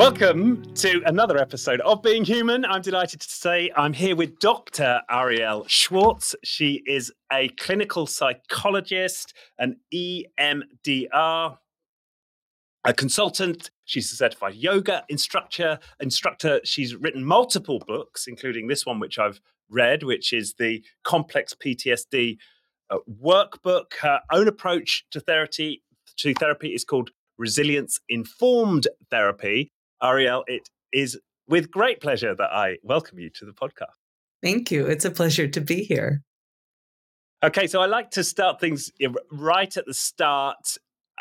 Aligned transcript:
Welcome 0.00 0.62
to 0.76 1.02
another 1.04 1.36
episode 1.36 1.82
of 1.82 2.00
Being 2.00 2.24
Human. 2.24 2.64
I'm 2.64 2.80
delighted 2.80 3.20
to 3.20 3.28
say 3.28 3.70
I'm 3.76 3.92
here 3.92 4.16
with 4.16 4.38
Dr. 4.38 5.02
Arielle 5.10 5.68
Schwartz. 5.68 6.34
She 6.42 6.82
is 6.86 7.12
a 7.30 7.50
clinical 7.50 8.06
psychologist, 8.06 9.34
an 9.58 9.76
EMDR, 9.92 11.58
a 12.86 12.94
consultant. 12.94 13.70
She's 13.84 14.10
a 14.10 14.16
certified 14.16 14.54
yoga 14.54 15.04
instructor. 15.10 15.78
Instructor. 16.00 16.62
She's 16.64 16.96
written 16.96 17.22
multiple 17.22 17.82
books, 17.86 18.26
including 18.26 18.68
this 18.68 18.86
one, 18.86 19.00
which 19.00 19.18
I've 19.18 19.42
read, 19.68 20.02
which 20.02 20.32
is 20.32 20.54
the 20.54 20.82
Complex 21.04 21.54
PTSD 21.54 22.38
uh, 22.88 22.96
workbook. 23.22 23.92
Her 24.00 24.20
own 24.32 24.48
approach 24.48 25.04
to 25.10 25.20
therapy 25.20 25.82
to 26.16 26.32
therapy 26.32 26.68
is 26.68 26.86
called 26.86 27.10
resilience 27.36 28.00
informed 28.08 28.88
therapy. 29.10 29.72
Arielle, 30.02 30.44
it 30.46 30.68
is 30.92 31.18
with 31.48 31.70
great 31.70 32.00
pleasure 32.00 32.34
that 32.34 32.52
I 32.52 32.78
welcome 32.82 33.18
you 33.18 33.30
to 33.30 33.44
the 33.44 33.52
podcast. 33.52 33.96
Thank 34.42 34.70
you. 34.70 34.86
It's 34.86 35.04
a 35.04 35.10
pleasure 35.10 35.48
to 35.48 35.60
be 35.60 35.82
here. 35.82 36.22
Okay, 37.42 37.66
so 37.66 37.80
I 37.80 37.86
like 37.86 38.10
to 38.12 38.24
start 38.24 38.60
things 38.60 38.90
right 39.30 39.74
at 39.76 39.86
the 39.86 39.94
start 39.94 40.76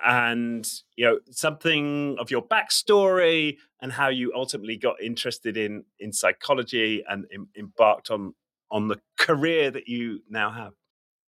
and 0.06 0.70
you 0.96 1.06
know 1.06 1.20
something 1.30 2.16
of 2.20 2.32
your 2.32 2.42
backstory 2.42 3.58
and 3.82 3.92
how 3.92 4.08
you 4.08 4.32
ultimately 4.34 4.78
got 4.78 5.02
interested 5.02 5.58
in 5.58 5.84
in 6.00 6.14
psychology 6.14 7.04
and 7.08 7.26
em- 7.34 7.50
embarked 7.58 8.10
on 8.12 8.34
on 8.72 8.88
the 8.88 8.98
career 9.18 9.72
that 9.72 9.88
you 9.88 10.22
now 10.30 10.52
have. 10.52 10.74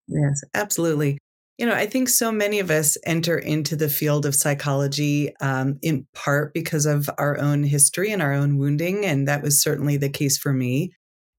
Yes, 0.07 0.41
absolutely. 0.53 1.17
You 1.61 1.67
know, 1.67 1.75
I 1.75 1.85
think 1.85 2.09
so 2.09 2.31
many 2.31 2.57
of 2.57 2.71
us 2.71 2.97
enter 3.05 3.37
into 3.37 3.75
the 3.75 3.87
field 3.87 4.25
of 4.25 4.33
psychology 4.33 5.31
um, 5.41 5.77
in 5.83 6.07
part 6.15 6.55
because 6.55 6.87
of 6.87 7.07
our 7.19 7.37
own 7.37 7.61
history 7.61 8.11
and 8.11 8.19
our 8.19 8.33
own 8.33 8.57
wounding. 8.57 9.05
And 9.05 9.27
that 9.27 9.43
was 9.43 9.61
certainly 9.61 9.95
the 9.95 10.09
case 10.09 10.39
for 10.39 10.51
me. 10.51 10.91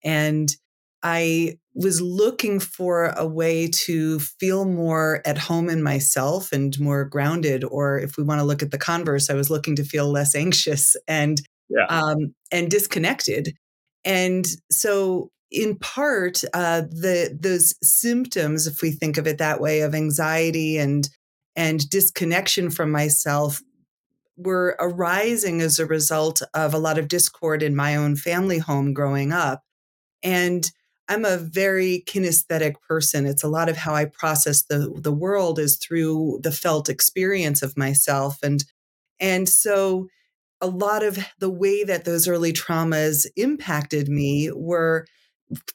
And 0.04 0.54
I 1.02 1.58
was 1.74 2.00
looking 2.00 2.60
for 2.60 3.06
a 3.16 3.26
way 3.26 3.66
to 3.66 4.20
feel 4.20 4.64
more 4.64 5.22
at 5.26 5.38
home 5.38 5.68
in 5.68 5.82
myself 5.82 6.52
and 6.52 6.78
more 6.78 7.04
grounded. 7.04 7.64
Or 7.64 7.98
if 7.98 8.16
we 8.16 8.22
want 8.22 8.38
to 8.38 8.44
look 8.44 8.62
at 8.62 8.70
the 8.70 8.78
converse, 8.78 9.28
I 9.28 9.34
was 9.34 9.50
looking 9.50 9.74
to 9.74 9.84
feel 9.84 10.08
less 10.08 10.36
anxious 10.36 10.94
and 11.08 11.42
yeah. 11.68 11.86
um, 11.88 12.32
and 12.52 12.70
disconnected. 12.70 13.56
And 14.04 14.46
so 14.70 15.32
in 15.52 15.76
part, 15.76 16.42
uh, 16.54 16.80
the 16.90 17.36
those 17.38 17.74
symptoms, 17.82 18.66
if 18.66 18.80
we 18.80 18.90
think 18.90 19.18
of 19.18 19.26
it 19.26 19.38
that 19.38 19.60
way, 19.60 19.82
of 19.82 19.94
anxiety 19.94 20.78
and 20.78 21.08
and 21.54 21.88
disconnection 21.90 22.70
from 22.70 22.90
myself, 22.90 23.60
were 24.36 24.76
arising 24.80 25.60
as 25.60 25.78
a 25.78 25.86
result 25.86 26.42
of 26.54 26.72
a 26.72 26.78
lot 26.78 26.98
of 26.98 27.08
discord 27.08 27.62
in 27.62 27.76
my 27.76 27.94
own 27.94 28.16
family 28.16 28.58
home 28.58 28.94
growing 28.94 29.30
up, 29.30 29.62
and 30.22 30.70
I'm 31.08 31.26
a 31.26 31.36
very 31.36 32.02
kinesthetic 32.06 32.76
person. 32.88 33.26
It's 33.26 33.44
a 33.44 33.48
lot 33.48 33.68
of 33.68 33.76
how 33.76 33.94
I 33.94 34.06
process 34.06 34.62
the 34.62 34.90
the 34.96 35.12
world 35.12 35.58
is 35.58 35.76
through 35.76 36.40
the 36.42 36.52
felt 36.52 36.88
experience 36.88 37.62
of 37.62 37.76
myself, 37.76 38.38
and 38.42 38.64
and 39.20 39.48
so 39.48 40.08
a 40.62 40.66
lot 40.66 41.02
of 41.02 41.18
the 41.40 41.50
way 41.50 41.84
that 41.84 42.04
those 42.06 42.26
early 42.26 42.52
traumas 42.52 43.26
impacted 43.36 44.08
me 44.08 44.50
were 44.54 45.04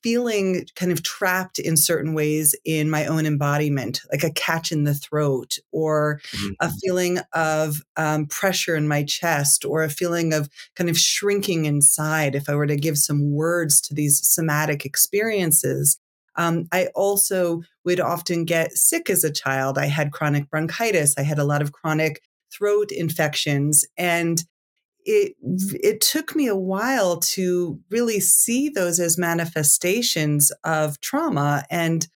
feeling 0.02 0.66
kind 0.75 0.92
of 0.92 1.03
trapped 1.03 1.59
in 1.59 1.78
certain 1.78 2.14
ways 2.14 2.56
in 2.66 2.89
my 2.89 3.06
own 3.06 3.25
embodiment, 3.25 4.02
like 4.11 4.23
a 4.23 4.31
catch 4.31 4.72
in 4.72 4.83
the 4.83 4.94
throat, 4.94 5.58
or 5.72 6.22
mm-hmm. 6.31 6.53
a 6.59 6.72
feeling 6.72 7.20
of 7.33 7.81
um, 7.95 8.25
pressure 8.25 8.75
in 8.75 8.88
my 8.88 9.03
chest, 9.03 9.66
or 9.66 9.83
a 9.83 9.89
feeling 9.89 10.33
of 10.33 10.50
kind 10.75 10.89
of 10.89 10.98
shrinking 10.98 11.66
inside. 11.66 12.36
If 12.36 12.49
I 12.49 12.55
were 12.55 12.67
to 12.67 12.76
give 12.76 12.98
some 12.98 13.32
words 13.32 13.82
to 13.82 13.93
these 13.93 14.26
somatic 14.27 14.86
experiences, 14.86 15.98
um, 16.36 16.67
I 16.71 16.87
also 16.95 17.64
would 17.83 17.99
often 17.99 18.45
get 18.45 18.73
sick 18.73 19.10
as 19.10 19.23
a 19.23 19.32
child. 19.32 19.77
I 19.77 19.87
had 19.87 20.11
chronic 20.11 20.49
bronchitis, 20.49 21.16
I 21.17 21.23
had 21.23 21.39
a 21.39 21.43
lot 21.43 21.61
of 21.61 21.71
chronic 21.71 22.21
throat 22.52 22.92
infections, 22.92 23.86
and 23.98 24.43
it 25.07 25.35
it 25.81 26.01
took 26.01 26.35
me 26.35 26.47
a 26.47 26.55
while 26.55 27.17
to 27.17 27.79
really 27.89 28.19
see 28.19 28.69
those 28.69 28.99
as 28.99 29.17
manifestations 29.17 30.51
of 30.63 30.99
trauma 30.99 31.65
and 31.71 32.07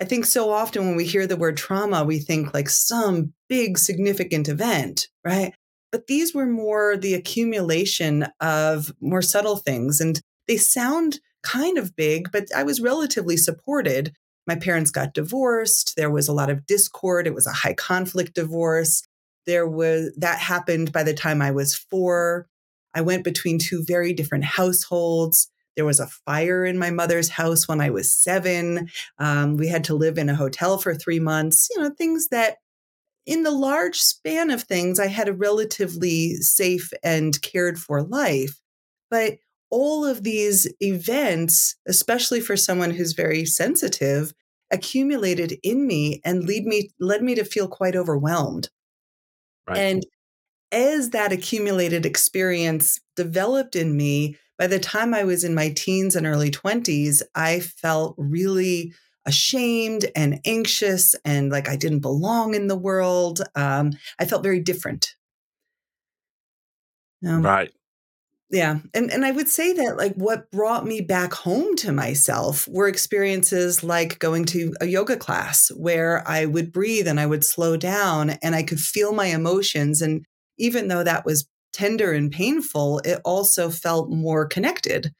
i 0.00 0.04
think 0.04 0.24
so 0.24 0.50
often 0.50 0.86
when 0.86 0.96
we 0.96 1.04
hear 1.04 1.26
the 1.26 1.36
word 1.36 1.56
trauma 1.56 2.02
we 2.02 2.18
think 2.18 2.52
like 2.54 2.70
some 2.70 3.32
big 3.48 3.78
significant 3.78 4.48
event 4.48 5.08
right? 5.24 5.52
But 5.92 6.06
these 6.06 6.34
were 6.34 6.46
more 6.46 6.96
the 6.96 7.12
accumulation 7.12 8.26
of 8.40 8.90
more 8.98 9.20
subtle 9.20 9.56
things 9.56 10.00
and 10.00 10.18
they 10.48 10.56
sound 10.56 11.20
kind 11.42 11.76
of 11.76 11.94
big 11.94 12.32
but 12.32 12.46
i 12.56 12.62
was 12.62 12.80
relatively 12.80 13.36
supported. 13.36 14.14
My 14.46 14.56
parents 14.56 14.90
got 14.90 15.12
divorced 15.14 15.94
there 15.96 16.10
was 16.10 16.28
a 16.28 16.32
lot 16.32 16.48
of 16.48 16.66
discord 16.66 17.26
it 17.26 17.34
was 17.34 17.46
a 17.46 17.52
high 17.52 17.74
conflict 17.74 18.34
divorce 18.34 19.02
there 19.46 19.66
was 19.66 20.12
that 20.16 20.38
happened 20.38 20.92
by 20.92 21.02
the 21.02 21.14
time 21.14 21.42
I 21.42 21.50
was 21.50 21.74
four. 21.74 22.46
I 22.94 23.00
went 23.00 23.24
between 23.24 23.58
two 23.58 23.84
very 23.86 24.12
different 24.12 24.44
households. 24.44 25.48
There 25.76 25.84
was 25.86 26.00
a 26.00 26.06
fire 26.06 26.64
in 26.64 26.78
my 26.78 26.90
mother's 26.90 27.30
house 27.30 27.66
when 27.66 27.80
I 27.80 27.90
was 27.90 28.12
seven. 28.12 28.88
Um, 29.18 29.56
we 29.56 29.68
had 29.68 29.84
to 29.84 29.94
live 29.94 30.18
in 30.18 30.28
a 30.28 30.34
hotel 30.34 30.76
for 30.76 30.94
three 30.94 31.20
months, 31.20 31.68
you 31.70 31.80
know, 31.80 31.90
things 31.90 32.28
that 32.28 32.56
in 33.24 33.42
the 33.42 33.50
large 33.50 33.98
span 33.98 34.50
of 34.50 34.64
things, 34.64 34.98
I 34.98 35.06
had 35.06 35.28
a 35.28 35.32
relatively 35.32 36.34
safe 36.36 36.92
and 37.02 37.40
cared 37.40 37.78
for 37.78 38.02
life. 38.02 38.60
But 39.10 39.34
all 39.70 40.04
of 40.04 40.22
these 40.22 40.70
events, 40.80 41.76
especially 41.86 42.40
for 42.40 42.56
someone 42.56 42.90
who's 42.90 43.12
very 43.12 43.44
sensitive, 43.46 44.34
accumulated 44.70 45.58
in 45.62 45.86
me 45.86 46.20
and 46.24 46.44
lead 46.44 46.64
me 46.64 46.90
led 46.98 47.22
me 47.22 47.34
to 47.34 47.44
feel 47.44 47.68
quite 47.68 47.94
overwhelmed. 47.94 48.70
Right. 49.68 49.78
And 49.78 50.06
as 50.72 51.10
that 51.10 51.32
accumulated 51.32 52.06
experience 52.06 53.00
developed 53.16 53.76
in 53.76 53.96
me, 53.96 54.36
by 54.58 54.66
the 54.66 54.78
time 54.78 55.14
I 55.14 55.24
was 55.24 55.44
in 55.44 55.54
my 55.54 55.70
teens 55.70 56.16
and 56.16 56.26
early 56.26 56.50
20s, 56.50 57.22
I 57.34 57.60
felt 57.60 58.14
really 58.18 58.94
ashamed 59.26 60.06
and 60.16 60.40
anxious 60.44 61.14
and 61.24 61.50
like 61.50 61.68
I 61.68 61.76
didn't 61.76 62.00
belong 62.00 62.54
in 62.54 62.68
the 62.68 62.76
world. 62.76 63.42
Um, 63.54 63.92
I 64.18 64.24
felt 64.24 64.42
very 64.42 64.60
different. 64.60 65.14
Um, 67.26 67.42
right. 67.42 67.72
Yeah. 68.52 68.80
And 68.92 69.10
and 69.10 69.24
I 69.24 69.30
would 69.30 69.48
say 69.48 69.72
that 69.72 69.96
like 69.96 70.14
what 70.14 70.50
brought 70.50 70.84
me 70.84 71.00
back 71.00 71.32
home 71.32 71.74
to 71.76 71.90
myself 71.90 72.68
were 72.68 72.86
experiences 72.86 73.82
like 73.82 74.18
going 74.18 74.44
to 74.46 74.74
a 74.78 74.86
yoga 74.86 75.16
class 75.16 75.70
where 75.74 76.22
I 76.28 76.44
would 76.44 76.70
breathe 76.70 77.08
and 77.08 77.18
I 77.18 77.24
would 77.24 77.44
slow 77.44 77.78
down 77.78 78.30
and 78.42 78.54
I 78.54 78.62
could 78.62 78.78
feel 78.78 79.14
my 79.14 79.26
emotions 79.26 80.02
and 80.02 80.26
even 80.58 80.88
though 80.88 81.02
that 81.02 81.24
was 81.24 81.48
tender 81.72 82.12
and 82.12 82.30
painful, 82.30 82.98
it 83.06 83.20
also 83.24 83.70
felt 83.70 84.10
more 84.10 84.46
connected. 84.46 85.12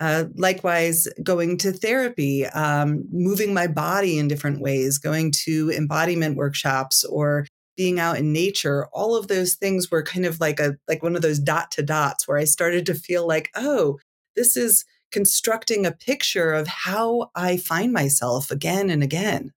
Uh, 0.00 0.24
likewise, 0.34 1.06
going 1.22 1.56
to 1.58 1.72
therapy, 1.72 2.44
um, 2.46 3.04
moving 3.12 3.54
my 3.54 3.66
body 3.68 4.18
in 4.18 4.28
different 4.28 4.60
ways, 4.60 4.98
going 4.98 5.30
to 5.30 5.70
embodiment 5.70 6.36
workshops 6.36 7.04
or 7.04 7.46
being 7.76 8.00
out 8.00 8.18
in 8.18 8.32
nature, 8.32 8.86
all 8.92 9.16
of 9.16 9.28
those 9.28 9.54
things 9.54 9.90
were 9.90 10.02
kind 10.02 10.26
of 10.26 10.40
like 10.40 10.60
a 10.60 10.76
like 10.88 11.02
one 11.02 11.16
of 11.16 11.22
those 11.22 11.38
dot 11.38 11.70
to 11.72 11.82
dots 11.82 12.26
where 12.26 12.38
I 12.38 12.44
started 12.44 12.86
to 12.86 12.94
feel 12.94 13.26
like, 13.26 13.50
oh, 13.54 13.98
this 14.34 14.56
is 14.56 14.84
constructing 15.12 15.86
a 15.86 15.92
picture 15.92 16.52
of 16.52 16.66
how 16.66 17.30
I 17.34 17.56
find 17.56 17.92
myself 17.92 18.50
again 18.50 18.90
and 18.90 19.02
again. 19.02 19.52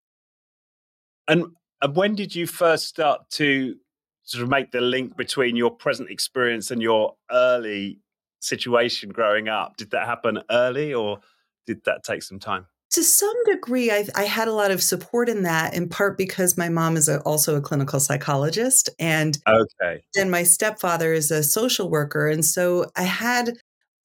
And, 1.28 1.46
and 1.82 1.96
when 1.96 2.16
did 2.16 2.36
you 2.36 2.48
first 2.48 2.88
start 2.88 3.30
to 3.32 3.76
sort 4.24 4.44
of 4.44 4.50
make 4.50 4.72
the 4.72 4.82
link 4.82 5.18
between 5.18 5.56
your 5.56 5.72
present 5.72 6.10
experience 6.10 6.72
and 6.72 6.82
your 6.82 7.16
early 7.32 8.00
situation 8.42 9.10
growing 9.10 9.48
up? 9.48 9.78
Did 9.78 9.92
that 9.92 10.06
happen 10.06 10.42
early 10.50 10.94
or 10.94 11.20
did 11.66 11.84
that 11.86 12.04
take 12.04 12.24
some 12.24 12.40
time? 12.40 12.68
To 12.92 13.04
some 13.04 13.36
degree, 13.46 13.92
I, 13.92 14.08
I, 14.16 14.24
had 14.24 14.48
a 14.48 14.54
lot 14.54 14.72
of 14.72 14.82
support 14.82 15.30
in 15.30 15.44
that, 15.44 15.76
in 15.76 15.90
part 15.90 16.18
because 16.18 16.58
my 16.58 16.70
mom 16.70 16.98
is 16.98 17.08
a, 17.08 17.20
also 17.22 17.56
a 17.56 17.62
clinical 17.62 18.00
psychologist, 18.00 18.90
and 18.98 19.38
okay, 19.48 20.04
and 20.16 20.32
my 20.32 20.44
stepfather 20.44 21.14
is 21.14 21.30
a 21.30 21.44
social 21.44 21.90
worker, 21.90 22.28
and 22.28 22.44
so 22.44 22.88
I 22.96 23.04
had 23.04 23.54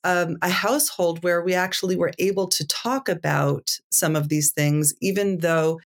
um, 0.04 0.36
a 0.42 0.50
household 0.50 1.24
where 1.24 1.42
we 1.42 1.54
actually 1.54 1.96
were 1.96 2.12
able 2.18 2.46
to 2.48 2.66
talk 2.66 3.08
about 3.08 3.78
some 3.90 4.14
of 4.14 4.28
these 4.28 4.52
things, 4.52 4.92
even 5.00 5.38
though 5.38 5.80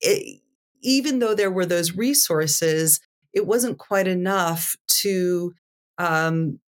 it, 0.00 0.40
even 0.80 1.18
though 1.18 1.34
there 1.34 1.50
were 1.50 1.66
those 1.66 1.96
resources, 1.96 3.00
it 3.32 3.46
wasn't 3.46 3.78
quite 3.78 4.06
enough 4.06 4.76
to 4.86 5.52
um, 5.98 6.60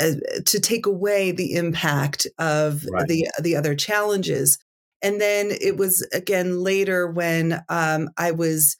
uh, 0.00 0.12
to 0.44 0.58
take 0.58 0.86
away 0.86 1.30
the 1.30 1.54
impact 1.54 2.26
of 2.38 2.84
right. 2.90 3.06
the 3.06 3.28
the 3.40 3.54
other 3.54 3.74
challenges. 3.74 4.58
And 5.04 5.20
then 5.20 5.50
it 5.60 5.76
was 5.76 6.04
again 6.12 6.60
later 6.60 7.06
when 7.06 7.62
um, 7.68 8.08
I 8.16 8.32
was 8.32 8.76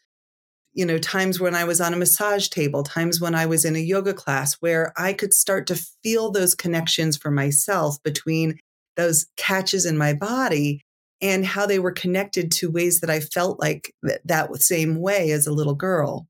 you 0.76 0.84
know, 0.84 0.98
times 0.98 1.38
when 1.38 1.54
I 1.54 1.62
was 1.62 1.80
on 1.80 1.94
a 1.94 1.96
massage 1.96 2.48
table, 2.48 2.82
times 2.82 3.20
when 3.20 3.34
I 3.34 3.46
was 3.46 3.64
in 3.64 3.76
a 3.76 3.78
yoga 3.78 4.12
class 4.12 4.54
where 4.54 4.92
I 4.96 5.12
could 5.12 5.32
start 5.32 5.68
to 5.68 5.80
feel 6.02 6.32
those 6.32 6.56
connections 6.56 7.16
for 7.16 7.30
myself 7.30 8.02
between 8.02 8.58
those 8.96 9.26
catches 9.36 9.86
in 9.86 9.96
my 9.96 10.12
body 10.14 10.80
and 11.20 11.46
how 11.46 11.64
they 11.64 11.78
were 11.78 11.92
connected 11.92 12.50
to 12.52 12.70
ways 12.70 13.00
that 13.00 13.10
I 13.10 13.20
felt 13.20 13.60
like 13.60 13.94
th- 14.04 14.20
that 14.24 14.54
same 14.56 15.00
way 15.00 15.30
as 15.30 15.46
a 15.46 15.52
little 15.52 15.76
girl. 15.76 16.26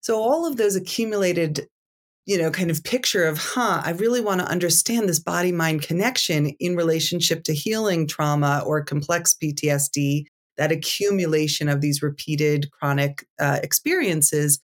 So 0.00 0.20
all 0.20 0.46
of 0.46 0.56
those 0.56 0.76
accumulated, 0.76 1.66
you 2.30 2.38
know, 2.38 2.48
kind 2.48 2.70
of 2.70 2.84
picture 2.84 3.24
of, 3.24 3.38
huh, 3.38 3.82
I 3.84 3.90
really 3.90 4.20
want 4.20 4.40
to 4.40 4.46
understand 4.46 5.08
this 5.08 5.18
body 5.18 5.50
mind 5.50 5.82
connection 5.82 6.50
in 6.60 6.76
relationship 6.76 7.42
to 7.42 7.52
healing 7.52 8.06
trauma 8.06 8.62
or 8.64 8.84
complex 8.84 9.34
PTSD, 9.34 10.26
that 10.56 10.70
accumulation 10.70 11.68
of 11.68 11.80
these 11.80 12.02
repeated 12.02 12.70
chronic 12.70 13.26
uh, 13.40 13.58
experiences. 13.64 14.60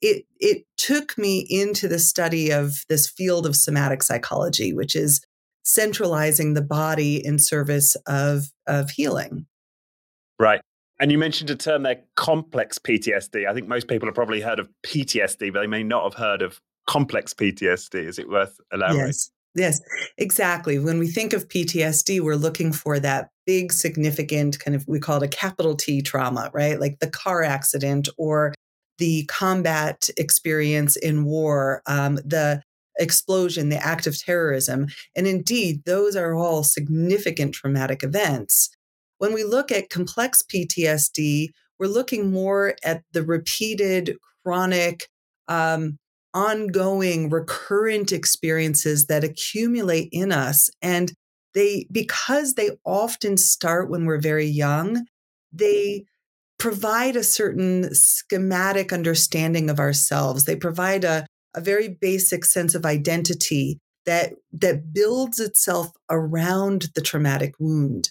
It, 0.00 0.24
it 0.40 0.64
took 0.76 1.16
me 1.16 1.46
into 1.48 1.86
the 1.86 2.00
study 2.00 2.50
of 2.50 2.82
this 2.88 3.08
field 3.08 3.46
of 3.46 3.54
somatic 3.54 4.02
psychology, 4.02 4.74
which 4.74 4.96
is 4.96 5.24
centralizing 5.62 6.54
the 6.54 6.62
body 6.62 7.24
in 7.24 7.38
service 7.38 7.94
of, 8.08 8.46
of 8.66 8.90
healing. 8.90 9.46
Right. 10.40 10.60
And 10.98 11.12
you 11.12 11.18
mentioned 11.18 11.50
a 11.50 11.54
term 11.54 11.84
there, 11.84 12.02
complex 12.16 12.80
PTSD. 12.80 13.48
I 13.48 13.54
think 13.54 13.68
most 13.68 13.86
people 13.86 14.08
have 14.08 14.16
probably 14.16 14.40
heard 14.40 14.58
of 14.58 14.68
PTSD, 14.84 15.52
but 15.52 15.60
they 15.60 15.68
may 15.68 15.84
not 15.84 16.02
have 16.02 16.14
heard 16.14 16.42
of 16.42 16.58
complex 16.94 17.34
PTSD. 17.34 18.06
Is 18.06 18.20
it 18.20 18.28
worth 18.28 18.60
elaborating? 18.72 19.06
Yes. 19.06 19.30
Yes, 19.56 19.80
exactly. 20.18 20.80
When 20.80 20.98
we 20.98 21.06
think 21.06 21.32
of 21.32 21.48
PTSD, 21.48 22.20
we're 22.20 22.34
looking 22.34 22.72
for 22.72 22.98
that 22.98 23.30
big, 23.46 23.72
significant 23.72 24.58
kind 24.58 24.74
of, 24.74 24.84
we 24.88 24.98
call 24.98 25.22
it 25.22 25.26
a 25.26 25.28
capital 25.28 25.76
T 25.76 26.02
trauma, 26.02 26.50
right? 26.52 26.80
Like 26.80 26.98
the 26.98 27.10
car 27.10 27.44
accident 27.44 28.08
or 28.18 28.52
the 28.98 29.24
combat 29.26 30.08
experience 30.16 30.96
in 30.96 31.24
war, 31.24 31.82
um, 31.86 32.16
the 32.16 32.62
explosion, 32.98 33.68
the 33.68 33.84
act 33.84 34.08
of 34.08 34.18
terrorism. 34.18 34.86
And 35.16 35.26
indeed, 35.26 35.82
those 35.84 36.16
are 36.16 36.34
all 36.34 36.64
significant 36.64 37.54
traumatic 37.54 38.02
events. 38.02 38.70
When 39.18 39.32
we 39.32 39.44
look 39.44 39.70
at 39.70 39.90
complex 39.90 40.42
PTSD, 40.42 41.48
we're 41.78 41.86
looking 41.86 42.32
more 42.32 42.74
at 42.84 43.02
the 43.12 43.22
repeated, 43.22 44.16
chronic, 44.44 45.08
um, 45.48 45.98
ongoing, 46.34 47.30
recurrent 47.30 48.12
experiences 48.12 49.06
that 49.06 49.24
accumulate 49.24 50.08
in 50.12 50.32
us. 50.32 50.68
And 50.82 51.12
they, 51.54 51.86
because 51.90 52.54
they 52.54 52.70
often 52.84 53.36
start 53.36 53.88
when 53.88 54.04
we're 54.04 54.20
very 54.20 54.46
young, 54.46 55.06
they 55.52 56.04
provide 56.58 57.16
a 57.16 57.22
certain 57.24 57.94
schematic 57.94 58.92
understanding 58.92 59.70
of 59.70 59.78
ourselves. 59.78 60.44
They 60.44 60.56
provide 60.56 61.04
a, 61.04 61.26
a 61.54 61.60
very 61.60 61.88
basic 61.88 62.44
sense 62.44 62.74
of 62.74 62.84
identity 62.84 63.78
that 64.06 64.32
that 64.52 64.92
builds 64.92 65.40
itself 65.40 65.90
around 66.10 66.88
the 66.94 67.00
traumatic 67.00 67.54
wound 67.58 68.10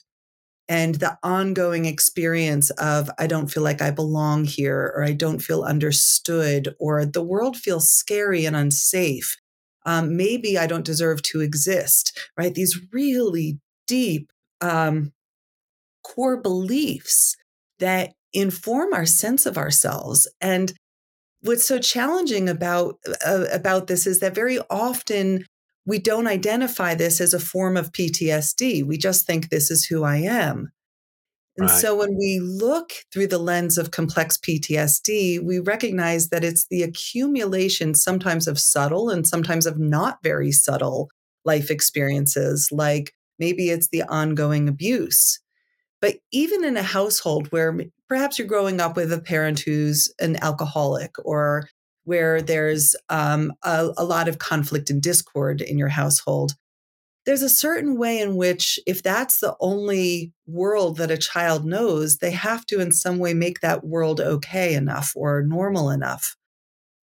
and 0.69 0.95
the 0.95 1.17
ongoing 1.23 1.85
experience 1.85 2.69
of 2.71 3.09
I 3.19 3.27
don't 3.27 3.51
feel 3.51 3.63
like 3.63 3.81
I 3.81 3.91
belong 3.91 4.45
here 4.45 4.93
or 4.95 5.03
I 5.03 5.13
don't 5.13 5.39
feel 5.39 5.63
understood 5.63 6.75
or 6.79 7.05
the 7.05 7.23
world 7.23 7.57
feels 7.57 7.89
scary 7.89 8.45
and 8.45 8.55
unsafe. 8.55 9.35
Um, 9.85 10.15
maybe 10.15 10.57
I 10.57 10.67
don't 10.67 10.85
deserve 10.85 11.21
to 11.23 11.41
exist, 11.41 12.17
right? 12.37 12.53
These 12.53 12.79
really 12.93 13.59
deep 13.87 14.31
um, 14.61 15.11
core 16.03 16.37
beliefs 16.41 17.35
that 17.79 18.13
inform 18.31 18.93
our 18.93 19.05
sense 19.05 19.45
of 19.45 19.57
ourselves. 19.57 20.27
And 20.39 20.73
what's 21.41 21.65
so 21.65 21.79
challenging 21.79 22.49
about 22.49 22.95
uh, 23.25 23.45
about 23.51 23.87
this 23.87 24.07
is 24.07 24.19
that 24.19 24.35
very 24.35 24.59
often 24.69 25.45
we 25.85 25.99
don't 25.99 26.27
identify 26.27 26.95
this 26.95 27.19
as 27.19 27.33
a 27.33 27.39
form 27.39 27.75
of 27.77 27.91
PTSD. 27.91 28.85
We 28.85 28.97
just 28.97 29.25
think 29.25 29.49
this 29.49 29.69
is 29.69 29.85
who 29.85 30.03
I 30.03 30.17
am. 30.17 30.71
And 31.57 31.69
right. 31.69 31.79
so 31.79 31.95
when 31.95 32.17
we 32.17 32.39
look 32.39 32.93
through 33.11 33.27
the 33.27 33.37
lens 33.37 33.77
of 33.77 33.91
complex 33.91 34.37
PTSD, 34.37 35.43
we 35.43 35.59
recognize 35.59 36.29
that 36.29 36.43
it's 36.43 36.65
the 36.67 36.81
accumulation 36.81 37.93
sometimes 37.93 38.47
of 38.47 38.59
subtle 38.59 39.09
and 39.09 39.27
sometimes 39.27 39.67
of 39.67 39.77
not 39.77 40.17
very 40.23 40.51
subtle 40.51 41.09
life 41.45 41.69
experiences, 41.69 42.69
like 42.71 43.13
maybe 43.37 43.69
it's 43.69 43.89
the 43.89 44.03
ongoing 44.03 44.67
abuse. 44.67 45.39
But 46.01 46.15
even 46.31 46.63
in 46.63 46.75
a 46.75 46.83
household 46.83 47.51
where 47.51 47.77
perhaps 48.09 48.39
you're 48.39 48.47
growing 48.47 48.81
up 48.81 48.95
with 48.95 49.13
a 49.13 49.21
parent 49.21 49.59
who's 49.59 50.11
an 50.19 50.37
alcoholic 50.41 51.11
or 51.23 51.69
where 52.03 52.41
there's 52.41 52.95
um, 53.09 53.53
a, 53.63 53.89
a 53.97 54.03
lot 54.03 54.27
of 54.27 54.39
conflict 54.39 54.89
and 54.89 55.01
discord 55.01 55.61
in 55.61 55.77
your 55.77 55.89
household, 55.89 56.53
there's 57.25 57.41
a 57.41 57.49
certain 57.49 57.97
way 57.97 58.19
in 58.19 58.35
which, 58.35 58.79
if 58.85 59.01
that's 59.01 59.39
the 59.39 59.55
only 59.59 60.33
world 60.45 60.97
that 60.97 61.11
a 61.11 61.17
child 61.17 61.65
knows, 61.65 62.17
they 62.17 62.31
have 62.31 62.65
to, 62.65 62.81
in 62.81 62.91
some 62.91 63.17
way, 63.17 63.33
make 63.33 63.61
that 63.61 63.85
world 63.85 64.19
okay 64.19 64.73
enough 64.73 65.13
or 65.15 65.41
normal 65.41 65.89
enough. 65.89 66.35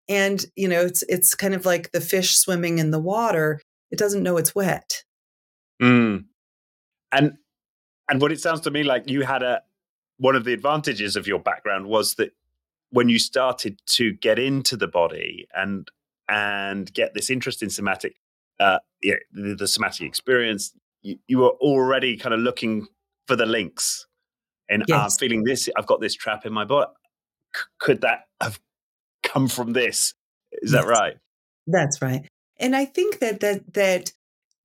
And 0.08 0.44
you 0.56 0.69
know, 0.69 0.81
it's 0.81 1.03
it's 1.08 1.35
kind 1.35 1.55
of 1.55 1.64
like 1.64 1.93
the 1.93 2.00
fish 2.00 2.37
swimming 2.37 2.79
in 2.79 2.91
the 2.91 2.99
water; 2.99 3.62
it 3.91 3.99
doesn't 3.99 4.23
know 4.23 4.37
it's 4.37 4.55
wet. 4.55 5.05
Mm. 5.81 6.25
And 7.12 7.35
and 8.11 8.20
what 8.20 8.32
it 8.32 8.41
sounds 8.41 8.61
to 8.62 8.70
me 8.70 8.82
like 8.82 9.08
you 9.08 9.23
had 9.23 9.43
a 9.43 9.62
one 10.19 10.37
of 10.37 10.44
the 10.44 10.53
advantages 10.53 11.17
of 11.17 11.26
your 11.26 11.38
background 11.38 11.87
was 11.87 12.17
that 12.17 12.32
when 12.90 13.08
you 13.08 13.19
started 13.19 13.81
to 13.87 14.12
get 14.12 14.38
into 14.38 14.76
the 14.76 14.88
body 14.88 15.46
and 15.54 15.88
and 16.28 16.92
get 16.92 17.14
this 17.14 17.31
interest 17.31 17.62
in 17.62 17.70
somatic 17.70 18.14
uh, 18.60 18.78
yeah, 19.02 19.14
the, 19.32 19.54
the, 19.54 19.66
somatic 19.66 20.06
experience, 20.06 20.75
you, 21.02 21.19
you, 21.26 21.38
were 21.38 21.48
already 21.48 22.16
kind 22.16 22.34
of 22.34 22.40
looking 22.40 22.87
for 23.26 23.34
the 23.34 23.46
links. 23.46 24.06
And 24.69 24.84
yes. 24.87 24.98
I'm 24.98 25.10
feeling 25.19 25.44
this, 25.44 25.69
I've 25.76 25.87
got 25.87 26.00
this 26.00 26.14
trap 26.14 26.44
in 26.44 26.52
my 26.52 26.66
body. 26.66 26.90
C- 27.56 27.62
could 27.78 28.02
that 28.02 28.26
have 28.40 28.60
come 29.22 29.48
from 29.48 29.72
this? 29.72 30.14
Is 30.52 30.72
yes. 30.72 30.84
that 30.84 30.88
right? 30.88 31.14
That's 31.66 32.02
right. 32.02 32.28
And 32.58 32.76
I 32.76 32.84
think 32.84 33.20
that 33.20 33.40
that 33.40 33.72
that 33.72 34.12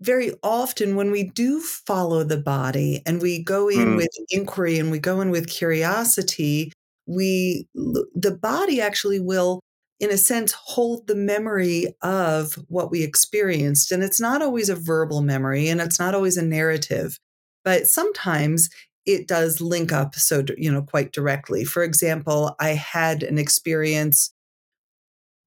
very 0.02 0.34
often 0.44 0.98
when 0.98 1.12
we 1.12 1.24
do 1.24 1.62
follow 1.62 2.24
the 2.24 2.38
body 2.38 3.02
and 3.06 3.22
we 3.22 3.42
go 3.42 3.70
in 3.70 3.94
mm. 3.94 3.96
with 3.96 4.10
inquiry 4.30 4.78
and 4.78 4.92
we 4.92 5.00
go 5.00 5.22
in 5.22 5.32
with 5.32 5.48
curiosity, 5.48 6.74
we 7.08 7.68
the 7.74 8.38
body 8.42 8.82
actually 8.82 9.20
will 9.20 9.62
in 10.00 10.12
a 10.12 10.18
sense, 10.18 10.52
hold 10.52 11.08
the 11.08 11.16
memory 11.16 11.88
of 12.02 12.54
what 12.68 12.92
we 12.92 13.02
experienced. 13.02 13.92
And 13.92 14.04
it's 14.04 14.20
not 14.20 14.42
always 14.42 14.70
a 14.70 14.76
verbal 14.76 15.22
memory 15.22 15.70
and 15.70 15.80
it's 15.80 16.00
not 16.00 16.14
always 16.14 16.38
a 16.38 16.46
narrative, 16.46 17.18
but 17.64 17.88
sometimes 17.88 18.70
it 19.06 19.28
does 19.28 19.62
link 19.62 19.92
up 19.92 20.16
so, 20.16 20.44
you 20.58 20.72
know, 20.72 20.82
quite 20.82 21.14
directly. 21.14 21.64
For 21.64 21.84
example, 21.84 22.56
I 22.60 22.70
had 22.70 23.24
an 23.24 23.38
experience 23.38 24.34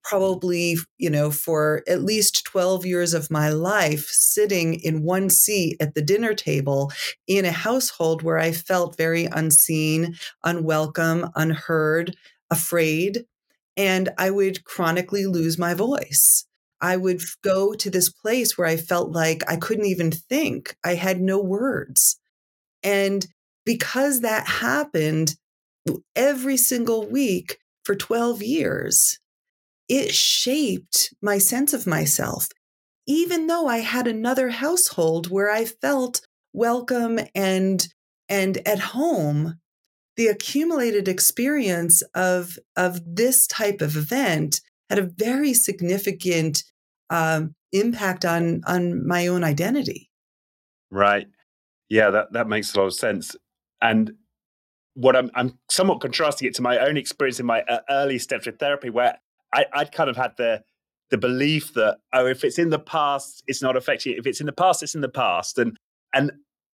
probably, 0.09 0.77
you 0.97 1.11
know, 1.11 1.31
for 1.31 1.83
at 1.87 2.03
least 2.03 2.45
12 2.45 2.87
years 2.87 3.15
of 3.15 3.31
my 3.31 3.51
life 3.51 4.07
sitting 4.09 4.75
in 4.75 5.03
one 5.03 5.29
seat 5.29 5.77
at 5.81 5.95
the 5.95 6.03
dinner 6.03 6.35
table 6.35 6.91
in 7.27 7.45
a 7.45 7.53
household 7.53 8.23
where 8.23 8.39
I 8.39 8.53
felt 8.53 8.97
very 8.97 9.27
unseen, 9.27 10.15
unwelcome, 10.45 11.31
unheard, 11.35 12.17
afraid 12.51 13.25
and 13.79 14.09
I 14.19 14.31
would 14.31 14.65
chronically 14.65 15.25
lose 15.25 15.57
my 15.57 15.73
voice. 15.73 16.45
I 16.81 16.97
would 16.97 17.23
go 17.43 17.75
to 17.75 17.91
this 17.91 18.11
place 18.11 18.59
where 18.59 18.67
I 18.67 18.77
felt 18.77 19.13
like 19.13 19.45
I 19.49 19.57
couldn't 19.57 19.87
even 19.87 20.11
think. 20.11 20.77
I 20.85 20.97
had 20.97 21.21
no 21.21 21.41
words. 21.41 22.19
And 22.83 23.25
because 23.65 24.21
that 24.21 24.47
happened 24.49 25.37
every 26.17 26.57
single 26.57 27.09
week 27.09 27.59
for 27.85 27.95
12 27.95 28.43
years, 28.43 29.21
it 29.89 30.15
shaped 30.15 31.15
my 31.23 31.39
sense 31.39 31.73
of 31.73 31.87
myself. 31.87 32.49
Even 33.07 33.47
though 33.47 33.67
I 33.67 33.79
had 33.79 34.07
another 34.07 34.51
household 34.51 35.31
where 35.31 35.51
I 35.51 35.65
felt 35.65 36.21
welcome 36.53 37.19
and 37.35 37.87
and 38.29 38.59
at 38.69 38.79
home, 38.79 39.59
the 40.17 40.27
accumulated 40.27 41.09
experience 41.09 42.03
of 42.15 42.59
of 42.77 43.01
this 43.07 43.47
type 43.47 43.81
of 43.81 43.97
event 43.97 44.61
had 44.91 44.99
a 44.99 45.11
very 45.17 45.55
significant 45.55 46.65
um, 47.09 47.55
impact 47.73 48.25
on 48.25 48.63
on 48.67 49.07
my 49.07 49.27
own 49.27 49.43
identity. 49.43 50.11
Right. 50.91 51.29
Yeah, 51.89 52.11
that 52.11 52.33
that 52.33 52.49
makes 52.49 52.75
a 52.75 52.79
lot 52.79 52.87
of 52.87 52.95
sense. 52.95 53.37
And 53.81 54.13
what 54.95 55.17
I'm 55.17 55.31
I'm 55.35 55.59
somewhat 55.71 56.01
contrasting 56.01 56.49
it 56.49 56.55
to 56.57 56.63
my 56.63 56.79
own 56.79 56.97
experience 56.97 57.41
in 57.41 57.47
my 57.47 57.63
uh, 57.63 57.81
early 57.89 58.19
steps 58.19 58.47
with 58.47 58.59
therapy, 58.59 58.91
where 58.91 59.19
I, 59.53 59.67
I'd 59.73 59.93
kind 59.93 60.11
of 60.11 60.17
had 60.17 60.33
the 60.37 60.63
the 61.11 61.19
belief 61.19 61.73
that 61.75 61.99
oh, 62.13 62.27
if 62.27 62.45
it's 62.45 62.59
in 62.59 62.71
the 62.71 62.79
past, 62.79 63.43
it's 63.47 63.63
not 63.63 63.77
affecting. 63.77 64.15
If 64.17 64.27
it's 64.27 64.41
in 64.41 64.47
the 64.47 64.53
past, 64.53 64.83
it's 64.83 64.95
in 64.95 65.01
the 65.01 65.09
past, 65.09 65.59
and 65.59 65.77
and 66.15 66.33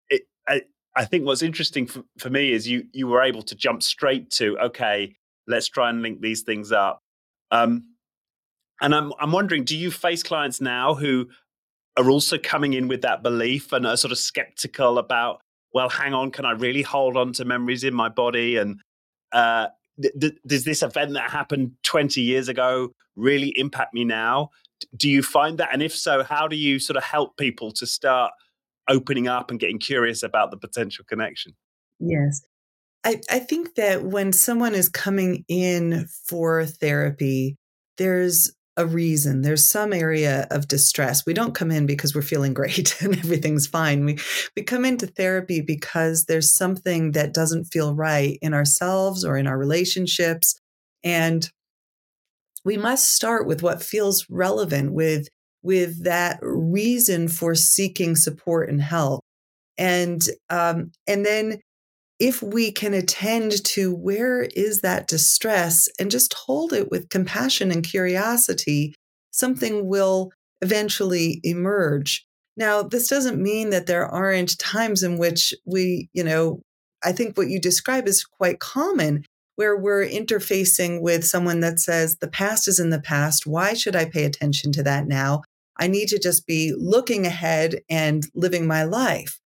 it, 0.09 0.23
I, 0.47 0.61
I 0.95 1.05
think 1.05 1.25
what's 1.25 1.41
interesting 1.41 1.87
for, 1.87 2.03
for 2.17 2.29
me 2.29 2.51
is 2.51 2.67
you 2.67 2.85
you 2.93 3.07
were 3.07 3.21
able 3.21 3.43
to 3.43 3.55
jump 3.55 3.83
straight 3.83 4.29
to 4.31 4.57
okay, 4.59 5.15
let's 5.47 5.67
try 5.67 5.89
and 5.89 6.01
link 6.01 6.21
these 6.21 6.41
things 6.41 6.71
up. 6.71 6.99
Um, 7.51 7.93
and 8.81 8.93
I'm 8.95 9.13
I'm 9.19 9.31
wondering, 9.31 9.63
do 9.63 9.77
you 9.77 9.91
face 9.91 10.23
clients 10.23 10.59
now 10.59 10.95
who 10.95 11.29
are 11.97 12.09
also 12.09 12.37
coming 12.37 12.73
in 12.73 12.87
with 12.87 13.01
that 13.01 13.23
belief 13.23 13.71
and 13.71 13.85
are 13.85 13.97
sort 13.97 14.11
of 14.11 14.17
skeptical 14.17 14.97
about, 14.97 15.41
well, 15.73 15.89
hang 15.89 16.13
on, 16.13 16.31
can 16.31 16.45
I 16.45 16.51
really 16.51 16.81
hold 16.81 17.15
on 17.17 17.33
to 17.33 17.45
memories 17.45 17.83
in 17.83 17.93
my 17.93 18.09
body? 18.09 18.57
And 18.57 18.81
uh, 19.31 19.67
does 20.45 20.63
this 20.63 20.81
event 20.81 21.13
that 21.13 21.29
happened 21.29 21.71
20 21.83 22.21
years 22.21 22.47
ago 22.49 22.93
really 23.15 23.53
impact 23.57 23.93
me 23.93 24.03
now? 24.03 24.49
Do 24.95 25.09
you 25.09 25.23
find 25.23 25.57
that? 25.59 25.69
And 25.71 25.81
if 25.81 25.95
so, 25.95 26.23
how 26.23 26.47
do 26.47 26.55
you 26.55 26.79
sort 26.79 26.97
of 26.97 27.03
help 27.03 27.37
people 27.37 27.71
to 27.73 27.85
start 27.85 28.31
opening 28.89 29.27
up 29.27 29.49
and 29.49 29.59
getting 29.59 29.79
curious 29.79 30.23
about 30.23 30.51
the 30.51 30.57
potential 30.57 31.05
connection? 31.07 31.53
Yes. 31.99 32.41
I, 33.03 33.21
I 33.29 33.39
think 33.39 33.75
that 33.75 34.03
when 34.03 34.31
someone 34.31 34.73
is 34.73 34.89
coming 34.89 35.45
in 35.47 36.07
for 36.27 36.65
therapy, 36.65 37.57
there's 37.97 38.51
a 38.75 38.85
reason. 38.85 39.41
There's 39.41 39.69
some 39.69 39.93
area 39.93 40.47
of 40.49 40.67
distress. 40.67 41.25
We 41.25 41.33
don't 41.33 41.53
come 41.53 41.71
in 41.71 41.85
because 41.85 42.15
we're 42.15 42.21
feeling 42.23 42.53
great 42.53 42.95
and 43.01 43.17
everything's 43.17 43.67
fine. 43.67 44.05
We 44.05 44.17
we 44.55 44.63
come 44.63 44.85
into 44.85 45.07
therapy 45.07 45.61
because 45.61 46.25
there's 46.25 46.53
something 46.53 47.11
that 47.11 47.33
doesn't 47.33 47.65
feel 47.65 47.95
right 47.95 48.37
in 48.41 48.53
ourselves 48.53 49.23
or 49.23 49.37
in 49.37 49.47
our 49.47 49.57
relationships 49.57 50.55
and 51.03 51.49
we 52.65 52.77
must 52.77 53.13
start 53.13 53.45
with 53.45 53.61
what 53.61 53.83
feels 53.83 54.25
relevant 54.29 54.93
with 54.93 55.27
with 55.61 56.03
that 56.03 56.39
reason 56.41 57.27
for 57.27 57.55
seeking 57.55 58.15
support 58.15 58.69
and 58.69 58.81
help. 58.81 59.21
And 59.77 60.21
um, 60.49 60.91
and 61.07 61.25
then 61.25 61.59
if 62.23 62.41
we 62.41 62.71
can 62.71 62.93
attend 62.93 63.61
to 63.65 63.93
where 63.93 64.43
is 64.55 64.79
that 64.79 65.07
distress 65.07 65.89
and 65.99 66.09
just 66.09 66.33
hold 66.33 66.71
it 66.71 66.89
with 66.89 67.09
compassion 67.09 67.69
and 67.69 67.83
curiosity, 67.83 68.95
something 69.31 69.89
will 69.89 70.31
eventually 70.61 71.41
emerge. 71.43 72.25
Now, 72.55 72.81
this 72.81 73.09
doesn't 73.09 73.43
mean 73.43 73.71
that 73.71 73.87
there 73.87 74.07
aren't 74.07 74.57
times 74.57 75.03
in 75.03 75.17
which 75.17 75.53
we, 75.65 76.07
you 76.13 76.23
know, 76.23 76.61
I 77.03 77.11
think 77.11 77.35
what 77.35 77.49
you 77.49 77.59
describe 77.59 78.07
is 78.07 78.23
quite 78.23 78.61
common 78.61 79.25
where 79.57 79.75
we're 79.75 80.07
interfacing 80.07 81.01
with 81.01 81.25
someone 81.25 81.59
that 81.59 81.81
says, 81.81 82.19
the 82.21 82.29
past 82.29 82.69
is 82.69 82.79
in 82.79 82.89
the 82.89 83.01
past. 83.01 83.45
Why 83.45 83.73
should 83.73 83.97
I 83.97 84.05
pay 84.05 84.23
attention 84.23 84.71
to 84.71 84.83
that 84.83 85.07
now? 85.07 85.41
I 85.77 85.87
need 85.87 86.07
to 86.07 86.19
just 86.19 86.47
be 86.47 86.73
looking 86.73 87.25
ahead 87.25 87.81
and 87.89 88.25
living 88.33 88.65
my 88.65 88.85
life. 88.85 89.41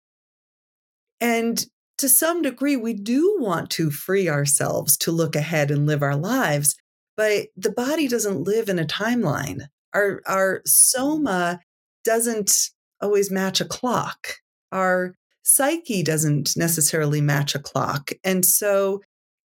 And 1.22 1.66
to 1.98 2.10
some 2.10 2.42
degree, 2.42 2.76
we 2.76 2.94
do 2.94 3.38
want 3.40 3.70
to 3.72 3.90
free 3.90 4.28
ourselves 4.28 4.98
to 4.98 5.12
look 5.12 5.36
ahead 5.36 5.72
and 5.72 5.86
live 5.86 6.04
our 6.04 6.16
lives, 6.16 6.76
but 7.16 7.48
the 7.56 7.72
body 7.72 8.08
doesn't 8.08 8.44
live 8.44 8.68
in 8.70 8.80
a 8.80 8.86
timeline. 8.86 9.62
Our, 9.94 10.22
our 10.28 10.62
soma 10.66 11.62
doesn't 12.04 12.70
always 13.02 13.32
match 13.32 13.62
a 13.62 13.66
clock. 13.66 14.36
Our 14.72 15.16
psyche 15.44 16.04
doesn't 16.04 16.58
necessarily 16.58 17.22
match 17.22 17.56
a 17.56 17.60
clock. 17.60 18.12
And 18.24 18.46
so, 18.46 19.02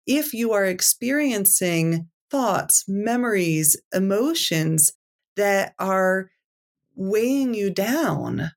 if 0.07 0.33
you 0.35 0.52
are 0.52 0.64
experiencing 0.64 2.09
thoughts, 2.30 2.85
memories, 2.88 3.80
emotions 3.95 4.92
that 5.37 5.75
are 5.78 6.30
weighing 6.97 7.54
you 7.54 7.71
down, 7.71 8.50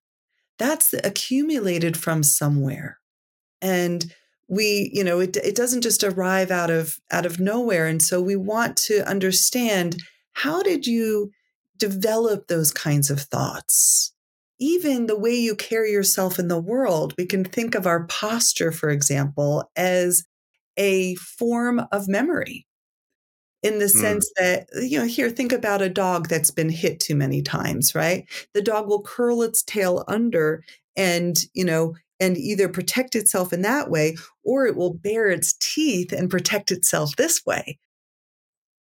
that's 0.57 0.93
accumulated 0.93 1.95
from 1.95 2.23
somewhere 2.23 2.97
and 3.63 4.13
we 4.47 4.91
you 4.93 5.03
know 5.03 5.19
it, 5.19 5.35
it 5.37 5.55
doesn't 5.55 5.81
just 5.81 6.03
arrive 6.03 6.51
out 6.51 6.69
of 6.69 6.99
out 7.11 7.25
of 7.25 7.39
nowhere 7.39 7.87
and 7.87 8.03
so 8.03 8.21
we 8.21 8.35
want 8.35 8.77
to 8.77 9.07
understand 9.09 9.95
how 10.33 10.61
did 10.61 10.85
you 10.85 11.31
develop 11.77 12.47
those 12.47 12.71
kinds 12.71 13.09
of 13.09 13.21
thoughts 13.21 14.13
even 14.59 15.07
the 15.07 15.17
way 15.17 15.33
you 15.33 15.55
carry 15.55 15.91
yourself 15.91 16.37
in 16.37 16.49
the 16.49 16.59
world 16.59 17.15
we 17.17 17.25
can 17.25 17.43
think 17.43 17.73
of 17.73 17.87
our 17.87 18.05
posture 18.05 18.71
for 18.71 18.89
example 18.89 19.71
as 19.75 20.25
a 20.77 21.15
form 21.15 21.81
of 21.91 22.07
memory 22.07 22.67
in 23.63 23.79
the 23.79 23.85
mm. 23.85 23.89
sense 23.89 24.29
that 24.37 24.67
you 24.81 24.99
know 24.99 25.05
here 25.05 25.29
think 25.29 25.53
about 25.53 25.81
a 25.81 25.89
dog 25.89 26.27
that's 26.27 26.51
been 26.51 26.69
hit 26.69 26.99
too 26.99 27.15
many 27.15 27.41
times 27.41 27.95
right 27.95 28.25
the 28.53 28.61
dog 28.61 28.87
will 28.87 29.01
curl 29.01 29.41
its 29.41 29.63
tail 29.63 30.03
under 30.07 30.63
and 30.95 31.45
you 31.53 31.63
know 31.63 31.95
and 32.23 32.37
either 32.37 32.69
protect 32.69 33.15
itself 33.15 33.51
in 33.51 33.61
that 33.63 33.89
way 33.89 34.15
or 34.45 34.65
it 34.65 34.77
will 34.77 34.93
bare 34.93 35.29
its 35.29 35.53
teeth 35.59 36.13
and 36.13 36.29
protect 36.29 36.71
itself 36.71 37.15
this 37.17 37.45
way. 37.45 37.77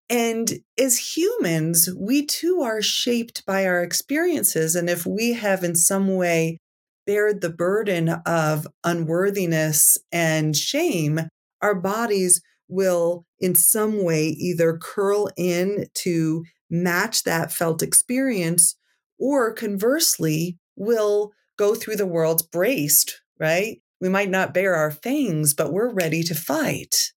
And 0.08 0.61
as 0.78 1.16
humans, 1.16 1.88
we 1.99 2.25
too 2.25 2.61
are 2.62 2.82
shaped 2.82 3.44
by 3.44 3.66
our 3.66 3.82
experiences. 3.82 4.76
And 4.76 4.88
if 4.88 5.04
we 5.04 5.32
have 5.32 5.64
in 5.64 5.75
some 5.75 6.14
way 6.14 6.58
bared 7.04 7.40
the 7.40 7.50
burden 7.50 8.11
of 8.26 8.68
unworthiness 8.84 9.99
and 10.12 10.56
shame, 10.56 11.22
our 11.61 11.75
bodies 11.75 12.40
will 12.68 13.25
in 13.40 13.56
some 13.56 14.04
way 14.04 14.28
either 14.28 14.78
curl 14.78 15.28
in 15.37 15.87
to 15.94 16.44
match 16.70 17.25
that 17.25 17.50
felt 17.50 17.82
experience 17.82 18.76
or 19.18 19.52
conversely 19.52 20.58
will 20.76 21.32
go 21.58 21.75
through 21.75 21.96
the 21.96 22.06
world 22.06 22.42
braced 22.52 23.22
right? 23.42 23.82
We 24.00 24.08
might 24.08 24.30
not 24.30 24.54
bear 24.54 24.75
our 24.75 24.92
fangs, 24.92 25.52
but 25.52 25.72
we're 25.72 25.92
ready 25.92 26.22
to 26.22 26.34
fight. 26.34 27.12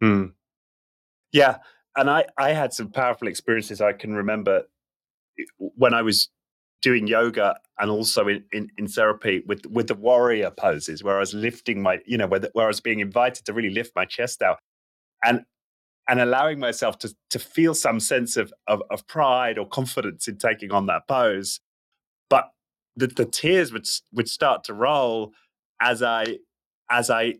Hmm. 0.00 0.26
Yeah. 1.32 1.56
And 1.96 2.10
I, 2.10 2.26
I 2.38 2.52
had 2.52 2.74
some 2.74 2.90
powerful 2.90 3.26
experiences. 3.26 3.80
I 3.80 3.94
can 3.94 4.14
remember 4.14 4.64
when 5.58 5.94
I 5.94 6.02
was 6.02 6.28
doing 6.82 7.06
yoga 7.06 7.56
and 7.78 7.90
also 7.90 8.28
in, 8.28 8.44
in, 8.52 8.70
in, 8.76 8.86
therapy 8.86 9.42
with 9.46 9.64
with 9.66 9.88
the 9.88 9.94
warrior 9.94 10.50
poses 10.50 11.02
where 11.02 11.16
I 11.16 11.20
was 11.20 11.32
lifting 11.32 11.82
my, 11.82 12.00
you 12.04 12.18
know, 12.18 12.26
where, 12.26 12.40
the, 12.40 12.50
where 12.52 12.66
I 12.66 12.68
was 12.68 12.82
being 12.82 13.00
invited 13.00 13.46
to 13.46 13.54
really 13.54 13.70
lift 13.70 13.92
my 13.96 14.04
chest 14.04 14.42
out 14.42 14.58
and 15.24 15.44
and 16.08 16.20
allowing 16.20 16.58
myself 16.58 16.98
to 16.98 17.14
to 17.30 17.38
feel 17.38 17.74
some 17.74 17.98
sense 17.98 18.36
of, 18.36 18.52
of, 18.68 18.82
of 18.90 19.06
pride 19.06 19.58
or 19.58 19.66
confidence 19.66 20.28
in 20.28 20.36
taking 20.36 20.70
on 20.70 20.86
that 20.86 21.08
pose. 21.08 21.60
But 22.28 22.50
the, 22.94 23.06
the 23.06 23.24
tears 23.24 23.72
would 23.72 23.86
would 24.12 24.28
start 24.28 24.64
to 24.64 24.74
roll 24.74 25.32
as 25.80 26.02
I 26.02 26.38
as 26.90 27.10
I 27.10 27.34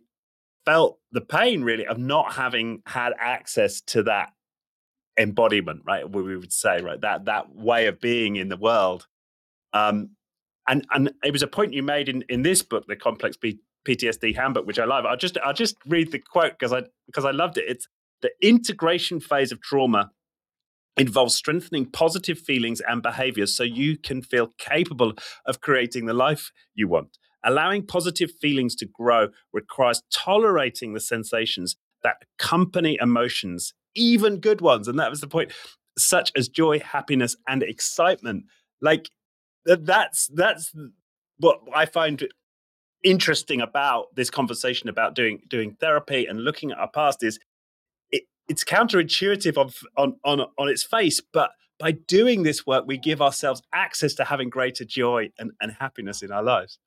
felt 0.65 0.99
the 1.13 1.21
pain 1.21 1.63
really 1.63 1.87
of 1.87 1.99
not 1.99 2.35
having 2.35 2.83
had 2.87 3.13
access 3.19 3.81
to 3.81 4.03
that 4.05 4.33
embodiment, 5.19 5.83
right? 5.87 6.09
We 6.11 6.37
would 6.37 6.53
say, 6.53 6.81
right, 6.83 7.01
that 7.01 7.27
that 7.27 7.55
way 7.55 7.87
of 7.87 8.01
being 8.01 8.37
in 8.37 8.49
the 8.49 8.57
world. 8.57 9.07
Um, 9.73 10.11
and 10.69 10.87
and 10.93 11.13
it 11.25 11.33
was 11.33 11.43
a 11.43 11.47
point 11.47 11.75
you 11.75 11.83
made 11.83 12.09
in 12.09 12.25
in 12.29 12.43
this 12.43 12.63
book, 12.63 12.87
the 12.87 12.97
Complex 12.97 13.37
PTSD 13.87 14.37
Handbook, 14.37 14.67
which 14.67 14.79
I 14.79 14.85
love. 14.85 15.07
I'll 15.07 15.17
just 15.17 15.39
I'll 15.39 15.55
just 15.55 15.77
read 15.87 16.13
the 16.13 16.19
quote 16.19 16.53
because 16.59 16.73
I 16.73 16.83
because 17.07 17.25
I 17.25 17.31
loved 17.31 17.59
it. 17.59 17.65
It's 17.69 17.89
the 18.23 18.31
integration 18.43 19.21
phase 19.21 19.53
of 19.53 19.61
trauma 19.61 20.11
involves 20.97 21.35
strengthening 21.35 21.87
positive 21.87 22.39
feelings 22.39 22.81
and 22.81 23.03
behaviors 23.03 23.55
so 23.55 23.63
you 23.63 23.99
can 23.99 24.23
feel 24.23 24.49
capable 24.59 25.13
of 25.45 25.61
creating 25.61 26.07
the 26.07 26.15
life 26.15 26.51
you 26.75 26.89
want. 26.89 27.19
Allowing 27.45 27.87
positive 27.87 28.31
feelings 28.41 28.75
to 28.77 28.87
grow 28.87 29.29
requires 29.53 30.03
tolerating 30.13 30.95
the 30.95 31.01
sensations 31.01 31.77
that 32.03 32.17
accompany 32.39 32.99
emotions, 33.01 33.75
even 33.95 34.41
good 34.41 34.61
ones. 34.61 34.89
And 34.89 34.99
that 34.99 35.11
was 35.11 35.21
the 35.21 35.29
point, 35.29 35.53
such 35.99 36.33
as 36.37 36.49
joy, 36.49 36.81
happiness, 36.81 37.37
and 37.47 37.63
excitement. 37.63 38.45
Like 38.81 39.11
that's 39.65 40.29
that's 40.35 40.73
what 41.39 41.61
I 41.75 41.87
find 41.87 42.27
interesting 43.03 43.61
about 43.61 44.15
this 44.15 44.31
conversation 44.31 44.89
about 44.89 45.15
doing 45.15 45.41
doing 45.49 45.77
therapy 45.81 46.27
and 46.27 46.43
looking 46.43 46.73
at 46.73 46.79
our 46.79 46.91
past 46.91 47.23
is 47.23 47.39
it, 48.11 48.25
it's 48.49 48.65
counterintuitive 48.65 49.57
on, 49.57 49.71
on 49.97 50.17
on 50.25 50.47
on 50.59 50.69
its 50.69 50.83
face, 50.83 51.21
but 51.33 51.51
by 51.79 51.93
doing 51.93 52.43
this 52.43 52.67
work, 52.67 52.85
we 52.87 52.97
give 52.97 53.21
ourselves 53.21 53.63
access 53.73 54.15
to 54.15 54.25
having 54.25 54.49
greater 54.49 54.85
joy 54.85 55.31
and, 55.39 55.53
and 55.61 55.73
happiness 55.73 56.23
in 56.23 56.33
our 56.33 56.43
lives. 56.43 56.79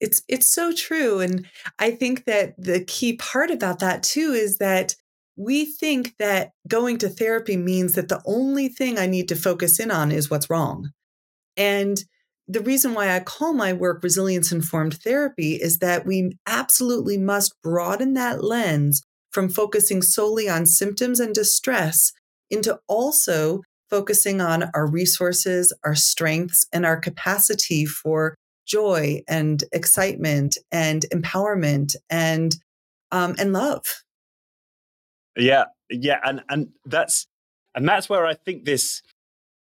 It's 0.00 0.22
it's 0.28 0.48
so 0.48 0.72
true 0.72 1.20
and 1.20 1.46
I 1.78 1.90
think 1.90 2.24
that 2.26 2.54
the 2.58 2.84
key 2.84 3.16
part 3.16 3.50
about 3.50 3.78
that 3.78 4.02
too 4.02 4.32
is 4.32 4.58
that 4.58 4.94
we 5.36 5.64
think 5.66 6.14
that 6.18 6.52
going 6.66 6.98
to 6.98 7.08
therapy 7.08 7.56
means 7.56 7.94
that 7.94 8.08
the 8.08 8.22
only 8.24 8.68
thing 8.68 8.98
I 8.98 9.06
need 9.06 9.28
to 9.28 9.36
focus 9.36 9.78
in 9.78 9.90
on 9.90 10.10
is 10.10 10.30
what's 10.30 10.48
wrong. 10.48 10.90
And 11.56 12.02
the 12.48 12.60
reason 12.60 12.94
why 12.94 13.14
I 13.14 13.20
call 13.20 13.52
my 13.52 13.72
work 13.72 14.02
resilience 14.02 14.52
informed 14.52 14.94
therapy 15.02 15.54
is 15.54 15.78
that 15.80 16.06
we 16.06 16.38
absolutely 16.46 17.18
must 17.18 17.54
broaden 17.62 18.14
that 18.14 18.42
lens 18.44 19.02
from 19.30 19.48
focusing 19.48 20.00
solely 20.00 20.48
on 20.48 20.64
symptoms 20.64 21.20
and 21.20 21.34
distress 21.34 22.12
into 22.50 22.78
also 22.88 23.62
focusing 23.90 24.40
on 24.40 24.70
our 24.74 24.86
resources, 24.86 25.72
our 25.84 25.94
strengths, 25.94 26.66
and 26.72 26.86
our 26.86 26.96
capacity 26.96 27.84
for 27.84 28.36
joy 28.66 29.22
and 29.28 29.64
excitement 29.72 30.58
and 30.70 31.04
empowerment 31.12 31.94
and 32.10 32.56
um, 33.12 33.34
and 33.38 33.52
love. 33.52 34.02
Yeah, 35.36 35.64
yeah, 35.90 36.18
and 36.24 36.42
and 36.48 36.68
that's 36.84 37.26
and 37.74 37.88
that's 37.88 38.08
where 38.08 38.26
I 38.26 38.34
think 38.34 38.64
this 38.64 39.02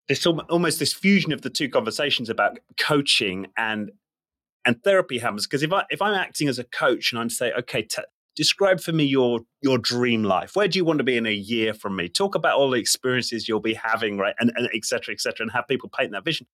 this 0.09 0.27
almost 0.27 0.79
this 0.79 0.93
fusion 0.93 1.33
of 1.33 1.43
the 1.43 1.51
two 1.51 1.69
conversations 1.69 2.29
about 2.29 2.59
coaching 2.79 3.47
and 3.57 3.91
and 4.65 4.83
therapy 4.85 5.19
happens 5.19 5.47
because 5.47 5.63
if 5.63 5.73
I 5.73 5.85
if 5.91 6.03
I'm 6.03 6.15
acting 6.15 6.49
as 6.49 6.59
a 6.59 6.65
coach 6.65 7.13
and 7.13 7.21
I'm 7.21 7.31
saying, 7.31 7.55
okay, 7.61 7.83
t- 7.83 8.03
describe 8.37 8.81
for 8.81 8.93
me 8.93 9.05
your 9.05 9.41
your 9.63 9.79
dream 9.79 10.25
life. 10.25 10.57
Where 10.57 10.69
do 10.69 10.79
you 10.79 10.85
want 10.85 10.99
to 10.99 11.05
be 11.05 11.17
in 11.17 11.27
a 11.27 11.33
year 11.33 11.75
from 11.75 11.97
me? 11.97 12.09
Talk 12.09 12.35
about 12.35 12.59
all 12.59 12.71
the 12.71 12.79
experiences 12.81 13.49
you'll 13.49 13.61
be 13.61 13.75
having, 13.75 14.19
right, 14.19 14.35
and, 14.39 14.53
and 14.57 14.69
et 14.75 14.85
cetera, 14.85 15.13
et 15.15 15.21
cetera, 15.21 15.45
and 15.45 15.53
have 15.53 15.69
people 15.69 15.91
paint 15.97 16.13
that 16.13 16.25
vision. 16.25 16.47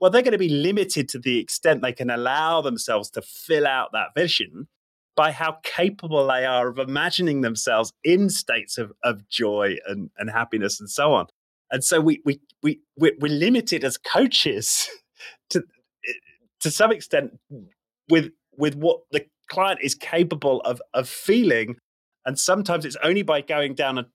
Well, 0.00 0.10
they're 0.10 0.22
going 0.22 0.32
to 0.32 0.38
be 0.38 0.48
limited 0.48 1.08
to 1.10 1.18
the 1.18 1.38
extent 1.38 1.82
they 1.82 1.92
can 1.92 2.10
allow 2.10 2.62
themselves 2.62 3.10
to 3.10 3.22
fill 3.22 3.66
out 3.66 3.90
that 3.92 4.08
vision 4.16 4.68
by 5.14 5.32
how 5.32 5.58
capable 5.62 6.26
they 6.26 6.46
are 6.46 6.68
of 6.68 6.78
imagining 6.78 7.42
themselves 7.42 7.92
in 8.02 8.30
states 8.30 8.78
of, 8.78 8.92
of 9.04 9.28
joy 9.28 9.76
and, 9.86 10.10
and 10.16 10.30
happiness 10.30 10.80
and 10.80 10.88
so 10.88 11.12
on. 11.12 11.26
And 11.70 11.84
so 11.84 12.00
we 12.00 12.22
we 12.24 12.40
we 12.62 12.80
we're, 12.96 13.14
limited 13.20 13.84
as 13.84 13.96
coaches 13.96 14.88
to 15.50 15.58
eh, 16.08 16.12
to 16.60 16.70
some 16.70 16.90
extent 16.90 17.38
with 18.08 18.30
with 18.56 18.74
what 18.74 19.00
the 19.12 19.26
client 19.48 19.80
is 19.82 19.94
capable 19.94 20.60
of 20.62 20.80
of 20.94 21.08
feeling 21.08 21.76
and 22.24 22.38
sometimes 22.38 22.84
it's 22.84 22.96
only 23.02 23.22
by 23.22 23.40
going 23.40 23.74
down 23.74 23.98
a 23.98 24.06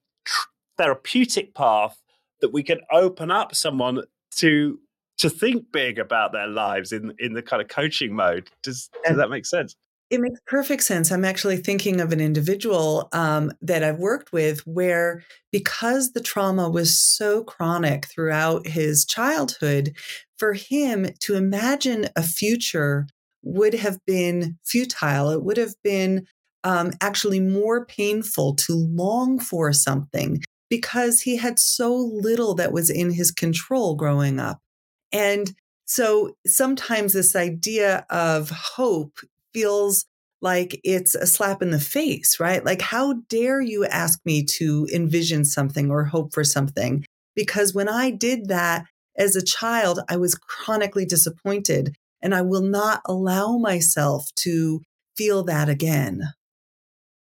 therapeutic 0.76 1.54
path 1.54 2.02
that 2.40 2.52
we 2.52 2.62
can 2.62 2.80
open 2.92 3.30
up 3.30 3.54
someone 3.54 4.02
to 4.30 4.78
to 5.18 5.30
think 5.30 5.72
big 5.72 5.98
about 5.98 6.32
their 6.32 6.48
lives 6.48 6.92
in 6.92 7.14
in 7.18 7.32
the 7.32 7.42
kind 7.42 7.62
of 7.62 7.68
coaching 7.68 8.14
mode 8.14 8.48
does 8.62 8.88
does 9.04 9.16
that 9.16 9.30
make 9.30 9.46
sense 9.46 9.76
it 10.08 10.20
makes 10.20 10.38
perfect 10.46 10.84
sense. 10.84 11.10
I'm 11.10 11.24
actually 11.24 11.56
thinking 11.56 12.00
of 12.00 12.12
an 12.12 12.20
individual 12.20 13.08
um, 13.12 13.50
that 13.60 13.82
I've 13.82 13.98
worked 13.98 14.32
with 14.32 14.60
where, 14.60 15.24
because 15.50 16.12
the 16.12 16.20
trauma 16.20 16.70
was 16.70 16.96
so 16.96 17.42
chronic 17.42 18.06
throughout 18.06 18.68
his 18.68 19.04
childhood, 19.04 19.96
for 20.38 20.52
him 20.52 21.08
to 21.22 21.34
imagine 21.34 22.08
a 22.14 22.22
future 22.22 23.08
would 23.42 23.74
have 23.74 23.98
been 24.06 24.58
futile. 24.64 25.30
It 25.30 25.42
would 25.42 25.56
have 25.56 25.74
been 25.82 26.26
um, 26.62 26.92
actually 27.00 27.40
more 27.40 27.84
painful 27.84 28.54
to 28.54 28.74
long 28.74 29.40
for 29.40 29.72
something 29.72 30.40
because 30.70 31.22
he 31.22 31.36
had 31.36 31.58
so 31.58 31.94
little 31.94 32.54
that 32.54 32.72
was 32.72 32.90
in 32.90 33.12
his 33.12 33.30
control 33.30 33.96
growing 33.96 34.38
up. 34.38 34.60
And 35.12 35.52
so 35.84 36.36
sometimes 36.46 37.12
this 37.12 37.36
idea 37.36 38.04
of 38.10 38.50
hope 38.50 39.18
feels 39.54 40.06
like 40.42 40.80
it's 40.84 41.14
a 41.14 41.26
slap 41.26 41.62
in 41.62 41.70
the 41.70 41.80
face, 41.80 42.38
right? 42.38 42.64
Like, 42.64 42.82
how 42.82 43.14
dare 43.28 43.60
you 43.60 43.86
ask 43.86 44.20
me 44.24 44.44
to 44.58 44.86
envision 44.92 45.44
something 45.44 45.90
or 45.90 46.04
hope 46.04 46.34
for 46.34 46.44
something? 46.44 47.04
Because 47.34 47.74
when 47.74 47.88
I 47.88 48.10
did 48.10 48.48
that 48.48 48.86
as 49.16 49.34
a 49.34 49.44
child, 49.44 50.00
I 50.08 50.16
was 50.16 50.34
chronically 50.34 51.06
disappointed 51.06 51.96
and 52.20 52.34
I 52.34 52.42
will 52.42 52.62
not 52.62 53.00
allow 53.06 53.56
myself 53.56 54.28
to 54.36 54.82
feel 55.16 55.42
that 55.44 55.68
again. 55.68 56.22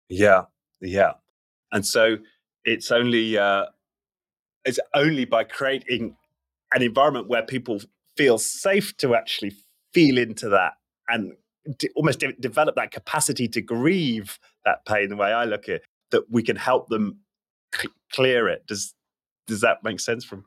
Yeah, 0.08 0.44
yeah. 0.82 1.14
And 1.72 1.86
so 1.86 2.18
it's 2.64 2.92
only 2.92 3.38
uh, 3.38 3.66
it's 4.66 4.80
only 4.94 5.26
by 5.26 5.44
creating 5.44 6.16
an 6.74 6.82
environment 6.82 7.28
where 7.28 7.44
people 7.44 7.82
feel 8.16 8.38
safe 8.38 8.96
to 8.98 9.16
actually 9.16 9.54
feel 9.94 10.18
into 10.18 10.50
that 10.50 10.74
and 11.08 11.34
de- 11.78 11.90
almost 11.96 12.20
de- 12.20 12.34
develop 12.34 12.76
that 12.76 12.92
capacity 12.92 13.48
to 13.48 13.62
grieve 13.62 14.40
that 14.66 14.86
pain 14.86 15.10
the 15.10 15.16
way 15.16 15.32
I 15.32 15.46
look 15.46 15.64
at 15.64 15.76
it, 15.76 15.82
that 16.12 16.30
we 16.30 16.44
can 16.44 16.56
help 16.56 16.90
them 16.90 17.20
c- 17.74 17.90
clear 18.12 18.48
it. 18.48 18.66
Does 18.68 18.94
does 19.48 19.62
that 19.62 19.84
make 19.84 20.00
sense 20.00 20.24
from 20.24 20.46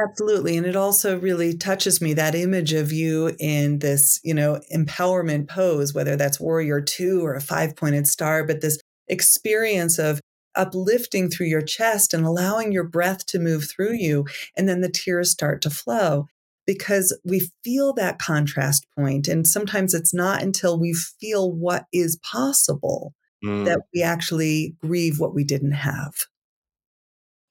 Absolutely. 0.00 0.56
And 0.56 0.66
it 0.66 0.76
also 0.76 1.18
really 1.18 1.56
touches 1.56 2.00
me 2.00 2.14
that 2.14 2.34
image 2.34 2.72
of 2.72 2.92
you 2.92 3.34
in 3.40 3.80
this, 3.80 4.20
you 4.22 4.32
know, 4.32 4.60
empowerment 4.74 5.48
pose, 5.48 5.92
whether 5.92 6.16
that's 6.16 6.38
warrior 6.38 6.80
two 6.80 7.24
or 7.24 7.34
a 7.34 7.40
five 7.40 7.74
pointed 7.74 8.06
star, 8.06 8.44
but 8.44 8.60
this 8.60 8.78
experience 9.08 9.98
of 9.98 10.20
uplifting 10.54 11.30
through 11.30 11.46
your 11.46 11.62
chest 11.62 12.12
and 12.14 12.24
allowing 12.24 12.72
your 12.72 12.84
breath 12.84 13.26
to 13.26 13.38
move 13.38 13.68
through 13.68 13.94
you. 13.94 14.26
And 14.56 14.68
then 14.68 14.80
the 14.80 14.90
tears 14.90 15.30
start 15.30 15.62
to 15.62 15.70
flow 15.70 16.26
because 16.66 17.18
we 17.24 17.50
feel 17.64 17.92
that 17.94 18.18
contrast 18.18 18.86
point. 18.96 19.26
and 19.26 19.46
sometimes 19.46 19.94
it's 19.94 20.14
not 20.14 20.42
until 20.42 20.78
we 20.78 20.92
feel 20.92 21.50
what 21.50 21.86
is 21.92 22.16
possible 22.22 23.14
mm. 23.44 23.64
that 23.64 23.80
we 23.94 24.02
actually 24.02 24.76
grieve 24.80 25.18
what 25.18 25.34
we 25.34 25.44
didn't 25.44 25.72
have 25.72 26.14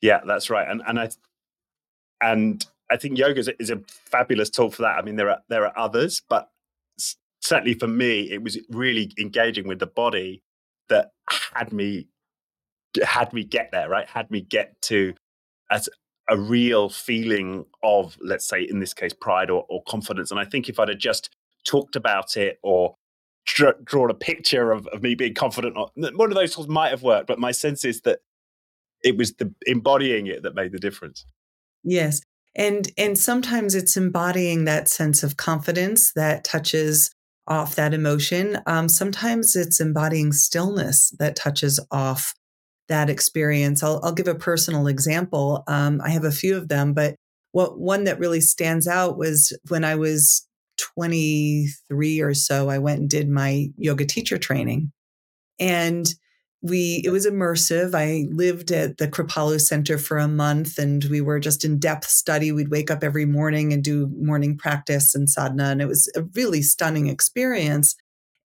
yeah 0.02 0.22
that's 0.26 0.50
right 0.50 0.70
and 0.70 0.82
and 0.88 1.00
i 1.00 1.10
and 2.22 2.68
i 2.90 2.96
think 2.96 3.18
yoga 3.18 3.40
is 3.40 3.48
a, 3.48 3.62
is 3.62 3.70
a 3.70 3.82
fabulous 3.88 4.50
tool 4.50 4.70
for 4.70 4.84
that 4.84 4.98
i 4.98 5.02
mean 5.02 5.16
there 5.16 5.30
are 5.30 5.40
there 5.50 5.66
are 5.66 5.78
others 5.78 6.22
but 6.30 6.50
certainly 7.42 7.74
for 7.74 7.88
me 7.88 8.32
it 8.32 8.44
was 8.44 8.58
really 8.70 9.12
engaging 9.20 9.68
with 9.68 9.80
the 9.80 9.88
body 9.88 10.44
that 10.90 11.12
had 11.54 11.72
me 11.74 12.08
had 13.04 13.32
me 13.34 13.44
get 13.44 13.70
there 13.72 13.88
right 13.88 14.08
had 14.08 14.30
me 14.32 14.42
get 14.42 14.82
to 14.82 15.14
as 15.72 15.88
a 16.30 16.38
real 16.38 16.90
feeling 16.90 17.66
of, 17.84 18.18
let's 18.22 18.48
say, 18.48 18.62
in 18.62 18.80
this 18.80 18.94
case, 18.94 19.14
pride 19.14 19.50
or, 19.50 19.66
or 19.68 19.82
confidence. 19.88 20.32
And 20.32 20.40
I 20.40 20.46
think 20.46 20.70
if 20.70 20.80
I'd 20.80 20.90
have 20.90 20.98
just 21.00 21.30
talked 21.66 21.96
about 21.96 22.38
it 22.38 22.60
or 22.62 22.96
drawn 23.84 24.12
a 24.12 24.14
picture 24.14 24.72
of, 24.72 24.86
of 24.88 25.02
me 25.02 25.16
being 25.16 25.34
confident, 25.34 25.76
one 25.76 26.32
of 26.32 26.36
those 26.36 26.54
tools 26.54 26.68
might 26.68 26.90
have 26.90 27.02
worked. 27.02 27.28
But 27.28 27.40
my 27.40 27.52
sense 27.52 27.84
is 27.84 28.02
that 28.02 28.20
it 29.04 29.18
was 29.18 29.34
the 29.34 29.52
embodying 29.66 30.28
it 30.28 30.44
that 30.44 30.56
made 30.56 30.72
the 30.72 30.80
difference. 30.80 31.26
Yes. 31.84 32.22
And 32.56 32.90
and 32.98 33.18
sometimes 33.18 33.74
it's 33.74 33.96
embodying 33.96 34.66
that 34.66 34.90
sense 34.90 35.24
of 35.24 35.38
confidence 35.38 36.12
that 36.14 36.44
touches 36.44 37.12
off 37.48 37.76
that 37.76 37.94
emotion. 37.94 38.60
Um, 38.68 38.90
sometimes 38.90 39.56
it's 39.56 39.80
embodying 39.80 40.34
stillness 40.34 41.12
that 41.18 41.36
touches 41.36 41.80
off 41.92 42.36
that 42.90 43.10
experience. 43.10 43.82
I'll, 43.82 44.00
I'll 44.04 44.14
give 44.14 44.28
a 44.28 44.36
personal 44.36 44.88
example. 44.88 45.64
Um, 45.68 46.02
I 46.04 46.10
have 46.10 46.26
a 46.26 46.32
few 46.32 46.58
of 46.58 46.68
them, 46.68 46.94
but 46.94 47.16
what 47.52 47.80
one 47.80 48.04
that 48.04 48.20
really 48.20 48.42
stands 48.42 48.88
out 48.88 49.18
was 49.18 49.58
when 49.70 49.84
I 49.84 49.96
was 49.96 50.48
23 50.78 52.22
or 52.22 52.34
so, 52.34 52.70
I 52.70 52.78
went 52.78 53.00
and 53.00 53.10
did 53.10 53.30
my 53.30 53.68
yoga 53.78 54.06
teacher 54.06 54.38
training. 54.38 54.92
And 55.60 56.08
we 56.62 57.02
it 57.06 57.10
was 57.10 57.26
immersive. 57.26 57.96
I 57.96 58.28
lived 58.34 58.72
at 58.72 58.98
the 58.98 59.08
Kripalu 59.08 59.62
Center 59.62 59.98
for 59.98 60.18
a 60.18 60.28
month 60.28 60.78
and 60.78 61.04
we 61.06 61.22
were 61.22 61.40
just 61.40 61.64
in 61.64 61.80
depth 61.80 62.06
study. 62.06 62.52
We'd 62.52 62.72
wake 62.72 62.92
up 62.92 63.04
every 63.04 63.26
morning 63.26 63.72
and 63.72 63.84
do 63.84 64.12
morning 64.20 64.58
practice 64.58 65.16
and 65.16 65.30
sadhana. 65.30 65.72
And 65.72 65.82
it 65.82 65.88
was 65.88 66.12
a 66.16 66.24
really 66.36 66.62
stunning 66.62 67.08
experience. 67.08 67.96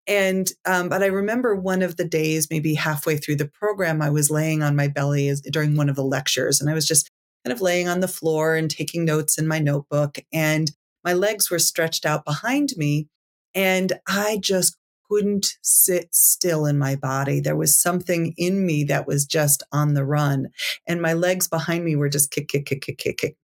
And, 0.06 0.50
um, 0.66 0.88
but 0.88 1.02
I 1.02 1.06
remember 1.06 1.54
one 1.54 1.82
of 1.82 1.96
the 1.96 2.04
days, 2.04 2.48
maybe 2.50 2.74
halfway 2.74 3.16
through 3.16 3.36
the 3.36 3.48
program, 3.48 4.02
I 4.02 4.10
was 4.10 4.30
laying 4.30 4.62
on 4.62 4.76
my 4.76 4.88
belly 4.88 5.28
as, 5.28 5.40
during 5.40 5.76
one 5.76 5.88
of 5.88 5.96
the 5.96 6.04
lectures 6.04 6.60
and 6.60 6.68
I 6.68 6.74
was 6.74 6.86
just 6.86 7.10
kind 7.44 7.52
of 7.52 7.62
laying 7.62 7.88
on 7.88 8.00
the 8.00 8.08
floor 8.08 8.54
and 8.54 8.70
taking 8.70 9.04
notes 9.04 9.38
in 9.38 9.46
my 9.46 9.58
notebook. 9.58 10.18
And 10.32 10.70
my 11.04 11.12
legs 11.12 11.50
were 11.50 11.58
stretched 11.58 12.06
out 12.06 12.24
behind 12.24 12.70
me. 12.76 13.08
And 13.54 13.92
I 14.08 14.38
just 14.42 14.76
couldn't 15.08 15.56
sit 15.62 16.14
still 16.14 16.66
in 16.66 16.78
my 16.78 16.96
body. 16.96 17.40
There 17.40 17.56
was 17.56 17.78
something 17.78 18.34
in 18.36 18.64
me 18.64 18.84
that 18.84 19.06
was 19.06 19.26
just 19.26 19.62
on 19.70 19.94
the 19.94 20.04
run. 20.04 20.48
And 20.86 21.00
my 21.00 21.12
legs 21.12 21.46
behind 21.46 21.84
me 21.84 21.94
were 21.94 22.08
just 22.08 22.30
kick, 22.30 22.48
kick, 22.48 22.66
kick, 22.66 22.80
kick, 22.82 22.98
kick, 22.98 23.18
kick. 23.18 23.36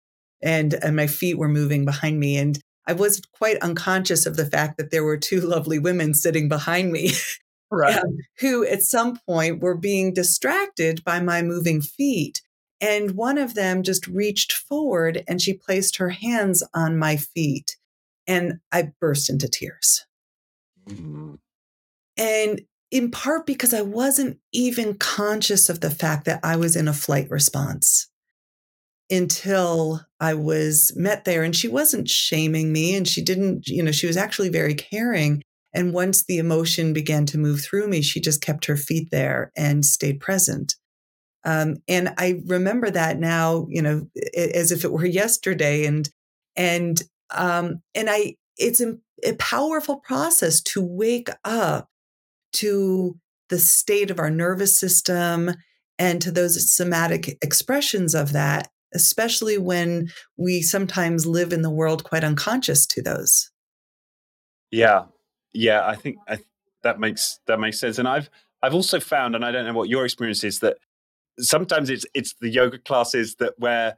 And, 0.41 0.73
and 0.73 0.95
my 0.95 1.07
feet 1.07 1.37
were 1.37 1.49
moving 1.49 1.83
behind 1.83 2.19
me. 2.19 2.37
And 2.37 2.59
I 2.89 2.93
was 2.93 3.21
quite 3.33 3.57
unconscious 3.57 4.25
of 4.25 4.35
the 4.35 4.47
fact 4.47 4.77
that 4.77 4.89
there 4.89 5.03
were 5.03 5.17
two 5.17 5.41
lovely 5.47 5.77
women 5.77 6.13
sitting 6.13 6.49
behind 6.49 6.91
me. 6.91 7.11
Right. 7.71 7.97
Um, 7.97 8.17
who 8.39 8.65
at 8.65 8.81
some 8.81 9.19
point 9.27 9.61
were 9.61 9.77
being 9.77 10.11
distracted 10.11 11.03
by 11.03 11.19
my 11.19 11.43
moving 11.43 11.81
feet. 11.81 12.41
And 12.81 13.11
one 13.11 13.37
of 13.37 13.53
them 13.53 13.83
just 13.83 14.07
reached 14.07 14.53
forward 14.53 15.23
and 15.27 15.39
she 15.39 15.53
placed 15.53 15.97
her 15.97 16.09
hands 16.09 16.63
on 16.73 16.97
my 16.97 17.15
feet. 17.15 17.77
And 18.25 18.53
I 18.71 18.93
burst 18.99 19.29
into 19.29 19.47
tears. 19.47 20.07
Mm-hmm. 20.87 21.35
And 22.17 22.61
in 22.89 23.11
part 23.11 23.45
because 23.45 23.75
I 23.75 23.81
wasn't 23.81 24.39
even 24.51 24.95
conscious 24.95 25.69
of 25.69 25.81
the 25.81 25.91
fact 25.91 26.25
that 26.25 26.39
I 26.41 26.55
was 26.55 26.75
in 26.75 26.87
a 26.87 26.93
flight 26.93 27.29
response 27.29 28.08
until 29.09 30.01
I 30.19 30.33
was 30.33 30.91
met 30.95 31.25
there. 31.25 31.43
And 31.43 31.55
she 31.55 31.67
wasn't 31.67 32.09
shaming 32.09 32.71
me 32.71 32.95
and 32.95 33.07
she 33.07 33.23
didn't, 33.23 33.67
you 33.67 33.81
know, 33.83 33.91
she 33.91 34.07
was 34.07 34.17
actually 34.17 34.49
very 34.49 34.75
caring. 34.75 35.41
And 35.73 35.93
once 35.93 36.25
the 36.25 36.37
emotion 36.37 36.93
began 36.93 37.25
to 37.27 37.37
move 37.37 37.61
through 37.61 37.87
me, 37.87 38.01
she 38.01 38.19
just 38.19 38.41
kept 38.41 38.65
her 38.65 38.77
feet 38.77 39.09
there 39.11 39.51
and 39.55 39.85
stayed 39.85 40.19
present. 40.19 40.75
Um, 41.45 41.77
and 41.87 42.13
I 42.17 42.41
remember 42.45 42.89
that 42.89 43.19
now, 43.19 43.67
you 43.69 43.81
know, 43.81 44.07
as 44.35 44.71
if 44.71 44.83
it 44.83 44.91
were 44.91 45.05
yesterday. 45.05 45.85
And 45.85 46.09
and 46.55 47.01
um, 47.31 47.81
and 47.95 48.09
I, 48.09 48.35
it's 48.57 48.81
a, 48.81 48.95
a 49.23 49.33
powerful 49.35 49.97
process 49.97 50.61
to 50.61 50.81
wake 50.81 51.29
up 51.45 51.87
to 52.53 53.17
the 53.49 53.59
state 53.59 54.11
of 54.11 54.19
our 54.19 54.29
nervous 54.29 54.79
system 54.79 55.51
and 55.97 56.21
to 56.21 56.31
those 56.31 56.73
somatic 56.73 57.37
expressions 57.41 58.15
of 58.15 58.33
that, 58.33 58.69
especially 58.93 59.57
when 59.57 60.09
we 60.37 60.61
sometimes 60.61 61.25
live 61.25 61.53
in 61.53 61.61
the 61.61 61.69
world 61.69 62.03
quite 62.03 62.23
unconscious 62.23 62.85
to 62.87 63.01
those. 63.01 63.51
Yeah, 64.71 65.05
yeah, 65.53 65.85
I 65.85 65.95
think 65.95 66.17
I, 66.27 66.39
that 66.83 66.99
makes 66.99 67.39
that 67.47 67.59
makes 67.59 67.79
sense. 67.79 67.97
And 67.97 68.07
I've 68.07 68.29
I've 68.61 68.73
also 68.73 68.99
found, 68.99 69.35
and 69.35 69.45
I 69.45 69.51
don't 69.51 69.65
know 69.65 69.73
what 69.73 69.89
your 69.89 70.05
experience 70.05 70.43
is, 70.43 70.59
that 70.59 70.77
sometimes 71.39 71.89
it's 71.89 72.05
it's 72.13 72.33
the 72.39 72.49
yoga 72.49 72.77
classes 72.77 73.35
that 73.35 73.53
where 73.57 73.97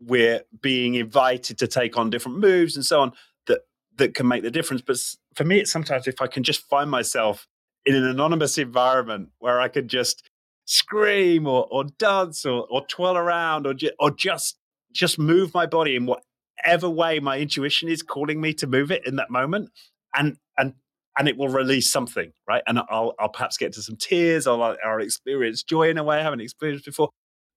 we're 0.00 0.42
being 0.60 0.94
invited 0.94 1.58
to 1.58 1.66
take 1.66 1.98
on 1.98 2.10
different 2.10 2.38
moves 2.38 2.76
and 2.76 2.84
so 2.84 3.00
on 3.00 3.12
that 3.46 3.60
that 3.96 4.14
can 4.14 4.26
make 4.28 4.42
the 4.42 4.50
difference. 4.50 4.82
But 4.82 4.98
for 5.34 5.44
me, 5.44 5.58
it's 5.58 5.72
sometimes 5.72 6.06
if 6.06 6.20
I 6.20 6.26
can 6.26 6.42
just 6.42 6.66
find 6.68 6.90
myself 6.90 7.46
in 7.86 7.94
an 7.94 8.04
anonymous 8.04 8.56
environment 8.58 9.30
where 9.38 9.60
I 9.60 9.68
can 9.68 9.88
just 9.88 10.28
scream 10.64 11.46
or, 11.46 11.66
or 11.70 11.84
dance 11.98 12.44
or, 12.46 12.66
or 12.70 12.86
twirl 12.86 13.16
around 13.16 13.66
or, 13.66 13.74
ju- 13.74 13.90
or 13.98 14.10
just 14.10 14.58
just 14.92 15.18
move 15.18 15.52
my 15.52 15.66
body 15.66 15.96
in 15.96 16.06
whatever 16.06 16.88
way 16.88 17.18
my 17.18 17.38
intuition 17.38 17.88
is 17.88 18.02
calling 18.02 18.40
me 18.40 18.54
to 18.54 18.66
move 18.66 18.90
it 18.90 19.06
in 19.06 19.16
that 19.16 19.30
moment. 19.30 19.70
And 20.16 20.36
and 20.56 20.74
and 21.18 21.28
it 21.28 21.36
will 21.36 21.48
release 21.48 21.90
something 21.90 22.32
right? 22.48 22.62
And 22.66 22.78
i'll 22.88 23.14
i'll 23.18 23.28
perhaps 23.28 23.56
get 23.56 23.72
to 23.74 23.82
some 23.82 23.96
tears 23.96 24.46
or 24.46 24.76
i'll, 24.84 24.98
experience 25.00 25.62
joy 25.62 25.90
in 25.90 25.98
a 25.98 26.04
way 26.04 26.18
i 26.18 26.22
haven't 26.22 26.40
experienced 26.40 26.84
before. 26.84 27.10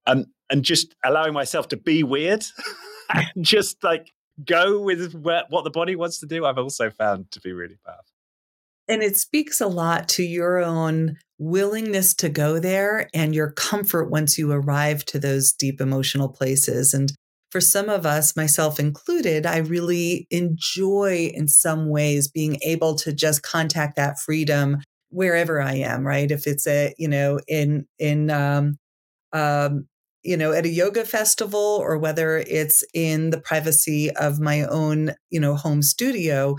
And 0.06 0.26
and 0.50 0.64
just 0.64 0.94
allowing 1.04 1.32
myself 1.32 1.68
to 1.68 1.76
be 1.76 2.02
weird 2.02 2.44
and 3.14 3.44
just 3.44 3.82
like 3.84 4.12
go 4.44 4.80
with 4.80 5.14
where, 5.14 5.44
what 5.50 5.64
the 5.64 5.70
body 5.70 5.96
wants 5.96 6.18
to 6.20 6.26
do 6.26 6.44
i've 6.44 6.58
also 6.58 6.90
found 6.90 7.30
to 7.30 7.40
be 7.40 7.52
really 7.52 7.78
powerful. 7.84 8.04
And 8.88 9.02
it 9.02 9.16
speaks 9.16 9.60
a 9.60 9.66
lot 9.66 10.08
to 10.10 10.22
your 10.22 10.58
own 10.58 11.18
willingness 11.38 12.14
to 12.14 12.28
go 12.28 12.58
there 12.58 13.08
and 13.14 13.34
your 13.34 13.52
comfort 13.52 14.10
once 14.10 14.36
you 14.38 14.50
arrive 14.50 15.04
to 15.06 15.18
those 15.18 15.52
deep 15.52 15.80
emotional 15.80 16.28
places. 16.28 16.92
And 16.92 17.12
for 17.50 17.60
some 17.60 17.88
of 17.88 18.04
us, 18.04 18.36
myself 18.36 18.78
included, 18.78 19.46
I 19.46 19.58
really 19.58 20.26
enjoy 20.30 21.30
in 21.32 21.48
some 21.48 21.88
ways 21.88 22.28
being 22.28 22.58
able 22.62 22.96
to 22.96 23.12
just 23.12 23.42
contact 23.42 23.96
that 23.96 24.18
freedom 24.18 24.78
wherever 25.10 25.60
I 25.60 25.74
am, 25.74 26.06
right? 26.06 26.30
If 26.30 26.46
it's 26.46 26.66
a, 26.66 26.94
you 26.98 27.08
know, 27.08 27.38
in, 27.48 27.86
in, 27.98 28.30
um, 28.30 28.76
um, 29.32 29.86
you 30.22 30.36
know, 30.36 30.52
at 30.52 30.66
a 30.66 30.68
yoga 30.68 31.04
festival 31.04 31.78
or 31.80 31.96
whether 31.96 32.38
it's 32.38 32.84
in 32.92 33.30
the 33.30 33.40
privacy 33.40 34.10
of 34.10 34.40
my 34.40 34.64
own, 34.64 35.12
you 35.30 35.40
know, 35.40 35.54
home 35.54 35.80
studio, 35.80 36.56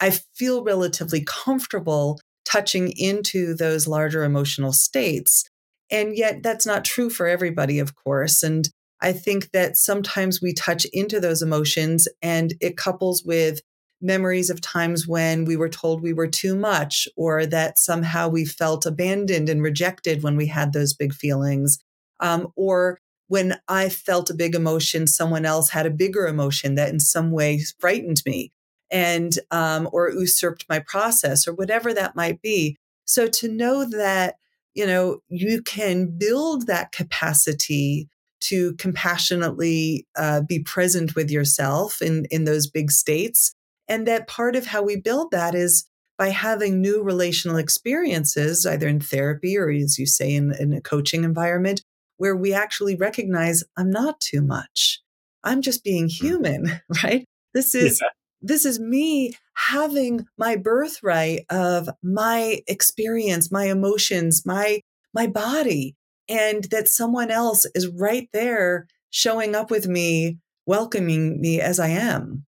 I 0.00 0.18
feel 0.34 0.64
relatively 0.64 1.22
comfortable 1.24 2.18
touching 2.44 2.92
into 2.96 3.54
those 3.54 3.86
larger 3.86 4.24
emotional 4.24 4.72
states. 4.72 5.44
And 5.90 6.16
yet, 6.16 6.42
that's 6.42 6.66
not 6.66 6.84
true 6.84 7.10
for 7.10 7.26
everybody, 7.26 7.78
of 7.78 7.94
course. 7.94 8.42
And 8.42 8.68
I 9.00 9.12
think 9.12 9.50
that 9.50 9.76
sometimes 9.76 10.40
we 10.40 10.54
touch 10.54 10.86
into 10.92 11.20
those 11.20 11.42
emotions 11.42 12.08
and 12.22 12.54
it 12.60 12.76
couples 12.76 13.24
with 13.24 13.60
memories 14.00 14.50
of 14.50 14.60
times 14.60 15.06
when 15.06 15.44
we 15.44 15.56
were 15.56 15.68
told 15.68 16.02
we 16.02 16.12
were 16.12 16.26
too 16.28 16.56
much 16.56 17.08
or 17.16 17.46
that 17.46 17.78
somehow 17.78 18.28
we 18.28 18.44
felt 18.44 18.86
abandoned 18.86 19.48
and 19.48 19.62
rejected 19.62 20.22
when 20.22 20.36
we 20.36 20.46
had 20.46 20.72
those 20.72 20.94
big 20.94 21.12
feelings. 21.12 21.78
Um, 22.20 22.48
or 22.56 22.98
when 23.28 23.58
I 23.68 23.88
felt 23.88 24.30
a 24.30 24.34
big 24.34 24.54
emotion, 24.54 25.06
someone 25.06 25.44
else 25.44 25.70
had 25.70 25.86
a 25.86 25.90
bigger 25.90 26.26
emotion 26.26 26.74
that 26.74 26.90
in 26.90 27.00
some 27.00 27.30
way 27.30 27.60
frightened 27.78 28.22
me 28.26 28.52
and 28.92 29.38
um, 29.50 29.88
or 29.90 30.10
usurped 30.10 30.66
my 30.68 30.78
process 30.78 31.48
or 31.48 31.54
whatever 31.54 31.92
that 31.94 32.14
might 32.14 32.42
be. 32.42 32.76
So 33.06 33.26
to 33.26 33.48
know 33.48 33.84
that 33.86 34.36
you 34.74 34.86
know 34.86 35.20
you 35.28 35.62
can 35.62 36.16
build 36.16 36.66
that 36.66 36.92
capacity 36.92 38.08
to 38.42 38.74
compassionately 38.74 40.06
uh, 40.16 40.42
be 40.42 40.60
present 40.60 41.16
with 41.16 41.30
yourself 41.30 42.00
in 42.00 42.26
in 42.30 42.44
those 42.44 42.68
big 42.68 42.90
states 42.90 43.54
and 43.88 44.06
that 44.06 44.28
part 44.28 44.54
of 44.54 44.66
how 44.66 44.82
we 44.82 44.96
build 44.96 45.30
that 45.32 45.54
is 45.54 45.86
by 46.18 46.28
having 46.28 46.80
new 46.80 47.02
relational 47.02 47.56
experiences 47.56 48.64
either 48.64 48.86
in 48.86 49.00
therapy 49.00 49.56
or 49.56 49.70
as 49.70 49.98
you 49.98 50.06
say 50.06 50.32
in, 50.34 50.54
in 50.58 50.72
a 50.72 50.80
coaching 50.80 51.24
environment 51.24 51.82
where 52.16 52.36
we 52.36 52.52
actually 52.54 52.96
recognize 52.96 53.64
i'm 53.76 53.90
not 53.90 54.20
too 54.20 54.42
much. 54.42 55.00
I'm 55.44 55.60
just 55.60 55.82
being 55.82 56.06
mm. 56.06 56.12
human 56.12 56.80
right? 57.02 57.24
This 57.52 57.74
is 57.74 58.00
yeah 58.00 58.08
this 58.42 58.64
is 58.64 58.78
me 58.80 59.34
having 59.54 60.26
my 60.36 60.56
birthright 60.56 61.44
of 61.50 61.88
my 62.02 62.60
experience, 62.66 63.50
my 63.50 63.64
emotions, 63.64 64.44
my 64.44 64.80
my 65.14 65.26
body 65.26 65.94
and 66.28 66.64
that 66.64 66.88
someone 66.88 67.30
else 67.30 67.66
is 67.74 67.88
right 67.88 68.28
there 68.32 68.86
showing 69.10 69.54
up 69.54 69.70
with 69.70 69.86
me, 69.86 70.38
welcoming 70.66 71.40
me 71.40 71.60
as 71.60 71.78
I 71.78 71.88
am. 71.88 72.46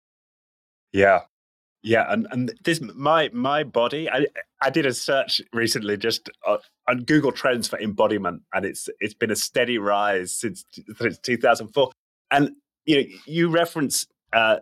Yeah. 0.91 1.21
Yeah, 1.85 2.05
and 2.07 2.25
and 2.31 2.53
this 2.63 2.79
my 2.79 3.29
my 3.33 3.65
body. 3.65 4.09
I 4.09 4.27
I 4.61 4.69
did 4.69 4.85
a 4.85 4.93
search 4.93 5.41
recently 5.51 5.97
just 5.97 6.29
uh, 6.47 6.59
on 6.87 7.03
Google 7.03 7.33
Trends 7.33 7.67
for 7.67 7.77
embodiment, 7.77 8.43
and 8.53 8.65
it's 8.65 8.87
it's 9.01 9.13
been 9.13 9.31
a 9.31 9.35
steady 9.35 9.77
rise 9.77 10.33
since, 10.33 10.63
since 10.97 11.17
2004. 11.17 11.91
And 12.31 12.51
you 12.85 12.95
know, 12.95 13.03
you 13.25 13.49
reference 13.49 14.07
uh, 14.31 14.59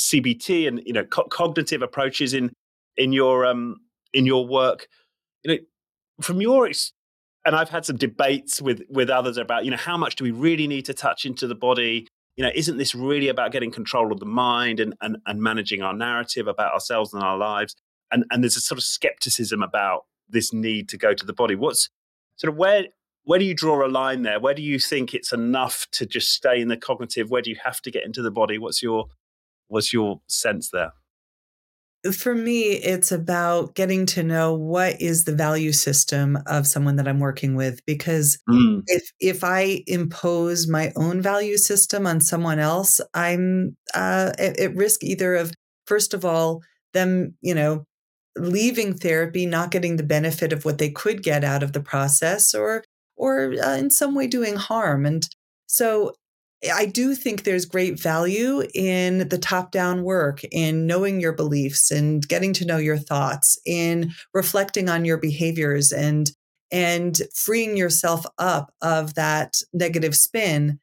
CBT 0.00 0.66
and 0.68 0.82
you 0.84 0.92
know 0.92 1.04
co- 1.04 1.24
cognitive 1.24 1.82
approaches 1.82 2.34
in 2.34 2.52
in 2.96 3.12
your 3.12 3.46
um 3.46 3.76
in 4.12 4.26
your 4.26 4.46
work. 4.46 4.88
You 5.44 5.54
know, 5.54 5.58
from 6.20 6.40
your 6.40 6.66
ex- 6.66 6.92
and 7.44 7.56
I've 7.56 7.70
had 7.70 7.84
some 7.84 7.96
debates 7.96 8.62
with 8.62 8.82
with 8.88 9.10
others 9.10 9.36
about 9.36 9.64
you 9.64 9.70
know 9.70 9.76
how 9.76 9.96
much 9.96 10.16
do 10.16 10.24
we 10.24 10.30
really 10.30 10.66
need 10.66 10.84
to 10.86 10.94
touch 10.94 11.24
into 11.24 11.46
the 11.46 11.54
body. 11.54 12.06
You 12.36 12.44
know, 12.44 12.50
isn't 12.54 12.78
this 12.78 12.94
really 12.94 13.28
about 13.28 13.52
getting 13.52 13.70
control 13.70 14.12
of 14.12 14.20
the 14.20 14.26
mind 14.26 14.80
and 14.80 14.94
and, 15.00 15.18
and 15.26 15.42
managing 15.42 15.82
our 15.82 15.94
narrative 15.94 16.46
about 16.46 16.72
ourselves 16.72 17.12
and 17.12 17.22
our 17.22 17.36
lives? 17.36 17.74
And 18.10 18.24
and 18.30 18.42
there's 18.42 18.56
a 18.56 18.60
sort 18.60 18.78
of 18.78 18.84
skepticism 18.84 19.62
about 19.62 20.04
this 20.28 20.52
need 20.52 20.88
to 20.90 20.96
go 20.96 21.14
to 21.14 21.26
the 21.26 21.32
body. 21.32 21.54
What's 21.54 21.90
sort 22.36 22.52
of 22.52 22.56
where 22.56 22.86
where 23.24 23.38
do 23.38 23.44
you 23.44 23.54
draw 23.54 23.86
a 23.86 23.88
line 23.88 24.22
there? 24.22 24.40
Where 24.40 24.54
do 24.54 24.62
you 24.62 24.78
think 24.78 25.14
it's 25.14 25.32
enough 25.32 25.86
to 25.92 26.06
just 26.06 26.30
stay 26.30 26.60
in 26.60 26.68
the 26.68 26.76
cognitive? 26.76 27.30
Where 27.30 27.42
do 27.42 27.50
you 27.50 27.56
have 27.64 27.80
to 27.82 27.90
get 27.90 28.04
into 28.04 28.22
the 28.22 28.30
body? 28.30 28.58
What's 28.58 28.82
your 28.82 29.06
What's 29.68 29.92
your 29.92 30.20
sense 30.26 30.70
there? 30.70 30.92
For 32.12 32.34
me, 32.34 32.72
it's 32.72 33.12
about 33.12 33.76
getting 33.76 34.06
to 34.06 34.24
know 34.24 34.54
what 34.54 35.00
is 35.00 35.22
the 35.22 35.34
value 35.34 35.70
system 35.70 36.36
of 36.46 36.66
someone 36.66 36.96
that 36.96 37.06
I'm 37.06 37.20
working 37.20 37.54
with. 37.54 37.80
Because 37.86 38.40
mm. 38.50 38.82
if 38.86 39.12
if 39.20 39.44
I 39.44 39.84
impose 39.86 40.66
my 40.66 40.92
own 40.96 41.22
value 41.22 41.56
system 41.56 42.06
on 42.06 42.20
someone 42.20 42.58
else, 42.58 43.00
I'm 43.14 43.76
uh, 43.94 44.32
at, 44.36 44.58
at 44.58 44.74
risk 44.74 45.04
either 45.04 45.36
of 45.36 45.52
first 45.86 46.12
of 46.12 46.24
all 46.24 46.62
them, 46.92 47.36
you 47.40 47.54
know, 47.54 47.84
leaving 48.36 48.94
therapy, 48.94 49.46
not 49.46 49.70
getting 49.70 49.96
the 49.96 50.02
benefit 50.02 50.52
of 50.52 50.64
what 50.64 50.78
they 50.78 50.90
could 50.90 51.22
get 51.22 51.44
out 51.44 51.62
of 51.62 51.72
the 51.72 51.80
process, 51.80 52.52
or 52.52 52.82
or 53.16 53.54
uh, 53.62 53.76
in 53.76 53.90
some 53.90 54.16
way 54.16 54.26
doing 54.26 54.56
harm. 54.56 55.06
And 55.06 55.28
so 55.66 56.14
I 56.72 56.86
do 56.86 57.14
think 57.14 57.42
there's 57.42 57.64
great 57.64 57.98
value 57.98 58.62
in 58.74 59.28
the 59.28 59.38
top 59.38 59.72
down 59.72 60.04
work, 60.04 60.42
in 60.52 60.86
knowing 60.86 61.20
your 61.20 61.32
beliefs 61.32 61.90
and 61.90 62.26
getting 62.26 62.52
to 62.54 62.64
know 62.64 62.76
your 62.76 62.98
thoughts, 62.98 63.58
in 63.66 64.12
reflecting 64.32 64.88
on 64.88 65.04
your 65.04 65.18
behaviors 65.18 65.92
and 65.92 66.30
and 66.70 67.20
freeing 67.34 67.76
yourself 67.76 68.24
up 68.38 68.72
of 68.80 69.14
that 69.14 69.56
negative 69.74 70.14
spin. 70.16 70.80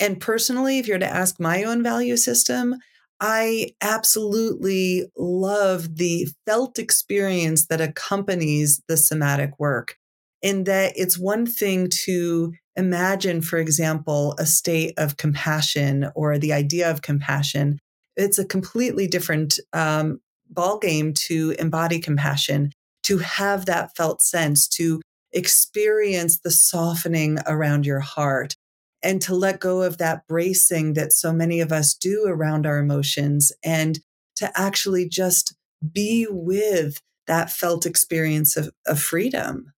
And 0.00 0.20
personally, 0.20 0.78
if 0.78 0.86
you're 0.86 0.98
to 0.98 1.06
ask 1.06 1.38
my 1.38 1.64
own 1.64 1.82
value 1.82 2.16
system, 2.16 2.76
I 3.20 3.72
absolutely 3.82 5.06
love 5.16 5.96
the 5.96 6.28
felt 6.46 6.78
experience 6.78 7.66
that 7.66 7.80
accompanies 7.80 8.80
the 8.88 8.96
somatic 8.96 9.58
work 9.58 9.96
in 10.40 10.64
that 10.64 10.92
it's 10.96 11.18
one 11.18 11.46
thing 11.46 11.88
to 11.90 12.52
imagine, 12.78 13.42
for 13.42 13.58
example, 13.58 14.34
a 14.38 14.46
state 14.46 14.94
of 14.96 15.16
compassion 15.18 16.10
or 16.14 16.38
the 16.38 16.52
idea 16.52 16.90
of 16.90 17.02
compassion. 17.02 17.78
It's 18.16 18.38
a 18.38 18.44
completely 18.44 19.06
different 19.06 19.58
um, 19.72 20.20
ballgame 20.52 21.14
to 21.26 21.54
embody 21.58 21.98
compassion, 21.98 22.72
to 23.02 23.18
have 23.18 23.66
that 23.66 23.94
felt 23.96 24.22
sense, 24.22 24.68
to 24.68 25.02
experience 25.32 26.38
the 26.38 26.50
softening 26.50 27.38
around 27.46 27.84
your 27.84 28.00
heart, 28.00 28.54
and 29.02 29.20
to 29.22 29.34
let 29.34 29.60
go 29.60 29.82
of 29.82 29.98
that 29.98 30.26
bracing 30.26 30.94
that 30.94 31.12
so 31.12 31.32
many 31.32 31.60
of 31.60 31.72
us 31.72 31.94
do 31.94 32.24
around 32.26 32.64
our 32.64 32.78
emotions, 32.78 33.52
and 33.62 33.98
to 34.36 34.50
actually 34.58 35.08
just 35.08 35.54
be 35.92 36.26
with 36.30 37.00
that 37.26 37.50
felt 37.50 37.84
experience 37.86 38.56
of, 38.56 38.70
of 38.86 39.00
freedom. 39.00 39.72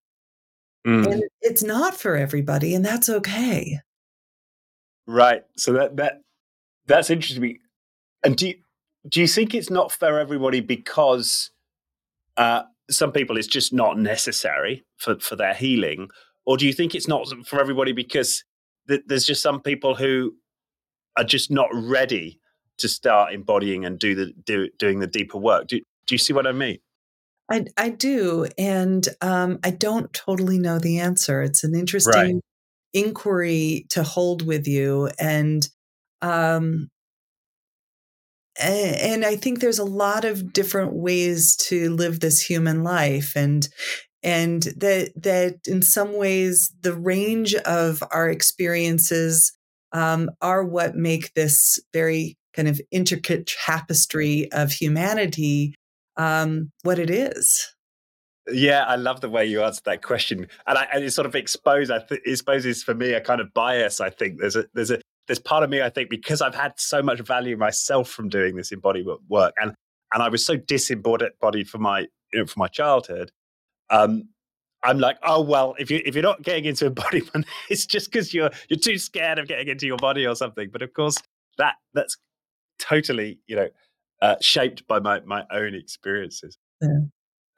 Mm. 0.87 1.13
And 1.13 1.23
it's 1.43 1.63
not 1.63 1.99
for 1.99 2.17
everybody, 2.17 2.75
and 2.75 2.85
that's 2.85 3.09
okay. 3.09 3.81
Right. 5.07 5.43
So 5.57 5.73
that 5.75 5.97
that 5.97 6.23
that's 6.87 7.11
interesting 7.11 7.43
to 7.43 7.49
me. 7.49 7.59
And 8.23 8.37
do 8.37 8.49
you, 8.49 8.55
do 9.09 9.21
you 9.21 9.27
think 9.27 9.55
it's 9.55 9.71
not 9.71 9.93
for 9.93 10.19
everybody 10.19 10.61
because 10.61 11.51
uh, 12.37 12.63
some 12.91 13.13
people 13.13 13.37
it's 13.37 13.47
just 13.47 13.73
not 13.73 13.99
necessary 13.99 14.85
for, 14.97 15.19
for 15.21 15.37
their 15.37 15.55
healing, 15.55 16.09
or 16.47 16.57
do 16.57 16.67
you 16.67 16.73
think 16.73 16.95
it's 16.95 17.09
not 17.09 17.29
for 17.47 17.61
everybody 17.61 17.93
because 17.93 18.45
th- 18.89 19.03
there's 19.07 19.25
just 19.25 19.43
some 19.43 19.61
people 19.61 19.95
who 19.95 20.35
are 21.17 21.25
just 21.25 21.51
not 21.51 21.69
ready 21.73 22.41
to 22.79 22.89
start 22.89 23.33
embodying 23.33 23.85
and 23.85 23.99
do 23.99 24.15
the 24.15 24.33
do, 24.45 24.69
doing 24.79 25.01
the 25.01 25.07
deeper 25.07 25.39
work? 25.39 25.67
Do, 25.67 25.81
do 26.07 26.15
you 26.15 26.19
see 26.19 26.33
what 26.33 26.47
I 26.47 26.53
mean? 26.53 26.79
I, 27.51 27.65
I 27.77 27.91
do. 27.91 28.47
And 28.57 29.07
um, 29.21 29.59
I 29.65 29.71
don't 29.71 30.13
totally 30.13 30.59
know 30.59 30.79
the 30.79 31.01
answer. 31.01 31.43
It's 31.43 31.65
an 31.65 31.75
interesting 31.75 32.37
right. 32.37 32.45
inquiry 32.95 33.87
to 33.91 34.03
hold 34.03 34.47
with 34.47 34.69
you. 34.69 35.11
And, 35.19 35.67
um, 36.23 36.89
and 38.61 39.25
I 39.25 39.37
think 39.37 39.61
there's 39.61 39.79
a 39.79 39.85
lot 39.85 40.25
of 40.25 40.53
different 40.53 40.93
ways 40.93 41.57
to 41.57 41.91
live 41.95 42.21
this 42.21 42.41
human 42.41 42.85
life. 42.85 43.33
And, 43.35 43.67
and 44.23 44.63
that, 44.77 45.13
that 45.17 45.61
in 45.67 45.83
some 45.83 46.17
ways, 46.17 46.73
the 46.83 46.95
range 46.95 47.55
of 47.55 48.03
our 48.13 48.29
experiences 48.29 49.53
um, 49.93 50.31
are 50.41 50.63
what 50.63 50.95
make 50.95 51.33
this 51.35 51.81
very 51.93 52.37
kind 52.55 52.69
of 52.69 52.81
intricate 52.91 53.51
tapestry 53.65 54.51
of 54.53 54.73
humanity 54.73 55.75
um, 56.17 56.71
what 56.83 56.99
it 56.99 57.11
is. 57.11 57.75
Yeah, 58.51 58.85
I 58.85 58.97
love 58.97 59.21
the 59.21 59.29
way 59.29 59.47
you 59.47 59.63
answered 59.63 59.85
that 59.85 60.03
question, 60.03 60.49
and, 60.67 60.79
I, 60.79 60.89
and 60.93 61.05
it 61.05 61.13
sort 61.13 61.27
of 61.27 61.35
exposes. 61.35 61.91
I 61.91 62.01
th- 62.01 62.23
exposes 62.25 62.83
for 62.83 62.95
me 62.95 63.13
a 63.13 63.21
kind 63.21 63.41
of 63.41 63.53
bias. 63.55 64.01
I 64.01 64.11
think 64.11 64.41
there's 64.41 64.57
a 64.57 64.65
there's 64.75 64.91
a 64.91 65.01
there's 65.29 65.39
part 65.39 65.63
of 65.63 65.71
me. 65.71 65.83
I 65.83 65.91
think 65.91 66.11
because 66.11 66.43
I've 66.43 66.55
had 66.55 66.73
so 66.77 67.03
much 67.03 67.21
value 67.21 67.57
myself 67.57 68.09
from 68.09 68.29
doing 68.29 68.57
this 68.57 68.73
embodiment 68.73 69.21
work, 69.29 69.55
and 69.61 69.75
and 70.13 70.23
I 70.23 70.29
was 70.29 70.45
so 70.45 70.57
disembodied 70.57 71.69
for 71.69 71.79
my 71.79 72.01
you 72.33 72.41
know 72.41 72.47
for 72.47 72.59
my 72.59 72.69
childhood. 72.69 73.31
Um, 73.91 74.31
I'm 74.83 74.99
like, 74.99 75.19
oh 75.23 75.43
well, 75.43 75.75
if 75.79 75.91
you 75.91 76.01
if 76.05 76.15
you're 76.15 76.23
not 76.23 76.43
getting 76.43 76.65
into 76.65 76.87
embodiment, 76.89 77.47
it's 77.69 77.87
just 77.87 78.11
because 78.11 78.33
you're 78.35 78.51
you're 78.69 78.81
too 78.81 78.99
scared 78.99 79.39
of 79.39 79.47
getting 79.47 79.69
into 79.69 79.87
your 79.87 79.99
body 79.99 80.27
or 80.27 80.35
something. 80.35 80.71
But 80.73 80.83
of 80.83 80.93
course, 80.95 81.17
that 81.59 81.75
that's 81.95 82.17
totally 82.79 83.39
you 83.47 83.57
know 83.57 83.69
uh, 84.23 84.37
shaped 84.41 84.87
by 84.87 85.01
my 85.01 85.21
my 85.21 85.45
own 85.51 85.75
experiences. 85.75 86.59
Yeah. 86.81 86.89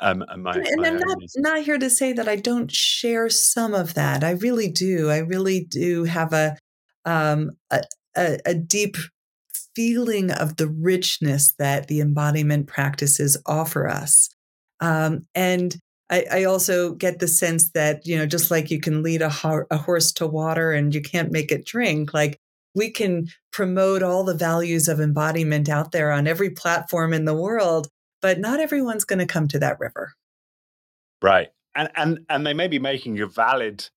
Um, 0.00 0.24
and, 0.28 0.42
my, 0.42 0.54
and, 0.54 0.66
and 0.66 0.80
my 0.80 0.88
I'm 0.88 0.98
not, 0.98 1.18
not 1.36 1.62
here 1.62 1.78
to 1.78 1.88
say 1.88 2.12
that 2.12 2.28
I 2.28 2.34
don't 2.34 2.70
share 2.72 3.28
some 3.30 3.72
of 3.72 3.94
that. 3.94 4.24
I 4.24 4.32
really 4.32 4.68
do. 4.68 5.10
I 5.10 5.18
really 5.18 5.64
do 5.64 6.04
have 6.04 6.32
a 6.32 6.56
um, 7.04 7.52
a, 7.70 7.82
a, 8.16 8.38
a 8.46 8.54
deep 8.54 8.96
feeling 9.74 10.30
of 10.30 10.56
the 10.56 10.68
richness 10.68 11.54
that 11.58 11.88
the 11.88 12.00
embodiment 12.00 12.66
practices 12.66 13.36
offer 13.46 13.88
us. 13.88 14.28
Um, 14.80 15.22
and 15.34 15.76
I, 16.10 16.26
I, 16.30 16.44
also 16.44 16.92
get 16.92 17.20
the 17.20 17.28
sense 17.28 17.70
that, 17.70 18.06
you 18.06 18.18
know, 18.18 18.26
just 18.26 18.50
like 18.50 18.70
you 18.70 18.80
can 18.80 19.02
lead 19.02 19.22
a, 19.22 19.30
ho- 19.30 19.64
a 19.70 19.76
horse 19.76 20.12
to 20.14 20.26
water 20.26 20.72
and 20.72 20.94
you 20.94 21.00
can't 21.00 21.32
make 21.32 21.52
it 21.52 21.64
drink, 21.64 22.12
like 22.12 22.38
we 22.74 22.90
can 22.90 23.28
promote 23.52 24.02
all 24.02 24.24
the 24.24 24.34
values 24.34 24.88
of 24.88 25.00
embodiment 25.00 25.68
out 25.68 25.92
there 25.92 26.10
on 26.10 26.26
every 26.26 26.50
platform 26.50 27.12
in 27.12 27.24
the 27.24 27.34
world, 27.34 27.88
but 28.20 28.38
not 28.38 28.60
everyone's 28.60 29.04
going 29.04 29.18
to 29.18 29.26
come 29.26 29.48
to 29.48 29.58
that 29.58 29.78
river. 29.78 30.12
Right. 31.20 31.48
And 31.74 31.90
and 31.94 32.18
and 32.28 32.46
they 32.46 32.54
may 32.54 32.68
be 32.68 32.78
making 32.78 33.20
a 33.20 33.26
valid 33.26 33.88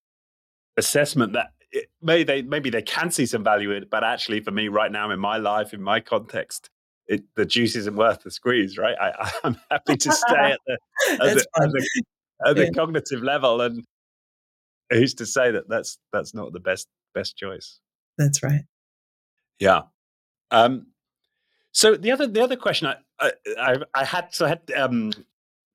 assessment 0.78 1.34
that 1.34 1.52
it, 1.72 1.90
maybe 2.02 2.24
they 2.24 2.42
maybe 2.42 2.70
they 2.70 2.82
can 2.82 3.12
see 3.12 3.26
some 3.26 3.44
value 3.44 3.72
in 3.72 3.84
it, 3.84 3.90
but 3.90 4.04
actually 4.04 4.40
for 4.40 4.52
me 4.52 4.68
right 4.68 4.92
now 4.92 5.12
in 5.12 5.20
my 5.20 5.38
life, 5.38 5.74
in 5.74 5.82
my 5.82 6.00
context, 6.00 6.70
it, 7.08 7.24
the 7.36 7.46
juice 7.46 7.76
isn't 7.76 7.96
worth 7.96 8.24
the 8.24 8.32
squeeze, 8.32 8.78
right? 8.78 8.96
I, 9.00 9.32
am 9.44 9.58
happy 9.72 9.98
to 9.98 10.12
stay 10.12 10.52
at 10.54 10.60
the, 10.66 10.78
at 11.12 11.20
the, 11.20 11.48
at 11.62 11.72
the, 11.72 12.04
at 12.48 12.56
the 12.56 12.64
yeah. 12.66 12.70
cognitive 12.72 13.22
level, 13.22 13.62
and 13.62 13.84
who's 14.90 15.14
to 15.16 15.26
say 15.26 15.52
that 15.52 15.68
that's 15.68 15.98
that's 16.14 16.34
not 16.34 16.54
the 16.54 16.60
best 16.60 16.88
best 17.14 17.36
choice? 17.38 17.80
That's 18.18 18.44
right. 18.44 18.62
Yeah. 19.60 19.84
Um, 20.52 20.88
so 21.72 21.96
the 21.96 22.12
other 22.12 22.28
the 22.28 22.42
other 22.42 22.56
question 22.56 22.88
I 22.88 23.32
I, 23.60 23.76
I 23.94 24.06
had 24.06 24.34
so 24.34 24.46
I 24.46 24.50
had 24.50 24.62
um, 24.76 25.12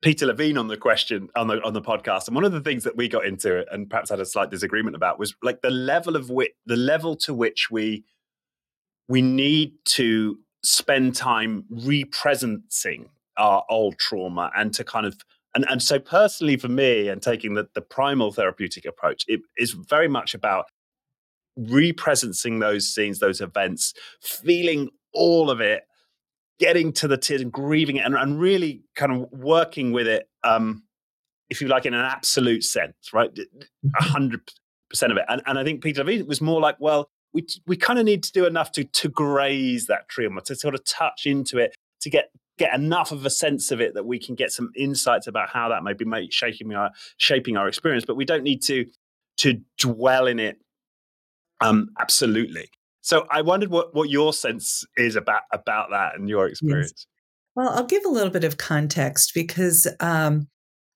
Peter 0.02 0.26
Levine 0.26 0.56
on 0.56 0.68
the 0.68 0.76
question 0.76 1.28
on 1.36 1.46
the 1.46 1.62
on 1.62 1.74
the 1.74 1.82
podcast, 1.82 2.26
and 2.26 2.34
one 2.34 2.44
of 2.44 2.52
the 2.52 2.60
things 2.60 2.84
that 2.84 2.96
we 2.96 3.08
got 3.08 3.26
into 3.26 3.64
and 3.72 3.88
perhaps 3.88 4.10
had 4.10 4.20
a 4.20 4.26
slight 4.26 4.50
disagreement 4.50 4.96
about 4.96 5.18
was 5.18 5.34
like 5.42 5.60
the 5.60 5.70
level 5.70 6.16
of 6.16 6.30
which 6.30 6.52
the 6.66 6.76
level 6.76 7.16
to 7.16 7.34
which 7.34 7.68
we 7.70 8.04
we 9.08 9.20
need 9.20 9.72
to 9.84 10.38
spend 10.62 11.14
time 11.14 11.64
represencing 11.70 13.08
our 13.36 13.64
old 13.68 13.98
trauma 13.98 14.50
and 14.56 14.72
to 14.74 14.84
kind 14.84 15.06
of 15.06 15.18
and, 15.54 15.66
and 15.68 15.82
so 15.82 15.98
personally 15.98 16.56
for 16.56 16.68
me 16.68 17.08
and 17.08 17.22
taking 17.22 17.54
the, 17.54 17.66
the 17.74 17.80
primal 17.80 18.30
therapeutic 18.32 18.84
approach 18.84 19.24
it 19.26 19.40
is 19.58 19.72
very 19.72 20.08
much 20.08 20.34
about 20.34 20.66
represencing 21.56 22.58
those 22.58 22.92
scenes, 22.92 23.18
those 23.18 23.40
events, 23.40 23.94
feeling 24.20 24.88
all 25.12 25.50
of 25.50 25.60
it, 25.60 25.82
getting 26.58 26.92
to 26.92 27.08
the 27.08 27.16
tears 27.16 27.40
and 27.40 27.52
grieving 27.52 27.96
it, 27.96 28.04
and, 28.04 28.14
and 28.14 28.38
really 28.38 28.82
kind 28.94 29.12
of 29.12 29.30
working 29.32 29.92
with 29.92 30.06
it, 30.06 30.28
um, 30.44 30.84
if 31.48 31.60
you 31.60 31.68
like, 31.68 31.86
in 31.86 31.94
an 31.94 32.04
absolute 32.04 32.62
sense, 32.64 32.94
right? 33.12 33.30
A 33.98 34.02
hundred 34.02 34.40
percent 34.88 35.12
of 35.12 35.18
it. 35.18 35.24
And, 35.28 35.42
and 35.46 35.58
I 35.58 35.64
think 35.64 35.82
Peter 35.82 36.04
Levine 36.04 36.26
was 36.26 36.40
more 36.40 36.60
like, 36.60 36.76
well, 36.78 37.08
we 37.32 37.46
we 37.66 37.76
kind 37.76 37.98
of 37.98 38.04
need 38.04 38.22
to 38.24 38.32
do 38.32 38.46
enough 38.46 38.72
to 38.72 38.84
to 38.84 39.08
graze 39.08 39.86
that 39.86 40.08
trauma, 40.08 40.40
to 40.42 40.54
sort 40.54 40.74
of 40.74 40.84
touch 40.84 41.26
into 41.26 41.58
it, 41.58 41.74
to 42.00 42.10
get 42.10 42.30
get 42.58 42.74
enough 42.74 43.10
of 43.10 43.24
a 43.24 43.30
sense 43.30 43.70
of 43.70 43.80
it 43.80 43.94
that 43.94 44.04
we 44.04 44.18
can 44.18 44.34
get 44.34 44.52
some 44.52 44.70
insights 44.76 45.26
about 45.26 45.48
how 45.48 45.68
that 45.68 45.82
may 45.82 45.94
be 45.94 46.04
shaping 46.30 46.74
our 46.74 46.90
shaping 47.16 47.56
our 47.56 47.68
experience. 47.68 48.04
But 48.04 48.16
we 48.16 48.24
don't 48.24 48.42
need 48.42 48.62
to 48.64 48.86
to 49.38 49.60
dwell 49.78 50.26
in 50.26 50.38
it 50.38 50.58
um, 51.60 51.90
absolutely. 51.98 52.68
So 53.02 53.26
I 53.30 53.42
wondered 53.42 53.70
what, 53.70 53.94
what 53.94 54.10
your 54.10 54.32
sense 54.32 54.84
is 54.96 55.16
about 55.16 55.42
about 55.52 55.90
that 55.90 56.16
and 56.16 56.28
your 56.28 56.46
experience. 56.46 56.92
Yes. 56.96 57.06
Well, 57.56 57.70
I'll 57.70 57.86
give 57.86 58.04
a 58.04 58.10
little 58.10 58.30
bit 58.30 58.44
of 58.44 58.58
context 58.58 59.32
because 59.34 59.86
um, 59.98 60.48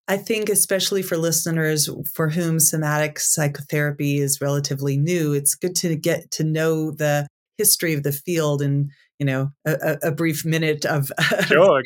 I 0.06 0.16
think, 0.16 0.48
especially 0.48 1.02
for 1.02 1.16
listeners 1.16 1.88
for 2.14 2.28
whom 2.28 2.60
somatic 2.60 3.18
psychotherapy 3.18 4.18
is 4.18 4.40
relatively 4.40 4.96
new, 4.96 5.32
it's 5.32 5.54
good 5.54 5.74
to 5.76 5.96
get 5.96 6.30
to 6.32 6.44
know 6.44 6.90
the 6.90 7.26
history 7.58 7.94
of 7.94 8.02
the 8.02 8.12
field 8.12 8.60
in 8.60 8.90
you 9.18 9.26
know 9.26 9.50
a, 9.64 9.98
a 10.02 10.12
brief 10.12 10.44
minute 10.44 10.84
of 10.84 11.10
sure. 11.46 11.82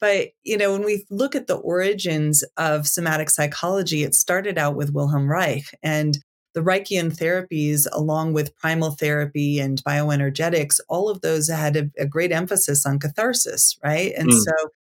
But 0.00 0.28
you 0.42 0.58
know, 0.58 0.72
when 0.72 0.84
we 0.84 1.06
look 1.08 1.34
at 1.34 1.46
the 1.46 1.56
origins 1.56 2.44
of 2.56 2.86
somatic 2.86 3.30
psychology, 3.30 4.02
it 4.02 4.14
started 4.14 4.58
out 4.58 4.76
with 4.76 4.92
Wilhelm 4.92 5.30
Reich, 5.30 5.64
and 5.82 6.18
the 6.54 6.60
Reichian 6.60 7.16
therapies, 7.16 7.86
along 7.92 8.32
with 8.32 8.56
primal 8.56 8.92
therapy 8.92 9.58
and 9.58 9.82
bioenergetics, 9.84 10.80
all 10.88 11.08
of 11.08 11.20
those 11.20 11.48
had 11.48 11.76
a, 11.76 11.90
a 11.98 12.06
great 12.06 12.32
emphasis 12.32 12.86
on 12.86 12.98
catharsis, 12.98 13.76
right? 13.84 14.12
And 14.16 14.30
mm. 14.30 14.38
so, 14.38 14.52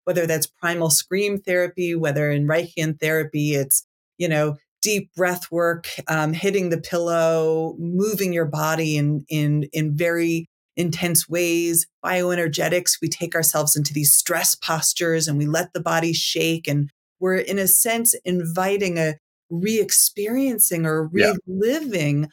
whether 0.03 0.27
that's 0.27 0.45
primal 0.45 0.89
scream 0.91 1.39
therapy, 1.39 1.95
whether 1.95 2.29
in 2.29 2.47
Reichian 2.47 2.99
therapy, 2.99 3.55
it's, 3.55 3.85
you 4.17 4.27
know, 4.27 4.57
deep 4.83 5.11
breath 5.15 5.51
work, 5.51 5.87
um, 6.07 6.31
hitting 6.31 6.69
the 6.69 6.79
pillow, 6.79 7.75
moving 7.79 8.31
your 8.31 8.45
body 8.45 8.97
in, 8.97 9.25
in, 9.29 9.63
in 9.73 9.97
very 9.97 10.47
intense 10.77 11.27
ways. 11.27 11.87
Bioenergetics, 12.05 12.99
we 13.01 13.07
take 13.07 13.33
ourselves 13.33 13.75
into 13.75 13.93
these 13.93 14.13
stress 14.13 14.53
postures 14.53 15.27
and 15.27 15.39
we 15.39 15.47
let 15.47 15.73
the 15.73 15.79
body 15.79 16.13
shake. 16.13 16.67
And 16.67 16.91
we're, 17.19 17.37
in 17.37 17.57
a 17.57 17.67
sense, 17.67 18.13
inviting 18.25 18.99
a, 18.99 19.15
re-experiencing 19.49 20.85
or 20.85 21.07
reliving 21.07 22.23
yeah. 22.23 22.27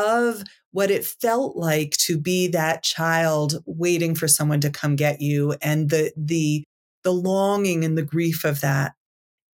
of 0.00 0.44
what 0.72 0.90
it 0.90 1.04
felt 1.04 1.56
like 1.56 1.92
to 1.92 2.18
be 2.18 2.48
that 2.48 2.82
child 2.82 3.62
waiting 3.66 4.14
for 4.14 4.26
someone 4.26 4.60
to 4.60 4.70
come 4.70 4.96
get 4.96 5.20
you 5.20 5.54
and 5.62 5.90
the 5.90 6.12
the 6.16 6.64
the 7.04 7.12
longing 7.12 7.84
and 7.84 7.96
the 7.96 8.02
grief 8.02 8.44
of 8.44 8.60
that 8.60 8.92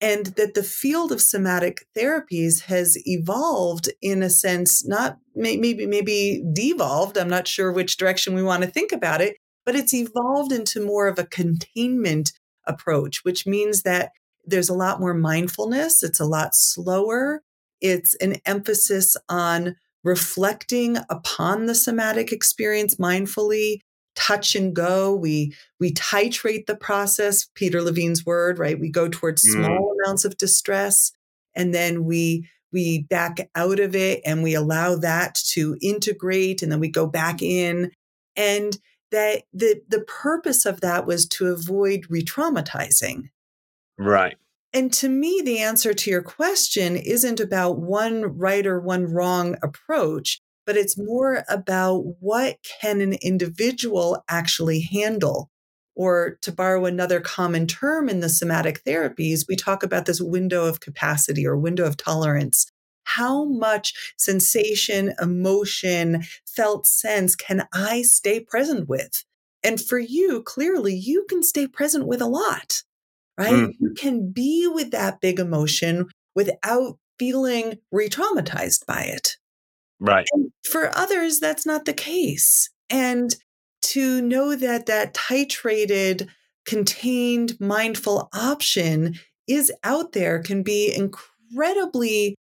and 0.01 0.27
that 0.37 0.55
the 0.55 0.63
field 0.63 1.13
of 1.13 1.21
somatic 1.21 1.85
therapies 1.97 2.63
has 2.63 2.97
evolved 3.07 3.91
in 4.01 4.23
a 4.23 4.31
sense 4.31 4.87
not 4.87 5.19
maybe 5.35 5.87
maybe 5.87 6.43
devolved 6.53 7.19
i'm 7.19 7.29
not 7.29 7.47
sure 7.47 7.71
which 7.71 7.97
direction 7.97 8.35
we 8.35 8.43
want 8.43 8.63
to 8.63 8.71
think 8.71 8.93
about 8.93 9.21
it 9.21 9.37
but 9.67 9.77
it's 9.77 9.93
evolved 9.93 10.53
into 10.53 10.85
more 10.85 11.07
of 11.07 11.19
a 11.19 11.27
containment 11.27 12.33
approach 12.67 13.25
which 13.25 13.47
means 13.47 13.83
that 13.83 14.11
there's 14.51 14.69
a 14.69 14.75
lot 14.75 15.01
more 15.01 15.15
mindfulness. 15.15 16.03
It's 16.03 16.21
a 16.21 16.27
lot 16.27 16.55
slower. 16.55 17.43
It's 17.81 18.15
an 18.17 18.37
emphasis 18.45 19.17
on 19.29 19.77
reflecting 20.05 20.99
upon 21.09 21.67
the 21.67 21.75
somatic 21.75 22.33
experience 22.33 22.97
mindfully, 22.97 23.81
touch 24.15 24.55
and 24.55 24.75
go. 24.75 25.15
We 25.15 25.55
we 25.79 25.93
titrate 25.93 26.67
the 26.67 26.77
process, 26.77 27.49
Peter 27.55 27.83
Levine's 27.83 28.25
word, 28.27 28.59
right? 28.59 28.79
We 28.79 28.91
go 28.91 29.09
towards 29.09 29.47
mm. 29.47 29.53
small 29.53 29.95
amounts 30.03 30.25
of 30.25 30.37
distress 30.37 31.13
and 31.55 31.75
then 31.75 32.05
we 32.05 32.49
we 32.73 33.03
back 33.11 33.51
out 33.55 33.81
of 33.81 33.97
it 33.97 34.21
and 34.25 34.43
we 34.43 34.55
allow 34.55 34.97
that 34.97 35.35
to 35.35 35.77
integrate 35.83 36.63
and 36.63 36.71
then 36.71 36.81
we 36.81 36.89
go 36.89 37.07
back 37.07 37.43
in 37.43 37.91
and 38.37 38.79
that 39.11 39.43
the 39.53 39.83
the 39.89 40.03
purpose 40.03 40.67
of 40.67 40.81
that 40.81 41.07
was 41.07 41.27
to 41.27 41.47
avoid 41.49 42.07
re-traumatizing 42.09 43.31
Right. 44.01 44.39
And 44.73 44.91
to 44.95 45.11
me, 45.11 45.43
the 45.45 45.59
answer 45.59 45.93
to 45.93 46.11
your 46.11 46.23
question 46.23 46.97
isn't 46.97 47.39
about 47.39 47.79
one 47.79 48.39
right 48.39 48.67
or 48.67 48.81
one 48.81 49.05
wrong 49.05 49.57
approach, 49.63 50.41
but 50.65 50.77
it's 50.77 50.97
more 50.97 51.45
about 51.51 51.99
what 52.21 52.57
can 52.81 53.03
an 53.03 53.15
individual 53.21 54.25
actually 54.27 54.81
handle. 54.81 55.51
Or 55.95 56.39
to 56.41 56.51
borrow 56.51 56.87
another 56.87 57.21
common 57.21 57.67
term 57.67 58.09
in 58.09 58.21
the 58.21 58.31
somatic 58.31 58.83
therapies, 58.85 59.45
we 59.47 59.55
talk 59.55 59.83
about 59.83 60.07
this 60.07 60.21
window 60.21 60.65
of 60.65 60.81
capacity 60.81 61.47
or 61.47 61.59
window 61.59 61.85
of 61.85 61.99
tolerance. 61.99 62.71
How 63.05 63.45
much 63.45 64.15
sensation, 64.17 65.13
emotion, 65.21 66.23
felt 66.47 66.87
sense 66.87 67.37
can 67.37 67.69
I 67.75 68.01
stay 68.01 68.41
present 68.41 68.89
with? 68.89 69.25
And 69.63 69.79
for 69.79 69.99
you, 69.99 70.43
clearly, 70.43 70.95
you 70.95 71.27
can 71.29 71.43
stay 71.43 71.67
present 71.67 72.07
with 72.07 72.23
a 72.23 72.27
lot 72.27 72.83
right? 73.41 73.55
Mm. 73.55 73.73
You 73.81 73.95
can 73.97 74.31
be 74.31 74.69
with 74.71 74.91
that 74.91 75.21
big 75.23 75.41
emotion 75.41 76.09
without 76.35 76.99
feeling 77.19 77.79
re 77.91 78.09
traumatized 78.09 78.85
by 78.87 79.03
it. 79.05 79.37
Right. 79.99 80.27
And 80.33 80.53
for 80.63 80.95
others, 80.95 81.41
that's 81.41 81.65
not 81.65 81.87
the 81.87 81.95
case. 81.95 82.69
And 82.91 83.35
to 83.83 84.21
know 84.21 84.55
that 84.57 84.87
that 84.87 85.15
titrated, 85.15 86.29
contained, 86.67 87.59
mindful 87.59 88.29
option 88.35 89.15
is 89.49 89.73
out 89.85 90.13
there 90.13 90.43
can 90.43 90.63
be 90.63 90.95
incredibly 90.95 92.37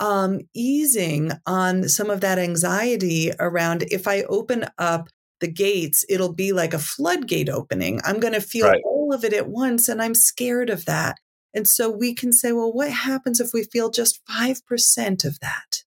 um, 0.00 0.40
easing 0.52 1.30
on 1.46 1.88
some 1.88 2.10
of 2.10 2.22
that 2.22 2.38
anxiety 2.38 3.30
around 3.38 3.84
if 3.90 4.08
I 4.08 4.22
open 4.22 4.66
up 4.78 5.08
the 5.40 5.50
gates, 5.50 6.04
it'll 6.08 6.32
be 6.32 6.52
like 6.52 6.74
a 6.74 6.78
floodgate 6.78 7.48
opening. 7.48 8.00
I'm 8.04 8.18
going 8.18 8.34
to 8.34 8.40
feel 8.40 8.68
right. 8.68 8.82
Of 9.12 9.24
it 9.24 9.32
at 9.32 9.48
once, 9.48 9.88
and 9.88 10.00
I'm 10.00 10.14
scared 10.14 10.70
of 10.70 10.84
that. 10.86 11.16
And 11.54 11.66
so 11.66 11.90
we 11.90 12.14
can 12.14 12.32
say, 12.32 12.52
well, 12.52 12.72
what 12.72 12.90
happens 12.90 13.40
if 13.40 13.52
we 13.52 13.64
feel 13.64 13.90
just 13.90 14.20
5% 14.26 15.24
of 15.24 15.40
that? 15.40 15.84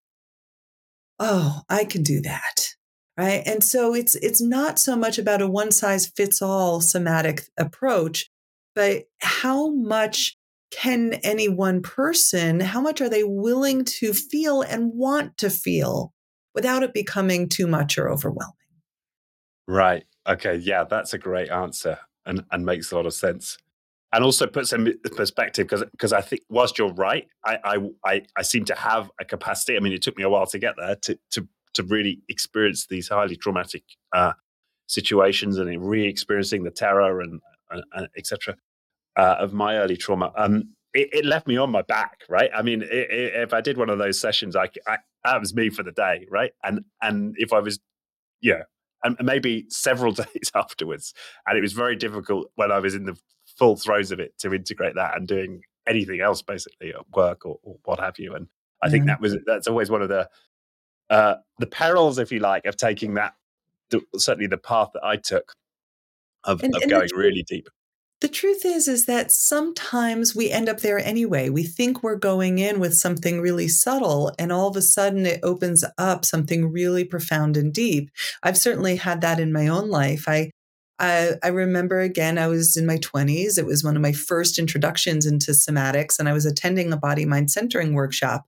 Oh, 1.20 1.62
I 1.70 1.86
can 1.86 2.04
do 2.04 2.22
that. 2.22 2.76
Right. 3.18 3.44
And 3.46 3.64
so 3.64 3.94
it's 3.94 4.16
it's 4.16 4.42
not 4.42 4.80
so 4.80 4.96
much 4.96 5.20
about 5.20 5.42
a 5.42 5.48
one 5.48 5.72
size 5.72 6.08
fits 6.08 6.42
all 6.42 6.82
somatic 6.82 7.44
approach, 7.60 8.32
but 8.74 9.04
how 9.22 9.70
much 9.70 10.36
can 10.72 11.14
any 11.24 11.48
one 11.48 11.84
person, 11.84 12.60
how 12.60 12.82
much 12.82 13.02
are 13.02 13.10
they 13.10 13.24
willing 13.24 13.86
to 13.86 14.14
feel 14.14 14.64
and 14.64 14.92
want 14.96 15.38
to 15.38 15.52
feel 15.52 16.12
without 16.56 16.82
it 16.82 16.92
becoming 16.92 17.48
too 17.48 17.68
much 17.68 18.00
or 18.00 18.10
overwhelming? 18.10 18.56
Right. 19.68 20.06
Okay. 20.28 20.56
Yeah, 20.56 20.84
that's 20.86 21.14
a 21.14 21.20
great 21.20 21.52
answer 21.52 22.00
and, 22.26 22.44
and 22.52 22.66
makes 22.66 22.92
a 22.92 22.96
lot 22.96 23.06
of 23.06 23.14
sense. 23.14 23.58
And 24.12 24.24
also 24.24 24.46
puts 24.46 24.72
in 24.74 24.94
perspective 25.16 25.68
because 25.68 25.84
because 25.92 26.14
I 26.14 26.22
think 26.22 26.44
whilst 26.48 26.78
you're 26.78 26.94
right, 26.94 27.28
I, 27.44 27.90
I, 28.06 28.22
I 28.38 28.42
seem 28.44 28.64
to 28.66 28.76
have 28.76 29.10
a 29.20 29.26
capacity. 29.26 29.76
I 29.76 29.80
mean, 29.80 29.92
it 29.92 30.04
took 30.04 30.16
me 30.18 30.24
a 30.24 30.30
while 30.30 30.46
to 30.46 30.60
get 30.60 30.76
there 30.78 30.96
to 30.96 31.18
to 31.32 31.48
to 31.74 31.84
really 31.84 32.22
experience 32.30 32.86
these 32.86 33.08
highly 33.08 33.36
traumatic 33.36 33.82
uh, 34.14 34.34
situations 34.88 35.58
and 35.58 35.90
re-experiencing 35.90 36.64
the 36.64 36.70
terror 36.70 37.22
and, 37.22 37.42
and, 37.72 37.84
and 37.94 38.08
etc. 38.16 38.56
Uh, 39.16 39.36
of 39.40 39.54
my 39.54 39.78
early 39.78 39.98
trauma. 39.98 40.32
Um, 40.36 40.76
it, 40.94 41.10
it, 41.12 41.26
left 41.26 41.48
me 41.48 41.58
on 41.58 41.72
my 41.72 41.82
back, 41.82 42.20
right? 42.30 42.52
I 42.56 42.62
mean, 42.62 42.84
it, 42.84 42.92
it, 42.92 43.34
if 43.36 43.54
I 43.54 43.62
did 43.62 43.78
one 43.78 43.90
of 43.90 43.98
those 43.98 44.20
sessions, 44.20 44.56
I, 44.56 44.70
I 44.88 44.98
that 45.24 45.40
was 45.40 45.56
me 45.56 45.70
for 45.70 45.82
the 45.82 45.92
day, 45.92 46.28
right? 46.30 46.52
And 46.64 46.86
and 47.02 47.36
if 47.38 47.52
I 47.52 47.60
was, 47.60 47.80
yeah, 48.42 48.64
and 49.04 49.18
maybe 49.22 49.66
several 49.70 50.12
days 50.14 50.52
afterwards. 50.56 51.14
And 51.48 51.58
it 51.58 51.62
was 51.62 51.74
very 51.74 51.96
difficult 51.96 52.52
when 52.56 52.72
I 52.72 52.80
was 52.80 52.96
in 52.96 53.06
the 53.06 53.18
full 53.58 53.76
throes 53.76 54.12
of 54.12 54.20
it 54.20 54.38
to 54.40 54.54
integrate 54.54 54.96
that 54.96 55.16
and 55.16 55.28
doing 55.28 55.62
anything 55.88 56.22
else 56.22 56.42
basically 56.42 56.90
at 56.90 57.10
work 57.16 57.46
or, 57.46 57.60
or 57.64 57.76
what 57.84 58.00
have 58.00 58.18
you. 58.18 58.34
And 58.36 58.48
I 58.82 58.90
think 58.90 59.06
that 59.06 59.22
was 59.22 59.38
that's 59.46 59.68
always 59.68 59.90
one 59.90 60.02
of 60.02 60.10
the 60.10 60.30
uh, 61.10 61.36
the 61.60 61.68
perils, 61.68 62.18
if 62.18 62.32
you 62.32 62.40
like, 62.40 62.66
of 62.66 62.78
taking 62.78 63.14
that. 63.16 63.34
Certainly, 64.18 64.48
the 64.48 64.58
path 64.58 64.90
that 64.94 65.04
I 65.04 65.18
took 65.18 65.54
of, 66.44 66.64
and, 66.64 66.76
of 66.76 66.82
and 66.82 66.92
going 66.92 67.10
really 67.16 67.44
deep. 67.44 67.70
The 68.24 68.30
truth 68.30 68.64
is, 68.64 68.88
is 68.88 69.06
that 69.08 69.34
sometimes 69.34 70.34
we 70.34 70.50
end 70.50 70.70
up 70.70 70.80
there 70.80 70.98
anyway. 70.98 71.50
We 71.50 71.64
think 71.64 72.02
we're 72.02 72.16
going 72.16 72.58
in 72.58 72.80
with 72.80 72.96
something 72.96 73.42
really 73.42 73.68
subtle, 73.68 74.32
and 74.40 74.50
all 74.50 74.70
of 74.70 74.78
a 74.78 74.82
sudden 74.82 75.26
it 75.26 75.42
opens 75.44 75.84
up 75.98 76.24
something 76.24 76.72
really 76.72 77.04
profound 77.04 77.58
and 77.58 77.74
deep. 77.74 78.10
I've 78.42 78.58
certainly 78.58 78.96
had 78.96 79.20
that 79.20 79.42
in 79.42 79.52
my 79.52 79.68
own 79.68 79.90
life. 79.90 80.24
I 80.30 80.52
I, 81.00 81.32
I 81.44 81.50
remember 81.50 82.00
again, 82.00 82.38
I 82.38 82.48
was 82.48 82.78
in 82.78 82.86
my 82.86 82.98
20s. 82.98 83.58
It 83.58 83.66
was 83.66 83.84
one 83.84 83.98
of 83.98 84.02
my 84.02 84.14
first 84.14 84.58
introductions 84.58 85.26
into 85.26 85.52
somatics, 85.52 86.18
and 86.18 86.30
I 86.30 86.34
was 86.34 86.46
attending 86.46 86.94
a 86.94 86.98
body 86.98 87.26
mind 87.26 87.52
centering 87.52 87.94
workshop. 87.94 88.46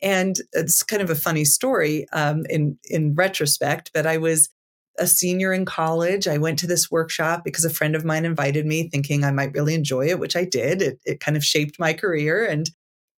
And 0.00 0.36
it's 0.54 0.82
kind 0.82 1.02
of 1.02 1.10
a 1.10 1.14
funny 1.14 1.44
story 1.44 2.06
um, 2.14 2.46
in 2.48 2.78
in 2.88 3.14
retrospect, 3.14 3.90
but 3.92 4.06
I 4.06 4.16
was 4.16 4.48
a 4.98 5.06
senior 5.06 5.52
in 5.52 5.64
college. 5.64 6.28
I 6.28 6.38
went 6.38 6.58
to 6.60 6.66
this 6.66 6.90
workshop 6.90 7.42
because 7.44 7.64
a 7.64 7.70
friend 7.70 7.94
of 7.94 8.04
mine 8.04 8.24
invited 8.24 8.66
me, 8.66 8.88
thinking 8.88 9.24
I 9.24 9.30
might 9.30 9.54
really 9.54 9.74
enjoy 9.74 10.08
it, 10.08 10.18
which 10.18 10.36
I 10.36 10.44
did. 10.44 10.82
It, 10.82 11.00
it 11.04 11.20
kind 11.20 11.36
of 11.36 11.44
shaped 11.44 11.78
my 11.78 11.92
career, 11.92 12.44
and 12.44 12.68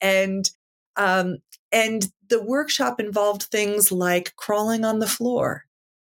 and 0.00 0.48
um, 0.96 1.38
and 1.72 2.08
the 2.28 2.42
workshop 2.42 3.00
involved 3.00 3.44
things 3.44 3.90
like 3.90 4.34
crawling 4.36 4.84
on 4.84 4.98
the 4.98 5.06
floor 5.06 5.64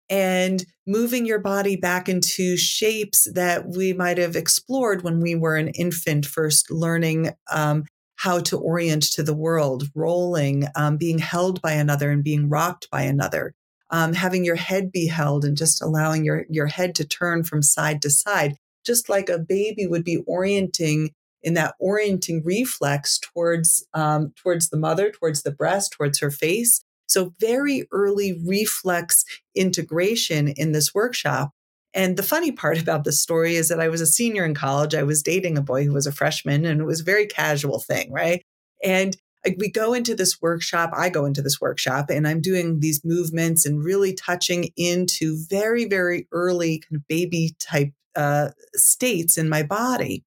and 0.09 0.65
moving 0.85 1.25
your 1.25 1.39
body 1.39 1.75
back 1.75 2.09
into 2.09 2.57
shapes 2.57 3.27
that 3.33 3.67
we 3.67 3.93
might 3.93 4.17
have 4.17 4.35
explored 4.35 5.01
when 5.01 5.19
we 5.19 5.35
were 5.35 5.55
an 5.55 5.69
infant, 5.69 6.25
first 6.25 6.69
learning 6.69 7.31
um, 7.51 7.85
how 8.17 8.39
to 8.39 8.57
orient 8.57 9.03
to 9.03 9.23
the 9.23 9.33
world, 9.33 9.85
rolling, 9.95 10.65
um, 10.75 10.97
being 10.97 11.19
held 11.19 11.61
by 11.61 11.71
another, 11.71 12.11
and 12.11 12.23
being 12.23 12.49
rocked 12.49 12.89
by 12.91 13.01
another 13.01 13.53
um, 13.93 14.13
having 14.13 14.43
your 14.43 14.55
head 14.55 14.91
be 14.91 15.07
held 15.07 15.45
and 15.45 15.55
just 15.55 15.79
allowing 15.79 16.25
your, 16.25 16.45
your 16.49 16.65
head 16.65 16.95
to 16.95 17.05
turn 17.05 17.43
from 17.43 17.61
side 17.61 18.01
to 18.01 18.09
side, 18.09 18.55
just 18.83 19.07
like 19.07 19.29
a 19.29 19.37
baby 19.37 19.85
would 19.85 20.03
be 20.03 20.17
orienting 20.25 21.11
in 21.43 21.53
that 21.53 21.75
orienting 21.79 22.41
reflex 22.43 23.19
towards 23.19 23.85
um, 23.93 24.33
towards 24.35 24.69
the 24.69 24.77
mother, 24.77 25.11
towards 25.11 25.43
the 25.43 25.51
breast, 25.51 25.91
towards 25.93 26.19
her 26.19 26.31
face. 26.31 26.81
So 27.05 27.33
very 27.39 27.87
early 27.91 28.41
reflex 28.43 29.25
integration 29.55 30.47
in 30.47 30.71
this 30.71 30.95
workshop. 30.95 31.51
And 31.93 32.17
the 32.17 32.23
funny 32.23 32.51
part 32.51 32.77
about 32.81 33.03
this 33.03 33.21
story 33.21 33.57
is 33.57 33.69
that 33.69 33.79
I 33.79 33.89
was 33.89 34.01
a 34.01 34.07
senior 34.07 34.43
in 34.43 34.55
college. 34.55 34.95
I 34.95 35.03
was 35.03 35.21
dating 35.21 35.55
a 35.55 35.61
boy 35.61 35.85
who 35.85 35.93
was 35.93 36.07
a 36.07 36.11
freshman, 36.11 36.65
and 36.65 36.81
it 36.81 36.85
was 36.85 37.01
a 37.01 37.05
very 37.05 37.27
casual 37.27 37.79
thing, 37.79 38.11
right? 38.11 38.41
And 38.83 39.15
we 39.57 39.69
go 39.69 39.93
into 39.93 40.15
this 40.15 40.41
workshop, 40.41 40.91
I 40.95 41.09
go 41.09 41.25
into 41.25 41.41
this 41.41 41.59
workshop 41.59 42.09
and 42.09 42.27
I'm 42.27 42.41
doing 42.41 42.79
these 42.79 43.01
movements 43.03 43.65
and 43.65 43.83
really 43.83 44.13
touching 44.13 44.69
into 44.77 45.37
very, 45.49 45.85
very 45.85 46.27
early 46.31 46.79
kind 46.79 46.95
of 46.95 47.07
baby 47.07 47.55
type 47.59 47.91
uh, 48.15 48.49
states 48.75 49.37
in 49.37 49.49
my 49.49 49.63
body. 49.63 50.23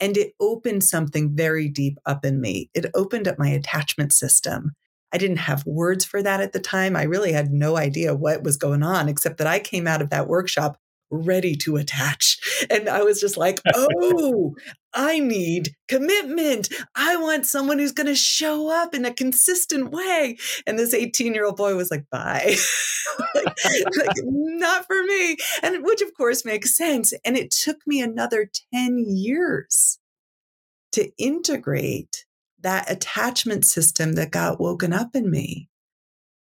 And 0.00 0.16
it 0.16 0.32
opened 0.40 0.84
something 0.84 1.34
very 1.34 1.68
deep 1.68 1.98
up 2.06 2.24
in 2.24 2.40
me. 2.40 2.70
It 2.74 2.86
opened 2.94 3.28
up 3.28 3.38
my 3.38 3.48
attachment 3.48 4.12
system. 4.12 4.72
I 5.12 5.18
didn't 5.18 5.36
have 5.38 5.66
words 5.66 6.04
for 6.04 6.22
that 6.22 6.40
at 6.40 6.52
the 6.52 6.60
time. 6.60 6.96
I 6.96 7.02
really 7.02 7.32
had 7.32 7.52
no 7.52 7.76
idea 7.76 8.14
what 8.14 8.42
was 8.42 8.56
going 8.56 8.82
on, 8.82 9.08
except 9.08 9.38
that 9.38 9.46
I 9.46 9.58
came 9.58 9.86
out 9.86 10.02
of 10.02 10.10
that 10.10 10.26
workshop 10.26 10.78
ready 11.10 11.54
to 11.56 11.76
attach. 11.76 12.38
And 12.70 12.88
I 12.88 13.02
was 13.02 13.20
just 13.20 13.36
like, 13.36 13.60
oh, 13.74 14.54
I 14.94 15.18
need 15.18 15.74
commitment. 15.88 16.68
I 16.94 17.16
want 17.16 17.46
someone 17.46 17.78
who's 17.78 17.92
going 17.92 18.06
to 18.06 18.14
show 18.14 18.68
up 18.68 18.94
in 18.94 19.04
a 19.04 19.14
consistent 19.14 19.90
way. 19.90 20.36
And 20.66 20.78
this 20.78 20.94
18 20.94 21.34
year 21.34 21.46
old 21.46 21.56
boy 21.56 21.74
was 21.74 21.90
like, 21.90 22.04
bye. 22.10 22.56
like, 23.34 23.54
like, 23.96 24.16
not 24.24 24.86
for 24.86 25.02
me. 25.04 25.36
And 25.62 25.84
which, 25.84 26.02
of 26.02 26.14
course, 26.14 26.44
makes 26.44 26.76
sense. 26.76 27.12
And 27.24 27.36
it 27.36 27.50
took 27.50 27.78
me 27.86 28.00
another 28.00 28.50
10 28.74 29.04
years 29.08 29.98
to 30.92 31.10
integrate 31.18 32.26
that 32.60 32.90
attachment 32.90 33.64
system 33.64 34.12
that 34.12 34.30
got 34.30 34.60
woken 34.60 34.92
up 34.92 35.16
in 35.16 35.30
me 35.30 35.68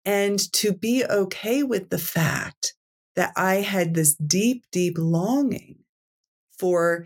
and 0.04 0.40
to 0.54 0.74
be 0.74 1.06
okay 1.06 1.64
with 1.64 1.90
the 1.90 1.98
fact 1.98 2.74
that 3.16 3.32
I 3.36 3.56
had 3.56 3.94
this 3.94 4.16
deep, 4.16 4.66
deep 4.72 4.96
longing 4.98 5.78
for 6.58 7.06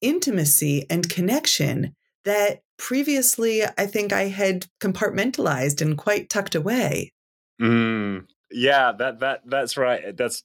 intimacy 0.00 0.86
and 0.90 1.08
connection 1.08 1.94
that 2.24 2.60
previously 2.78 3.62
I 3.64 3.86
think 3.86 4.12
I 4.12 4.24
had 4.24 4.66
compartmentalized 4.80 5.80
and 5.80 5.96
quite 5.96 6.28
tucked 6.28 6.54
away. 6.54 7.12
Mm, 7.60 8.26
yeah, 8.50 8.92
that 8.98 9.20
that 9.20 9.42
that's 9.46 9.76
right. 9.76 10.16
That's 10.16 10.42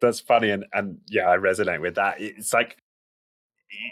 that's 0.00 0.20
funny 0.20 0.50
and 0.50 0.66
and 0.72 0.98
yeah, 1.08 1.28
I 1.28 1.36
resonate 1.36 1.80
with 1.80 1.96
that. 1.96 2.20
It's 2.20 2.52
like 2.52 2.76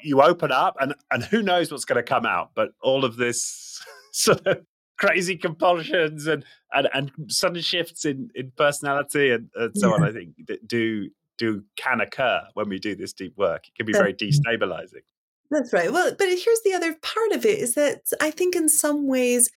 you 0.03 0.23
open 0.23 0.53
up 0.53 0.77
and 0.81 0.95
and 1.11 1.25
who 1.25 1.43
knows 1.43 1.71
what's 1.71 1.85
going 1.85 1.97
to 1.97 2.03
come 2.03 2.27
out, 2.27 2.51
but 2.55 2.71
all 2.83 3.05
of 3.05 3.17
this 3.17 3.83
sort 4.13 4.47
of 4.47 4.65
crazy 4.99 5.37
compulsions 5.37 6.27
and 6.27 6.45
and, 6.73 6.89
and 6.93 7.11
sudden 7.29 7.63
shifts 7.63 8.05
in 8.05 8.31
in 8.35 8.53
personality 8.57 9.31
and, 9.31 9.49
and 9.55 9.77
so 9.77 9.89
yeah. 9.89 9.95
on. 9.95 10.05
I 10.05 10.13
think 10.13 10.35
that 10.47 10.69
do 10.69 11.09
do 11.41 11.65
can 11.77 12.01
occur 12.01 12.43
when 12.55 12.69
we 12.69 12.79
do 12.79 12.95
this 12.95 13.13
deep 13.13 13.37
work. 13.37 13.67
It 13.67 13.75
can 13.75 13.87
be 13.87 13.93
very 13.93 14.15
destabilizing. 14.15 15.03
That's 15.51 15.73
right. 15.73 15.91
Well, 15.93 16.15
but 16.17 16.29
here's 16.29 16.63
the 16.65 16.75
other 16.75 16.95
part 17.03 17.33
of 17.33 17.45
it 17.45 17.59
is 17.59 17.75
that 17.75 18.03
I 18.21 18.31
think 18.31 18.55
in 18.55 18.69
some 18.69 19.09
ways 19.09 19.51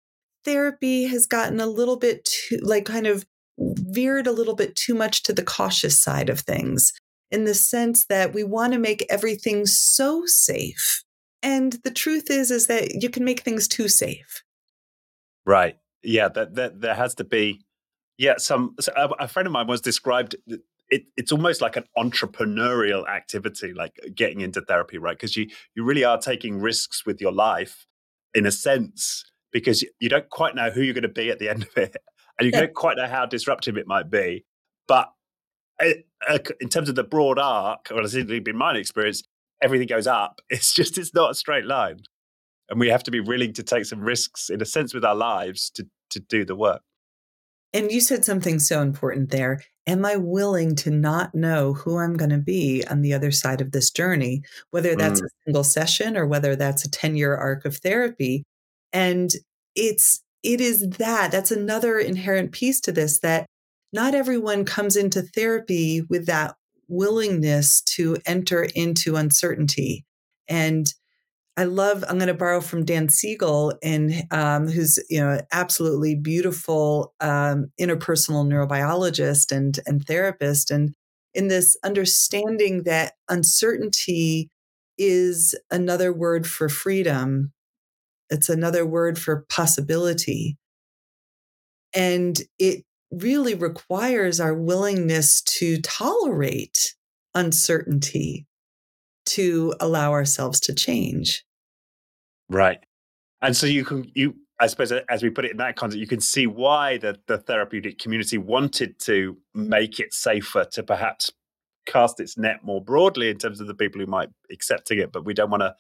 therapy 0.46 1.08
has 1.08 1.26
gotten 1.26 1.60
a 1.60 1.66
little 1.66 1.98
bit 1.98 2.24
too, 2.24 2.60
like, 2.62 2.86
kind 2.86 3.08
of 3.08 3.26
veered 3.60 4.28
a 4.28 4.32
little 4.32 4.56
bit 4.56 4.76
too 4.76 4.94
much 4.94 5.24
to 5.24 5.34
the 5.34 5.44
cautious 5.44 6.00
side 6.00 6.30
of 6.30 6.40
things 6.40 6.94
in 7.30 7.44
the 7.44 7.54
sense 7.54 8.06
that 8.08 8.34
we 8.34 8.44
want 8.44 8.74
to 8.74 8.80
make 8.80 9.06
everything 9.10 9.66
so 9.66 10.24
safe. 10.26 11.04
And 11.44 11.74
the 11.84 11.92
truth 11.92 12.30
is, 12.30 12.52
is 12.52 12.68
that 12.68 13.02
you 13.02 13.10
can 13.10 13.26
make 13.26 13.42
things 13.42 13.68
too 13.68 13.88
safe. 13.88 14.44
Right. 15.46 15.76
Yeah. 16.04 16.30
That, 16.30 16.56
that 16.56 16.82
there 16.82 16.96
has 16.96 17.16
to 17.16 17.24
be. 17.24 17.62
Yeah. 18.18 18.36
Some 18.38 18.76
a, 18.96 19.10
a 19.20 19.28
friend 19.28 19.48
of 19.48 19.52
mine 19.52 19.68
was 19.68 19.82
described. 19.82 20.36
It, 20.92 21.06
it's 21.16 21.32
almost 21.32 21.62
like 21.62 21.78
an 21.78 21.86
entrepreneurial 21.98 23.08
activity, 23.08 23.74
like 23.74 23.94
getting 24.14 24.42
into 24.42 24.62
therapy, 24.62 24.98
right? 24.98 25.18
Because 25.18 25.36
you 25.38 25.48
you 25.76 25.84
really 25.84 26.04
are 26.04 26.18
taking 26.18 26.60
risks 26.60 27.06
with 27.06 27.22
your 27.22 27.32
life, 27.32 27.88
in 28.36 28.46
a 28.46 28.52
sense, 28.52 29.24
because 29.52 29.84
you 30.00 30.10
don't 30.10 30.30
quite 30.30 30.54
know 30.54 30.70
who 30.70 30.82
you're 30.82 30.94
going 30.94 31.04
to 31.04 31.08
be 31.08 31.32
at 31.32 31.40
the 31.40 31.50
end 31.54 31.64
of 31.64 31.78
it, 31.78 31.96
and 32.38 32.46
you 32.46 32.52
don't 32.52 32.74
quite 32.74 32.98
know 32.98 33.08
how 33.08 33.26
disruptive 33.26 33.78
it 33.78 33.88
might 33.88 34.10
be. 34.10 34.46
But 34.88 35.12
in 35.82 36.70
terms 36.70 36.90
of 36.90 36.96
the 36.96 37.04
broad 37.04 37.40
arc, 37.40 37.92
or 37.92 38.02
as 38.02 38.14
it's 38.14 38.30
been 38.44 38.58
my 38.58 38.76
experience, 38.76 39.24
everything 39.62 39.88
goes 39.88 40.08
up. 40.08 40.42
It's 40.50 40.74
just 40.74 40.98
it's 40.98 41.14
not 41.14 41.32
a 41.32 41.36
straight 41.36 41.66
line, 41.66 42.02
and 42.70 42.80
we 42.80 42.90
have 42.90 43.04
to 43.04 43.12
be 43.12 43.20
willing 43.20 43.54
to 43.54 43.64
take 43.64 43.86
some 43.86 44.02
risks, 44.02 44.50
in 44.50 44.62
a 44.62 44.66
sense, 44.66 44.94
with 44.94 45.06
our 45.06 45.16
lives 45.16 45.70
to 45.72 45.88
to 46.10 46.20
do 46.20 46.44
the 46.44 46.56
work. 46.56 46.82
And 47.74 47.92
you 47.92 48.02
said 48.02 48.26
something 48.26 48.60
so 48.60 48.82
important 48.82 49.30
there. 49.30 49.62
Am 49.88 50.06
I 50.06 50.18
willing 50.18 50.76
to 50.78 50.92
not 50.92 51.34
know 51.34 51.74
who 51.74 51.98
I'm 51.98 52.18
going 52.18 52.30
to 52.32 52.38
be 52.38 52.84
on 52.90 53.02
the 53.02 53.14
other 53.14 53.32
side 53.32 53.62
of 53.62 53.72
this 53.72 53.90
journey, 53.90 54.44
whether 54.72 54.96
that's 54.96 55.22
mm. 55.22 55.26
a 55.26 55.30
single 55.46 55.64
session 55.64 56.18
or 56.18 56.28
whether 56.28 56.56
that's 56.56 56.86
a 56.86 56.92
10 56.92 57.16
year 57.16 57.36
arc 57.36 57.66
of 57.66 57.78
therapy? 57.78 58.44
And 58.92 59.32
it's, 59.76 60.22
it 60.44 60.60
is 60.60 60.90
that, 60.98 61.32
that's 61.32 61.52
another 61.52 61.98
inherent 61.98 62.52
piece 62.52 62.82
to 62.82 62.92
this 62.92 63.20
that 63.20 63.46
not 63.94 64.16
everyone 64.16 64.66
comes 64.66 64.96
into 64.96 65.22
therapy 65.22 66.02
with 66.10 66.26
that 66.26 66.56
willingness 66.88 67.82
to 67.82 68.18
enter 68.26 68.64
into 68.76 69.16
uncertainty. 69.16 70.06
And 70.48 70.94
I 71.58 71.66
love, 71.66 72.04
I'm 72.08 72.18
going 72.18 72.28
to 72.28 72.34
borrow 72.34 72.62
from 72.62 72.86
Dan 72.86 73.10
Siegel, 73.10 73.74
and 73.84 74.14
um, 74.32 74.68
who's, 74.68 75.04
you 75.10 75.20
know, 75.20 75.42
absolutely 75.52 76.16
beautiful 76.16 77.14
um, 77.20 77.72
interpersonal 77.80 78.48
neurobiologist 78.48 79.52
and, 79.52 79.78
and 79.86 80.06
therapist. 80.06 80.72
And 80.72 80.94
in 81.34 81.50
this 81.50 81.76
understanding 81.84 82.84
that 82.84 83.14
uncertainty 83.28 84.50
is 84.98 85.56
another 85.70 86.14
word 86.14 86.48
for 86.48 86.70
freedom, 86.70 87.52
it's 88.30 88.48
another 88.48 88.86
word 88.86 89.20
for 89.20 89.46
possibility. 89.50 90.58
And 91.94 92.40
it 92.60 92.86
really 93.12 93.56
requires 93.56 94.40
our 94.40 94.54
willingness 94.54 95.42
to 95.42 95.82
tolerate 95.82 96.96
uncertainty 97.36 98.48
to 99.36 99.74
allow 99.80 100.12
ourselves 100.12 100.60
to 100.62 100.74
change. 100.74 101.44
Right. 102.50 102.80
And 103.42 103.56
so 103.56 103.68
you 103.68 103.84
can 103.86 104.12
you 104.14 104.36
I 104.60 104.68
suppose 104.68 104.92
as 104.92 105.24
we 105.24 105.32
put 105.32 105.46
it 105.46 105.52
in 105.52 105.58
that 105.58 105.76
context, 105.76 106.00
you 106.00 106.08
can 106.08 106.22
see 106.22 106.46
why 106.46 106.98
the, 106.98 107.18
the 107.28 107.40
therapeutic 107.40 107.98
community 107.98 108.38
wanted 108.38 109.00
to 109.00 109.38
make 109.56 110.00
it 110.00 110.14
safer 110.14 110.66
to 110.74 110.84
perhaps 110.84 111.32
cast 111.88 112.20
its 112.20 112.38
net 112.38 112.64
more 112.64 112.80
broadly 112.80 113.30
in 113.30 113.38
terms 113.40 113.60
of 113.60 113.66
the 113.66 113.74
people 113.74 114.00
who 114.00 114.06
might 114.06 114.30
be 114.48 114.54
accepting 114.54 115.00
it, 115.00 115.12
but 115.12 115.26
we 115.26 115.34
don't 115.34 115.50
want 115.50 115.62
to 115.62 115.74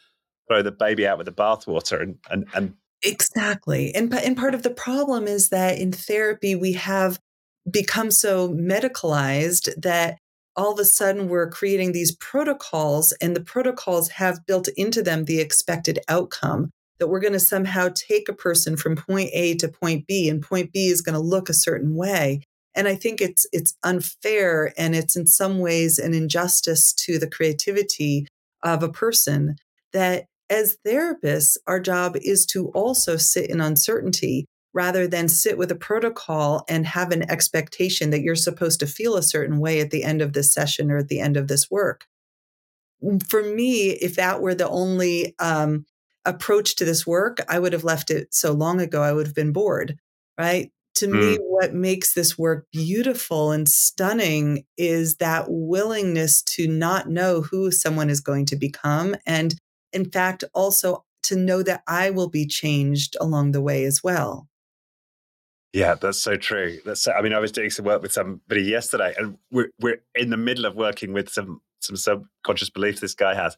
throw 0.47 0.63
the 0.63 0.71
baby 0.71 1.05
out 1.05 1.19
with 1.19 1.25
the 1.25 1.31
bathwater 1.31 2.01
and 2.01 2.17
and 2.31 2.47
and 2.55 2.73
Exactly. 3.03 3.93
And, 3.95 4.13
and 4.13 4.37
part 4.37 4.53
of 4.53 4.63
the 4.63 4.69
problem 4.69 5.27
is 5.27 5.49
that 5.49 5.79
in 5.79 5.91
therapy, 5.91 6.55
we 6.55 6.73
have 6.73 7.19
become 7.69 8.11
so 8.11 8.49
medicalized 8.49 9.69
that 9.81 10.19
all 10.55 10.73
of 10.73 10.79
a 10.79 10.85
sudden 10.85 11.27
we're 11.27 11.49
creating 11.49 11.91
these 11.91 12.15
protocols, 12.15 13.13
and 13.21 13.35
the 13.35 13.43
protocols 13.43 14.09
have 14.09 14.45
built 14.45 14.67
into 14.77 15.01
them 15.01 15.25
the 15.25 15.39
expected 15.39 15.99
outcome 16.07 16.69
that 16.99 17.07
we're 17.07 17.19
going 17.19 17.33
to 17.33 17.39
somehow 17.39 17.89
take 17.95 18.29
a 18.29 18.33
person 18.33 18.77
from 18.77 18.95
point 18.95 19.29
A 19.33 19.55
to 19.55 19.67
point 19.67 20.05
B, 20.07 20.29
and 20.29 20.41
point 20.41 20.71
B 20.71 20.87
is 20.87 21.01
going 21.01 21.15
to 21.15 21.19
look 21.19 21.49
a 21.49 21.53
certain 21.53 21.95
way. 21.95 22.41
And 22.75 22.87
I 22.87 22.95
think 22.95 23.21
it's 23.21 23.45
it's 23.51 23.75
unfair, 23.83 24.73
and 24.77 24.95
it's 24.95 25.15
in 25.15 25.27
some 25.27 25.59
ways 25.59 25.97
an 25.97 26.13
injustice 26.13 26.93
to 26.93 27.17
the 27.17 27.29
creativity 27.29 28.27
of 28.63 28.83
a 28.83 28.91
person 28.91 29.55
that 29.93 30.25
as 30.49 30.77
therapists, 30.85 31.57
our 31.65 31.79
job 31.79 32.17
is 32.21 32.45
to 32.47 32.67
also 32.69 33.15
sit 33.15 33.49
in 33.49 33.61
uncertainty 33.61 34.45
rather 34.73 35.07
than 35.07 35.27
sit 35.27 35.57
with 35.57 35.71
a 35.71 35.75
protocol 35.75 36.63
and 36.69 36.85
have 36.85 37.11
an 37.11 37.29
expectation 37.29 38.09
that 38.09 38.21
you're 38.21 38.35
supposed 38.35 38.79
to 38.79 38.87
feel 38.87 39.15
a 39.15 39.23
certain 39.23 39.59
way 39.59 39.79
at 39.79 39.91
the 39.91 40.03
end 40.03 40.21
of 40.21 40.33
this 40.33 40.53
session 40.53 40.91
or 40.91 40.97
at 40.97 41.07
the 41.07 41.19
end 41.19 41.37
of 41.37 41.47
this 41.47 41.69
work. 41.69 42.05
Mm, 43.03 43.25
for 43.27 43.43
me, 43.43 43.89
if 43.89 44.15
that 44.15 44.41
were 44.41 44.55
the 44.55 44.69
only 44.69 45.35
um, 45.39 45.85
approach 46.25 46.75
to 46.77 46.85
this 46.85 47.05
work, 47.05 47.39
I 47.49 47.59
would 47.59 47.73
have 47.73 47.83
left 47.83 48.11
it 48.11 48.33
so 48.33 48.53
long 48.53 48.79
ago. 48.79 49.01
I 49.01 49.13
would 49.13 49.27
have 49.27 49.35
been 49.35 49.53
bored, 49.53 49.97
right? 50.37 50.71
To 50.95 51.07
mm. 51.07 51.11
me, 51.11 51.35
what 51.37 51.73
makes 51.73 52.13
this 52.13 52.37
work 52.37 52.67
beautiful 52.71 53.51
and 53.51 53.67
stunning 53.67 54.63
is 54.77 55.17
that 55.17 55.45
willingness 55.47 56.41
to 56.43 56.67
not 56.67 57.09
know 57.09 57.41
who 57.41 57.71
someone 57.71 58.09
is 58.09 58.21
going 58.21 58.45
to 58.47 58.55
become 58.55 59.15
and 59.25 59.55
in 59.93 60.09
fact, 60.09 60.43
also 60.53 61.05
to 61.23 61.35
know 61.35 61.63
that 61.63 61.83
I 61.87 62.09
will 62.09 62.29
be 62.29 62.47
changed 62.47 63.15
along 63.19 63.51
the 63.51 63.61
way 63.61 63.83
as 63.83 64.03
well. 64.03 64.47
Yeah, 65.73 65.95
that's 65.95 66.19
so 66.21 66.35
true. 66.35 66.79
That's 66.85 67.01
so, 67.01 67.13
I 67.13 67.21
mean, 67.21 67.33
I 67.33 67.39
was 67.39 67.51
doing 67.51 67.69
some 67.69 67.85
work 67.85 68.01
with 68.01 68.11
somebody 68.11 68.63
yesterday, 68.63 69.13
and 69.17 69.37
we're 69.51 69.69
we're 69.79 70.01
in 70.15 70.29
the 70.29 70.37
middle 70.37 70.65
of 70.65 70.75
working 70.75 71.13
with 71.13 71.29
some 71.29 71.61
some 71.79 71.95
subconscious 71.95 72.69
beliefs 72.69 72.99
this 72.99 73.13
guy 73.13 73.35
has, 73.35 73.57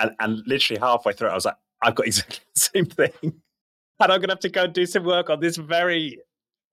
and 0.00 0.12
and 0.18 0.42
literally 0.46 0.80
halfway 0.80 1.12
through, 1.12 1.28
I 1.28 1.34
was 1.34 1.44
like, 1.44 1.56
I've 1.82 1.94
got 1.94 2.06
exactly 2.06 2.40
the 2.54 2.60
same 2.60 2.86
thing, 2.86 3.12
and 3.22 3.32
I'm 4.00 4.20
gonna 4.20 4.32
have 4.32 4.40
to 4.40 4.48
go 4.48 4.64
and 4.64 4.72
do 4.72 4.84
some 4.84 5.04
work 5.04 5.30
on 5.30 5.38
this 5.40 5.56
very 5.56 6.18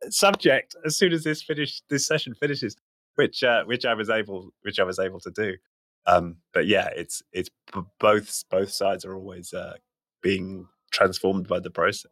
subject 0.09 0.75
as 0.83 0.97
soon 0.97 1.13
as 1.13 1.23
this 1.23 1.43
finish 1.43 1.81
this 1.89 2.07
session 2.07 2.33
finishes, 2.33 2.75
which 3.15 3.43
uh, 3.43 3.63
which 3.65 3.85
I 3.85 3.93
was 3.93 4.09
able 4.09 4.49
which 4.63 4.79
I 4.79 4.83
was 4.83 4.97
able 4.97 5.19
to 5.19 5.31
do. 5.31 5.57
Um, 6.07 6.37
but 6.53 6.65
yeah, 6.65 6.89
it's 6.95 7.21
it's 7.31 7.49
both 7.99 8.43
both 8.49 8.71
sides 8.71 9.05
are 9.05 9.15
always 9.15 9.53
uh, 9.53 9.75
being 10.23 10.67
transformed 10.91 11.47
by 11.47 11.59
the 11.59 11.69
process. 11.69 12.11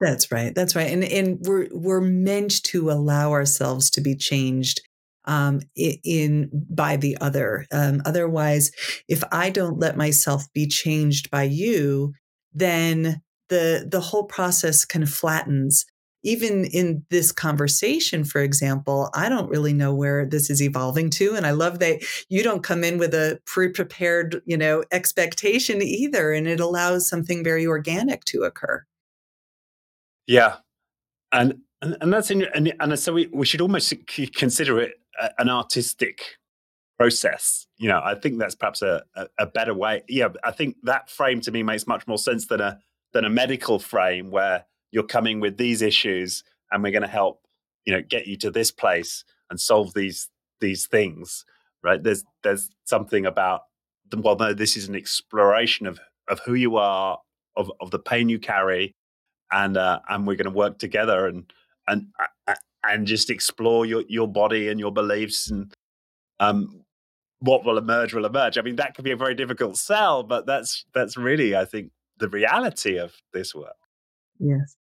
That's 0.00 0.30
right. 0.30 0.54
That's 0.54 0.76
right. 0.76 0.90
And 0.90 1.04
and 1.04 1.38
we're 1.42 1.68
we're 1.72 2.00
meant 2.00 2.62
to 2.64 2.90
allow 2.90 3.32
ourselves 3.32 3.90
to 3.90 4.00
be 4.00 4.14
changed 4.16 4.80
um, 5.24 5.60
in 5.76 6.50
by 6.68 6.96
the 6.96 7.16
other. 7.20 7.66
Um, 7.72 8.02
otherwise, 8.04 8.70
if 9.08 9.22
I 9.32 9.50
don't 9.50 9.78
let 9.78 9.96
myself 9.96 10.52
be 10.52 10.66
changed 10.66 11.30
by 11.30 11.44
you, 11.44 12.12
then 12.52 13.22
the 13.48 13.86
the 13.90 14.00
whole 14.00 14.24
process 14.24 14.84
kind 14.84 15.02
of 15.02 15.10
flattens 15.10 15.86
even 16.24 16.64
in 16.64 17.04
this 17.10 17.30
conversation, 17.30 18.24
for 18.24 18.40
example, 18.40 19.10
I 19.14 19.28
don't 19.28 19.50
really 19.50 19.74
know 19.74 19.94
where 19.94 20.24
this 20.24 20.48
is 20.48 20.62
evolving 20.62 21.10
to. 21.10 21.34
And 21.34 21.46
I 21.46 21.50
love 21.50 21.78
that 21.80 22.02
you 22.30 22.42
don't 22.42 22.62
come 22.62 22.82
in 22.82 22.98
with 22.98 23.14
a 23.14 23.38
pre 23.44 23.68
prepared, 23.68 24.40
you 24.46 24.56
know, 24.56 24.82
expectation 24.90 25.82
either. 25.82 26.32
And 26.32 26.48
it 26.48 26.60
allows 26.60 27.08
something 27.08 27.44
very 27.44 27.66
organic 27.66 28.24
to 28.26 28.42
occur. 28.42 28.84
Yeah. 30.26 30.56
And, 31.32 31.60
and, 31.82 31.96
and 32.00 32.12
that's 32.12 32.30
in, 32.30 32.46
and, 32.54 32.72
and 32.80 32.98
so 32.98 33.12
we, 33.12 33.28
we 33.32 33.46
should 33.46 33.60
almost 33.60 33.92
consider 34.34 34.80
it 34.80 34.94
an 35.38 35.48
artistic 35.48 36.36
process. 36.98 37.66
You 37.76 37.88
know, 37.88 38.00
I 38.02 38.14
think 38.14 38.38
that's 38.38 38.54
perhaps 38.54 38.82
a, 38.82 39.02
a, 39.16 39.26
a 39.38 39.46
better 39.46 39.74
way. 39.74 40.02
Yeah. 40.08 40.28
I 40.44 40.50
think 40.50 40.76
that 40.84 41.10
frame 41.10 41.40
to 41.42 41.50
me 41.50 41.62
makes 41.62 41.86
much 41.86 42.06
more 42.06 42.18
sense 42.18 42.46
than 42.46 42.60
a, 42.60 42.78
than 43.12 43.24
a 43.24 43.30
medical 43.30 43.78
frame 43.78 44.30
where 44.30 44.64
you're 44.90 45.02
coming 45.02 45.40
with 45.40 45.56
these 45.56 45.82
issues 45.82 46.44
and 46.70 46.82
we're 46.82 46.92
going 46.92 47.02
to 47.02 47.08
help 47.08 47.40
you 47.84 47.92
know 47.92 48.02
get 48.02 48.26
you 48.26 48.36
to 48.36 48.50
this 48.50 48.70
place 48.70 49.24
and 49.50 49.60
solve 49.60 49.94
these 49.94 50.28
these 50.60 50.86
things 50.86 51.44
right 51.82 52.02
there's 52.02 52.24
there's 52.42 52.70
something 52.84 53.26
about 53.26 53.62
well 54.16 54.36
no 54.36 54.52
this 54.54 54.76
is 54.76 54.88
an 54.88 54.94
exploration 54.94 55.86
of 55.86 55.98
of 56.28 56.40
who 56.40 56.54
you 56.54 56.76
are 56.76 57.18
of 57.56 57.70
of 57.80 57.90
the 57.90 57.98
pain 57.98 58.28
you 58.28 58.38
carry 58.38 58.94
and 59.54 59.76
uh, 59.76 60.00
and 60.08 60.26
we're 60.26 60.36
going 60.36 60.44
to 60.44 60.50
work 60.50 60.78
together 60.78 61.26
and 61.26 61.50
and 61.86 62.08
and 62.82 63.06
just 63.06 63.30
explore 63.30 63.86
your 63.86 64.04
your 64.08 64.28
body 64.28 64.68
and 64.68 64.78
your 64.78 64.92
beliefs 64.92 65.50
and 65.50 65.72
um 66.40 66.82
what 67.38 67.64
will 67.64 67.78
emerge 67.78 68.12
will 68.12 68.26
emerge. 68.26 68.58
I 68.58 68.62
mean 68.62 68.76
that 68.76 68.94
can 68.94 69.04
be 69.04 69.10
a 69.12 69.16
very 69.16 69.34
difficult 69.34 69.76
sell 69.76 70.22
but 70.22 70.46
that's 70.46 70.84
that's 70.94 71.16
really 71.16 71.54
i 71.54 71.64
think 71.64 71.90
the 72.18 72.28
reality 72.28 72.96
of 72.96 73.12
this 73.32 73.54
work. 73.54 73.76
Yes. 74.38 74.76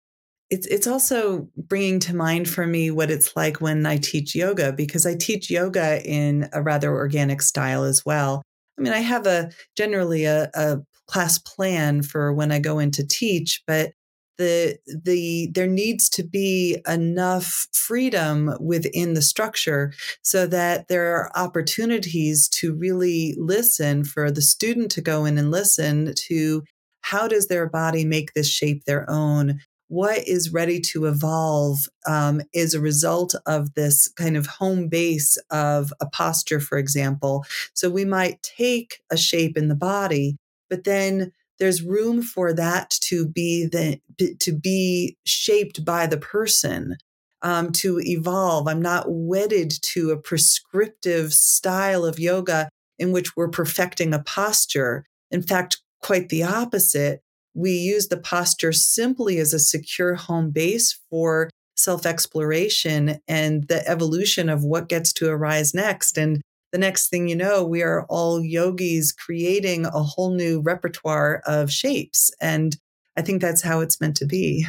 It's 0.51 0.67
it's 0.67 0.87
also 0.87 1.49
bringing 1.57 1.99
to 2.01 2.15
mind 2.15 2.49
for 2.49 2.67
me 2.67 2.91
what 2.91 3.11
it's 3.11 3.35
like 3.35 3.61
when 3.61 3.87
I 3.87 3.97
teach 3.97 4.35
yoga 4.35 4.73
because 4.73 5.07
I 5.07 5.15
teach 5.15 5.51
yoga 5.51 6.03
in 6.05 6.49
a 6.53 6.63
rather 6.63 6.95
organic 6.95 7.41
style 7.41 7.85
as 7.85 8.05
well. 8.05 8.43
I 8.79 8.83
mean, 8.83 8.93
I 8.93 8.99
have 8.99 9.27
a 9.27 9.51
generally 9.77 10.25
a, 10.25 10.51
a 10.55 10.79
class 11.07 11.39
plan 11.39 12.03
for 12.03 12.35
when 12.35 12.53
I 12.53 12.59
go 12.59 12.79
in 12.79 12.91
to 12.93 13.07
teach, 13.07 13.63
but 13.67 13.93
the 14.39 14.79
the 14.87 15.51
there 15.53 15.67
needs 15.67 16.09
to 16.09 16.23
be 16.23 16.79
enough 16.89 17.67
freedom 17.75 18.55
within 18.61 19.15
the 19.15 19.23
structure 19.23 19.93
so 20.23 20.47
that 20.47 20.89
there 20.89 21.15
are 21.15 21.31
opportunities 21.37 22.49
to 22.49 22.75
really 22.75 23.35
listen 23.39 24.05
for 24.05 24.31
the 24.31 24.43
student 24.43 24.91
to 24.93 25.01
go 25.01 25.25
in 25.25 25.39
and 25.39 25.51
listen 25.51 26.15
to 26.17 26.63
how 27.03 27.29
does 27.29 27.49
their 27.49 27.69
body 27.69 28.05
make 28.05 28.33
this 28.33 28.49
shape 28.49 28.85
their 28.85 29.09
own 29.11 29.61
what 29.93 30.27
is 30.27 30.55
ready 30.55 30.81
to 30.81 31.05
evolve 31.05 31.81
um, 32.09 32.41
is 32.55 32.73
a 32.73 32.81
result 32.81 33.35
of 33.45 33.75
this 33.75 34.09
kind 34.09 34.39
of 34.39 34.47
home 34.47 34.89
base 34.89 35.37
of 35.51 35.93
a 36.01 36.07
posture, 36.07 36.61
for 36.61 36.79
example. 36.79 37.45
So 37.75 37.91
we 37.91 38.07
might 38.07 38.43
take 38.43 39.03
a 39.11 39.19
shape 39.19 39.55
in 39.55 39.69
the 39.69 39.75
body, 39.75 40.39
but 40.71 40.85
then 40.85 41.31
there's 41.63 41.81
room 41.81 42.23
for 42.23 42.53
that 42.53 42.91
to 42.91 43.25
be 43.25 43.67
the 43.67 44.01
to 44.41 44.53
be 44.53 45.17
shaped 45.25 45.85
by 45.85 46.09
the 46.09 46.17
person 46.17 46.97
um, 47.43 47.71
to 47.71 48.01
evolve. 48.01 48.67
I'm 48.67 48.83
not 48.83 49.05
wedded 49.07 49.73
to 49.83 50.11
a 50.11 50.17
prescriptive 50.17 51.33
style 51.33 52.05
of 52.05 52.19
yoga 52.19 52.69
in 52.99 53.13
which 53.13 53.37
we're 53.37 53.47
perfecting 53.47 54.13
a 54.13 54.19
posture. 54.19 55.05
In 55.31 55.41
fact 55.41 55.79
quite 56.01 56.31
the 56.31 56.43
opposite. 56.43 57.21
We 57.55 57.71
use 57.71 58.09
the 58.09 58.17
posture 58.17 58.73
simply 58.73 59.39
as 59.39 59.55
a 59.55 59.61
secure 59.61 60.17
home 60.17 60.51
base 60.51 60.99
for 61.11 61.49
self 61.77 62.05
exploration 62.07 63.21
and 63.29 63.69
the 63.69 63.89
evolution 63.89 64.49
of 64.49 64.65
what 64.65 64.89
gets 64.89 65.13
to 65.13 65.29
arise 65.29 65.73
next. 65.75 66.19
And 66.19 66.43
the 66.73 66.79
next 66.79 67.09
thing 67.09 67.29
you 67.29 67.37
know, 67.37 67.63
we 67.63 67.83
are 67.83 68.07
all 68.09 68.43
yogis 68.43 69.13
creating 69.13 69.85
a 69.87 70.03
whole 70.03 70.35
new 70.35 70.61
repertoire 70.61 71.43
of 71.47 71.71
shapes. 71.71 72.31
And 72.41 72.77
I 73.17 73.23
think 73.23 73.43
that's 73.43 73.63
how 73.63 73.81
it's 73.81 74.01
meant 74.01 74.17
to 74.17 74.27
be. 74.27 74.67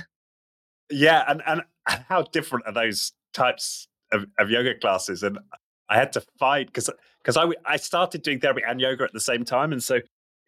Yeah. 0.91 1.24
And, 1.28 1.41
and 1.47 1.62
how 1.86 2.24
different 2.24 2.68
are 2.68 2.74
those 2.74 3.14
types 3.34 3.88
of, 4.12 4.26
of 4.38 4.49
yoga 4.49 4.78
classes? 4.78 5.24
And 5.24 5.39
I 5.89 5.95
had 5.95 6.12
to 6.14 6.24
fight 6.39 6.68
because 6.68 6.89
because 7.24 7.38
I, 7.38 7.47
I 7.66 7.78
started 7.78 8.22
doing 8.22 8.39
therapy 8.39 8.62
and 8.68 8.82
yoga 8.82 9.06
at 9.06 9.14
the 9.14 9.20
same 9.20 9.45
time. 9.45 9.72
And 9.72 9.82
so 9.82 9.99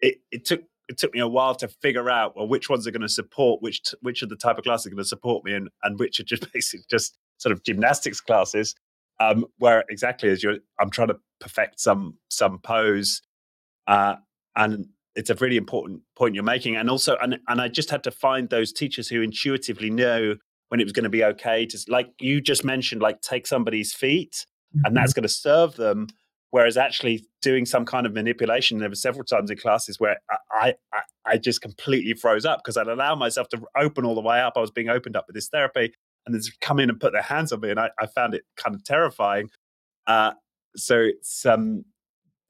it, 0.01 0.18
it 0.32 0.45
took 0.45 0.62
it 0.88 0.97
took 0.97 1.14
me 1.14 1.20
a 1.20 1.28
while 1.28 1.56
to 1.56 1.68
figure 1.68 2.10
out 2.10 2.36
well 2.36 2.47
which 2.47 2.70
ones 2.70 2.86
are 2.86 2.91
going 2.91 3.01
to 3.01 3.10
support 3.10 3.62
which 3.62 3.82
which 4.01 4.22
of 4.22 4.30
the 4.30 4.36
type 4.36 4.58
of 4.58 4.64
classes 4.64 4.88
are 4.88 4.89
going 4.89 5.03
to 5.03 5.08
support 5.08 5.43
me 5.43 5.53
and 5.53 5.70
and 5.84 5.99
which 5.99 6.20
are 6.20 6.24
just 6.24 6.51
basically 6.53 6.86
just 6.89 7.18
sort 7.38 7.51
of 7.51 7.64
gymnastics 7.64 8.22
classes 8.22 8.76
um, 9.20 9.45
where 9.57 9.84
exactly 9.89 10.30
as 10.30 10.43
you're 10.43 10.57
i'm 10.80 10.89
trying 10.89 11.07
to 11.07 11.18
perfect 11.39 11.80
some 11.80 12.18
some 12.30 12.59
pose 12.59 13.22
uh, 13.88 14.16
and 14.55 14.88
it's 15.16 15.30
a 15.30 15.36
really 15.36 15.57
important 15.57 16.01
point 16.16 16.36
you're 16.36 16.43
making 16.43 16.76
and 16.76 16.89
also 16.89 17.16
and, 17.22 17.38
and 17.47 17.61
i 17.61 17.68
just 17.68 17.89
had 17.89 18.03
to 18.03 18.11
find 18.11 18.49
those 18.49 18.72
teachers 18.72 19.07
who 19.07 19.22
intuitively 19.22 19.89
know 19.89 20.36
when 20.70 20.80
it 20.80 20.84
was 20.84 20.93
going 20.93 21.03
to 21.03 21.09
be 21.09 21.24
okay 21.24 21.66
to 21.66 21.78
like 21.88 22.07
you 22.20 22.41
just 22.41 22.63
mentioned 22.63 23.01
like 23.01 23.22
take 23.22 23.47
somebody's 23.47 23.93
feet 23.93 24.45
mm-hmm. 24.76 24.86
and 24.86 24.95
that's 24.95 25.13
going 25.13 25.24
to 25.24 25.30
serve 25.30 25.76
them 25.76 26.07
Whereas 26.55 26.78
actually 26.78 27.26
doing 27.41 27.66
some 27.66 27.84
kind 27.84 28.05
of 28.05 28.13
manipulation, 28.13 28.78
there 28.78 28.88
were 28.88 28.95
several 28.95 29.26
times 29.26 29.51
in 29.51 29.57
classes 29.57 29.99
where 29.99 30.22
I, 30.49 30.76
I, 30.93 31.01
I 31.26 31.38
just 31.38 31.61
completely 31.61 32.13
froze 32.13 32.45
up 32.45 32.61
because 32.63 32.78
I'd 32.78 32.88
allow 32.88 33.13
myself 33.13 33.49
to 33.49 33.61
open 33.78 34.05
all 34.05 34.16
the 34.16 34.22
way 34.22 34.39
up. 34.39 34.53
I 34.55 34.61
was 34.61 34.72
being 34.72 34.88
opened 34.88 35.18
up 35.18 35.26
with 35.28 35.36
this 35.36 35.49
therapy 35.49 35.93
and 36.26 36.36
then 36.36 36.41
come 36.61 36.80
in 36.80 36.89
and 36.89 36.99
put 36.99 37.13
their 37.13 37.21
hands 37.21 37.51
on 37.51 37.59
me. 37.61 37.69
And 37.69 37.80
I, 37.80 37.89
I 37.99 38.07
found 38.07 38.34
it 38.34 38.43
kind 38.55 38.76
of 38.76 38.84
terrifying. 38.84 39.49
Uh, 40.07 40.34
so 40.76 40.99
it's 40.99 41.45
um, 41.45 41.86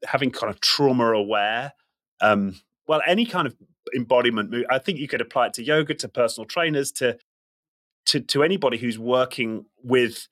having 0.04 0.30
kind 0.30 0.50
of 0.50 0.60
trauma 0.60 1.12
aware. 1.12 1.72
Um, 2.20 2.60
well, 2.88 3.02
any 3.06 3.26
kind 3.26 3.46
of 3.46 3.56
embodiment 3.94 4.50
move. 4.50 4.66
I 4.70 4.78
think 4.78 4.98
you 4.98 5.08
could 5.08 5.20
apply 5.20 5.46
it 5.46 5.54
to 5.54 5.62
yoga, 5.62 5.94
to 5.94 6.08
personal 6.08 6.46
trainers, 6.46 6.92
to 6.92 7.18
to 8.06 8.20
to 8.20 8.42
anybody 8.42 8.78
who's 8.78 8.98
working 8.98 9.66
with 9.82 10.28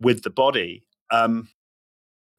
with 0.00 0.22
the 0.22 0.30
body. 0.30 0.86
Um, 1.10 1.48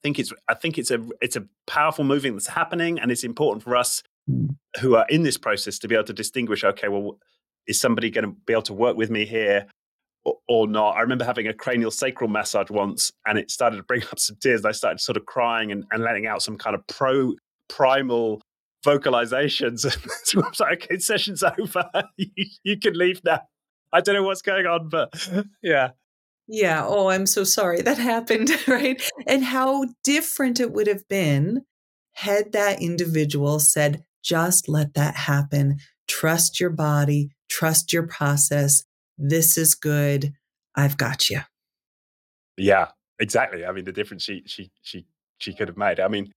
think 0.06 0.20
it's 0.20 0.32
I 0.48 0.54
think 0.54 0.78
it's 0.78 0.92
a 0.92 1.04
it's 1.20 1.36
a 1.36 1.46
powerful 1.66 2.04
moving 2.04 2.34
that's 2.34 2.48
happening, 2.48 3.00
and 3.00 3.12
it's 3.12 3.24
important 3.24 3.64
for 3.64 3.76
us 3.76 4.04
hmm. 4.28 4.48
who 4.82 4.96
are 4.96 5.08
in 5.10 5.24
this 5.24 5.38
process 5.38 5.80
to 5.80 5.88
be 5.88 5.96
able 5.96 6.06
to 6.06 6.14
distinguish. 6.14 6.64
Okay, 6.64 6.90
well, 6.90 7.18
is 7.68 7.82
somebody 7.82 8.12
going 8.12 8.26
to 8.26 8.36
be 8.46 8.54
able 8.54 8.62
to 8.64 8.74
work 8.74 8.96
with 8.96 9.10
me 9.10 9.26
here? 9.26 9.66
Or, 10.48 10.68
not. 10.68 10.98
I 10.98 11.02
remember 11.02 11.24
having 11.24 11.48
a 11.48 11.54
cranial 11.54 11.92
sacral 11.92 12.30
massage 12.30 12.72
once, 12.72 13.12
and 13.28 13.38
it 13.38 13.52
started 13.52 13.78
to 13.78 13.84
bring 13.84 14.02
up 14.04 14.18
some 14.18 14.38
tears. 14.42 14.62
And 14.62 14.70
I 14.70 14.72
started 14.72 15.00
sort 15.00 15.18
of 15.18 15.26
crying 15.26 15.72
and, 15.72 15.84
and 15.92 16.02
letting 16.04 16.26
out 16.26 16.42
some 16.42 16.58
kind 16.58 16.76
of 16.76 16.86
pro 16.88 17.34
primal 17.68 18.42
vocalizations. 18.86 19.82
so 20.24 20.44
I 20.44 20.50
was 20.50 20.60
like, 20.60 20.84
okay, 20.86 20.98
session's 21.00 21.44
over. 21.44 21.90
you, 22.18 22.28
you 22.64 22.80
can 22.80 22.98
leave 22.98 23.22
now. 23.24 23.42
I 23.92 24.02
don't 24.02 24.16
know 24.16 24.24
what's 24.24 24.42
going 24.42 24.66
on, 24.66 24.90
but 24.90 25.30
yeah. 25.64 25.90
Yeah. 26.48 26.86
Oh, 26.86 27.10
I'm 27.10 27.26
so 27.26 27.44
sorry 27.44 27.82
that 27.82 27.98
happened. 27.98 28.52
Right. 28.68 29.02
And 29.28 29.44
how 29.44 29.86
different 30.04 30.60
it 30.60 30.72
would 30.72 30.88
have 30.88 31.08
been 31.08 31.62
had 32.14 32.52
that 32.54 32.82
individual 32.82 33.60
said, 33.60 34.04
just 34.24 34.70
let 34.70 34.94
that 34.94 35.16
happen. 35.16 35.78
Trust 36.08 36.60
your 36.60 36.70
body, 36.70 37.30
trust 37.50 37.94
your 37.94 38.08
process. 38.08 38.84
This 39.18 39.58
is 39.58 39.76
good. 39.76 40.34
I've 40.76 40.98
got 40.98 41.30
you. 41.30 41.42
Yeah, 42.58 42.88
exactly. 43.20 43.66
I 43.66 43.72
mean, 43.72 43.86
the 43.86 43.92
difference 43.92 44.24
she 44.24 44.44
she 44.46 44.72
she 44.82 45.06
she 45.38 45.54
could 45.54 45.68
have 45.68 45.78
made. 45.78 46.00
I 46.00 46.08
mean, 46.08 46.32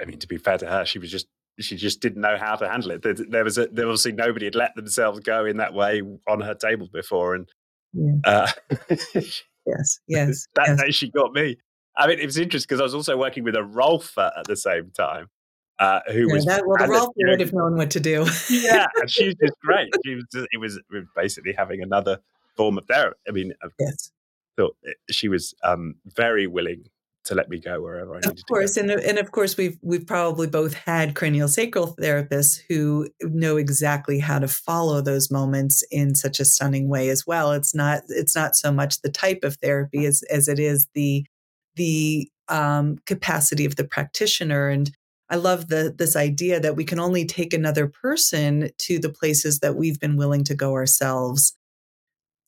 I 0.00 0.04
mean, 0.04 0.18
to 0.18 0.28
be 0.28 0.38
fair 0.38 0.58
to 0.58 0.66
her, 0.66 0.84
she 0.84 0.98
was 0.98 1.10
just 1.10 1.26
she 1.58 1.76
just 1.76 2.00
didn't 2.00 2.22
know 2.22 2.36
how 2.38 2.56
to 2.56 2.68
handle 2.68 2.92
it. 2.92 3.02
There, 3.02 3.14
there 3.14 3.44
was 3.44 3.58
a, 3.58 3.66
there 3.66 3.86
obviously 3.86 4.12
nobody 4.12 4.46
had 4.46 4.54
let 4.54 4.74
themselves 4.74 5.20
go 5.20 5.44
in 5.44 5.58
that 5.58 5.74
way 5.74 6.02
on 6.28 6.40
her 6.40 6.54
table 6.54 6.88
before, 6.92 7.34
and 7.34 7.48
yeah. 7.92 8.12
Uh, 8.24 8.50
yes, 9.14 9.42
yes. 10.08 10.46
that 10.54 10.68
yes. 10.68 10.82
day 10.82 10.90
she 10.90 11.10
got 11.10 11.32
me. 11.32 11.56
I 11.96 12.06
mean, 12.06 12.18
it 12.18 12.26
was 12.26 12.38
interesting 12.38 12.66
because 12.68 12.80
I 12.80 12.84
was 12.84 12.94
also 12.94 13.16
working 13.16 13.44
with 13.44 13.56
a 13.56 13.60
Rolfer 13.60 14.30
at 14.38 14.46
the 14.46 14.56
same 14.56 14.90
time. 14.96 15.26
Uh, 15.80 16.00
who 16.08 16.28
yeah, 16.28 16.34
was 16.34 16.44
that, 16.44 16.62
well, 16.66 16.76
the 16.76 16.84
Rolfer 16.84 17.30
would 17.30 17.40
have 17.40 17.54
known 17.54 17.74
what 17.74 17.90
to 17.92 18.00
do. 18.00 18.26
yeah, 18.50 18.86
and 18.96 19.10
she 19.10 19.24
was 19.24 19.34
just 19.42 19.54
great. 19.64 19.88
She 20.04 20.14
was 20.14 20.26
just, 20.30 20.46
it 20.52 20.58
was, 20.58 20.78
basically 21.16 21.54
having 21.54 21.82
another 21.82 22.18
form 22.54 22.76
of 22.76 22.84
therapy. 22.84 23.18
I 23.26 23.30
mean, 23.30 23.54
yes. 23.78 24.12
So 24.58 24.76
she 25.08 25.28
was 25.28 25.54
um, 25.64 25.94
very 26.04 26.46
willing 26.46 26.84
to 27.24 27.34
let 27.34 27.48
me 27.48 27.58
go 27.58 27.80
wherever 27.80 28.12
I 28.12 28.16
needed 28.16 28.38
of 28.38 28.46
course, 28.46 28.74
to 28.74 28.82
go. 28.82 28.92
and 28.92 29.02
and 29.02 29.18
of 29.18 29.30
course 29.30 29.56
we've 29.56 29.78
we've 29.82 30.06
probably 30.06 30.46
both 30.46 30.74
had 30.74 31.14
cranial 31.14 31.48
sacral 31.48 31.94
therapists 31.96 32.60
who 32.68 33.08
know 33.22 33.56
exactly 33.56 34.18
how 34.18 34.38
to 34.38 34.48
follow 34.48 35.00
those 35.00 35.30
moments 35.30 35.82
in 35.90 36.14
such 36.14 36.40
a 36.40 36.44
stunning 36.44 36.88
way 36.88 37.08
as 37.08 37.26
well. 37.26 37.52
It's 37.52 37.74
not 37.74 38.02
it's 38.08 38.34
not 38.34 38.54
so 38.54 38.70
much 38.70 39.00
the 39.00 39.10
type 39.10 39.44
of 39.44 39.56
therapy 39.56 40.04
as 40.04 40.22
as 40.30 40.46
it 40.48 40.58
is 40.58 40.88
the 40.94 41.24
the 41.76 42.28
um, 42.48 42.98
capacity 43.06 43.64
of 43.64 43.76
the 43.76 43.84
practitioner 43.84 44.68
and. 44.68 44.90
I 45.30 45.36
love 45.36 45.68
the 45.68 45.94
this 45.96 46.16
idea 46.16 46.60
that 46.60 46.76
we 46.76 46.84
can 46.84 46.98
only 46.98 47.24
take 47.24 47.54
another 47.54 47.86
person 47.86 48.70
to 48.78 48.98
the 48.98 49.08
places 49.08 49.60
that 49.60 49.76
we've 49.76 50.00
been 50.00 50.16
willing 50.16 50.44
to 50.44 50.54
go 50.54 50.72
ourselves. 50.72 51.56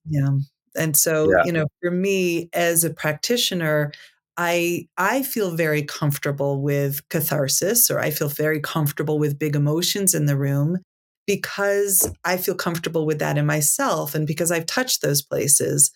Yeah. 0.08 0.38
And 0.76 0.96
so, 0.96 1.30
yeah. 1.30 1.44
you 1.44 1.52
know, 1.52 1.66
for 1.80 1.90
me 1.90 2.48
as 2.52 2.82
a 2.82 2.90
practitioner, 2.90 3.92
I 4.36 4.88
I 4.96 5.22
feel 5.22 5.54
very 5.54 5.82
comfortable 5.82 6.60
with 6.60 7.08
catharsis 7.08 7.90
or 7.90 8.00
I 8.00 8.10
feel 8.10 8.28
very 8.28 8.60
comfortable 8.60 9.18
with 9.18 9.38
big 9.38 9.54
emotions 9.54 10.14
in 10.14 10.26
the 10.26 10.36
room 10.36 10.78
because 11.26 12.10
I 12.24 12.36
feel 12.36 12.54
comfortable 12.54 13.06
with 13.06 13.20
that 13.20 13.38
in 13.38 13.46
myself 13.46 14.14
and 14.14 14.26
because 14.26 14.50
I've 14.50 14.66
touched 14.66 15.02
those 15.02 15.22
places. 15.22 15.92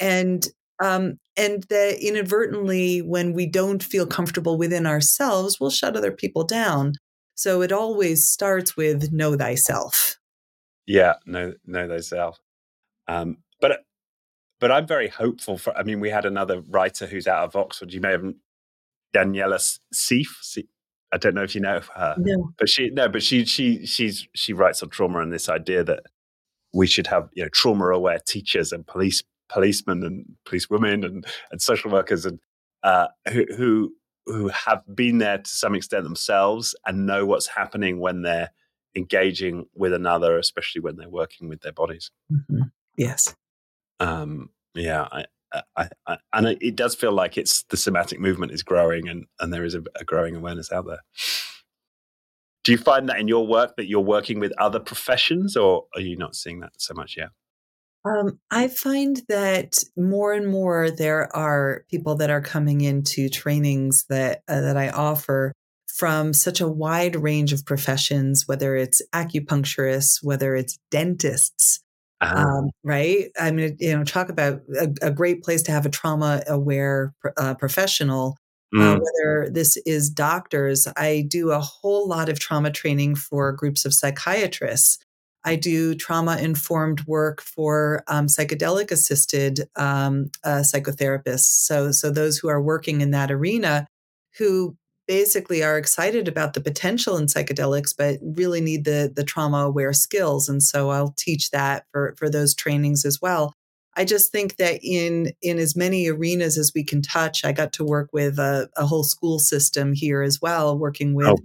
And 0.00 0.48
um, 0.82 1.18
and 1.36 1.64
that 1.64 1.98
inadvertently, 2.00 3.02
when 3.02 3.32
we 3.32 3.46
don't 3.46 3.82
feel 3.82 4.06
comfortable 4.06 4.56
within 4.56 4.86
ourselves, 4.86 5.58
we'll 5.58 5.70
shut 5.70 5.96
other 5.96 6.12
people 6.12 6.44
down. 6.44 6.94
So 7.34 7.62
it 7.62 7.72
always 7.72 8.26
starts 8.26 8.76
with 8.76 9.12
know 9.12 9.36
thyself. 9.36 10.18
Yeah, 10.86 11.14
know 11.26 11.54
know 11.66 11.88
thyself. 11.88 12.38
Um, 13.08 13.38
but 13.60 13.84
but 14.60 14.70
I'm 14.70 14.86
very 14.86 15.08
hopeful 15.08 15.58
for. 15.58 15.76
I 15.76 15.82
mean, 15.82 16.00
we 16.00 16.10
had 16.10 16.24
another 16.24 16.60
writer 16.60 17.06
who's 17.06 17.26
out 17.26 17.44
of 17.44 17.56
Oxford. 17.56 17.92
You 17.92 18.00
may 18.00 18.12
have 18.12 18.24
Daniela 19.14 19.78
Sieff. 19.92 20.58
I 21.12 21.16
don't 21.16 21.34
know 21.34 21.42
if 21.42 21.54
you 21.54 21.60
know 21.60 21.80
her, 21.94 22.14
no. 22.18 22.52
but 22.58 22.68
she 22.68 22.90
no, 22.90 23.08
but 23.08 23.22
she 23.22 23.44
she 23.44 23.84
she's 23.86 24.28
she 24.34 24.52
writes 24.52 24.82
on 24.82 24.90
trauma 24.90 25.20
and 25.20 25.32
this 25.32 25.48
idea 25.48 25.84
that 25.84 26.04
we 26.72 26.86
should 26.86 27.06
have 27.06 27.28
you 27.34 27.42
know 27.42 27.48
trauma 27.50 27.86
aware 27.86 28.18
teachers 28.26 28.72
and 28.72 28.86
police 28.86 29.22
policemen 29.48 30.02
and 30.02 30.24
police 30.44 30.68
women 30.70 31.04
and 31.04 31.26
and 31.50 31.60
social 31.60 31.90
workers 31.90 32.24
and 32.26 32.38
uh, 32.82 33.08
who 33.32 33.44
who 33.56 33.94
who 34.26 34.48
have 34.48 34.82
been 34.94 35.18
there 35.18 35.38
to 35.38 35.50
some 35.50 35.74
extent 35.74 36.04
themselves 36.04 36.74
and 36.86 37.06
know 37.06 37.26
what's 37.26 37.46
happening 37.46 37.98
when 37.98 38.22
they're 38.22 38.50
engaging 38.96 39.66
with 39.74 39.92
another, 39.92 40.38
especially 40.38 40.80
when 40.80 40.96
they're 40.96 41.10
working 41.10 41.48
with 41.48 41.60
their 41.60 41.72
bodies. 41.72 42.10
Mm-hmm. 42.32 42.62
Yes. 42.96 43.34
Um, 44.00 44.50
yeah, 44.74 45.08
I, 45.10 45.24
I, 45.76 45.88
I, 46.06 46.18
and 46.32 46.46
it 46.60 46.76
does 46.76 46.94
feel 46.94 47.12
like 47.12 47.36
it's 47.38 47.64
the 47.64 47.76
somatic 47.76 48.18
movement 48.18 48.52
is 48.52 48.62
growing, 48.62 49.08
and 49.08 49.26
and 49.40 49.52
there 49.52 49.64
is 49.64 49.74
a, 49.74 49.82
a 49.96 50.04
growing 50.04 50.34
awareness 50.36 50.72
out 50.72 50.86
there. 50.86 51.00
Do 52.64 52.72
you 52.72 52.78
find 52.78 53.08
that 53.08 53.18
in 53.18 53.28
your 53.28 53.46
work 53.46 53.76
that 53.76 53.86
you're 53.86 54.00
working 54.00 54.40
with 54.40 54.52
other 54.58 54.80
professions, 54.80 55.56
or 55.56 55.84
are 55.94 56.00
you 56.00 56.16
not 56.16 56.34
seeing 56.34 56.60
that 56.60 56.72
so 56.78 56.94
much 56.94 57.16
yet? 57.16 57.28
Um, 58.04 58.38
I 58.50 58.68
find 58.68 59.22
that 59.28 59.78
more 59.96 60.34
and 60.34 60.46
more 60.46 60.90
there 60.90 61.34
are 61.34 61.84
people 61.90 62.16
that 62.16 62.30
are 62.30 62.42
coming 62.42 62.82
into 62.82 63.28
trainings 63.28 64.04
that 64.10 64.42
uh, 64.46 64.60
that 64.60 64.76
I 64.76 64.90
offer 64.90 65.52
from 65.86 66.34
such 66.34 66.60
a 66.60 66.68
wide 66.68 67.16
range 67.16 67.52
of 67.52 67.64
professions, 67.64 68.44
whether 68.46 68.76
it's 68.76 69.00
acupuncturists, 69.14 70.18
whether 70.22 70.54
it's 70.56 70.78
dentists, 70.90 71.80
uh-huh. 72.20 72.36
um, 72.36 72.70
right? 72.82 73.30
I 73.40 73.52
mean, 73.52 73.76
you 73.78 73.96
know, 73.96 74.04
talk 74.04 74.28
about 74.28 74.60
a, 74.78 74.88
a 75.00 75.10
great 75.10 75.42
place 75.42 75.62
to 75.62 75.72
have 75.72 75.86
a 75.86 75.90
trauma 75.90 76.42
aware 76.48 77.14
uh, 77.36 77.54
professional. 77.54 78.36
Uh, 78.74 78.80
mm. 78.80 78.96
Uh, 78.96 79.00
whether 79.00 79.50
this 79.50 79.76
is 79.86 80.10
doctors, 80.10 80.88
I 80.96 81.24
do 81.28 81.52
a 81.52 81.60
whole 81.60 82.08
lot 82.08 82.28
of 82.28 82.40
trauma 82.40 82.72
training 82.72 83.14
for 83.14 83.52
groups 83.52 83.84
of 83.84 83.94
psychiatrists 83.94 84.98
I 85.44 85.56
do 85.56 85.94
trauma 85.94 86.38
informed 86.38 87.06
work 87.06 87.40
for 87.40 88.02
um, 88.06 88.26
psychedelic 88.26 88.90
assisted 88.90 89.68
um, 89.76 90.30
uh, 90.42 90.62
psychotherapists. 90.62 91.66
So, 91.66 91.92
so 91.92 92.10
those 92.10 92.38
who 92.38 92.48
are 92.48 92.62
working 92.62 93.00
in 93.00 93.10
that 93.10 93.30
arena 93.30 93.86
who 94.38 94.76
basically 95.06 95.62
are 95.62 95.76
excited 95.76 96.28
about 96.28 96.54
the 96.54 96.60
potential 96.60 97.16
in 97.16 97.26
psychedelics, 97.26 97.94
but 97.96 98.18
really 98.22 98.60
need 98.60 98.84
the, 98.84 99.12
the 99.14 99.24
trauma 99.24 99.58
aware 99.58 99.92
skills. 99.92 100.48
And 100.48 100.62
so 100.62 100.90
I'll 100.90 101.14
teach 101.16 101.50
that 101.50 101.84
for, 101.92 102.14
for 102.16 102.30
those 102.30 102.54
trainings 102.54 103.04
as 103.04 103.20
well. 103.20 103.52
I 103.96 104.04
just 104.04 104.32
think 104.32 104.56
that 104.56 104.80
in 104.82 105.32
in 105.40 105.58
as 105.58 105.76
many 105.76 106.08
arenas 106.08 106.58
as 106.58 106.72
we 106.74 106.82
can 106.82 107.00
touch, 107.00 107.44
I 107.44 107.52
got 107.52 107.72
to 107.74 107.84
work 107.84 108.10
with 108.12 108.38
a, 108.38 108.68
a 108.76 108.86
whole 108.86 109.04
school 109.04 109.38
system 109.38 109.92
here 109.92 110.22
as 110.22 110.40
well, 110.42 110.76
working 110.76 111.14
with 111.14 111.28
oh, 111.28 111.36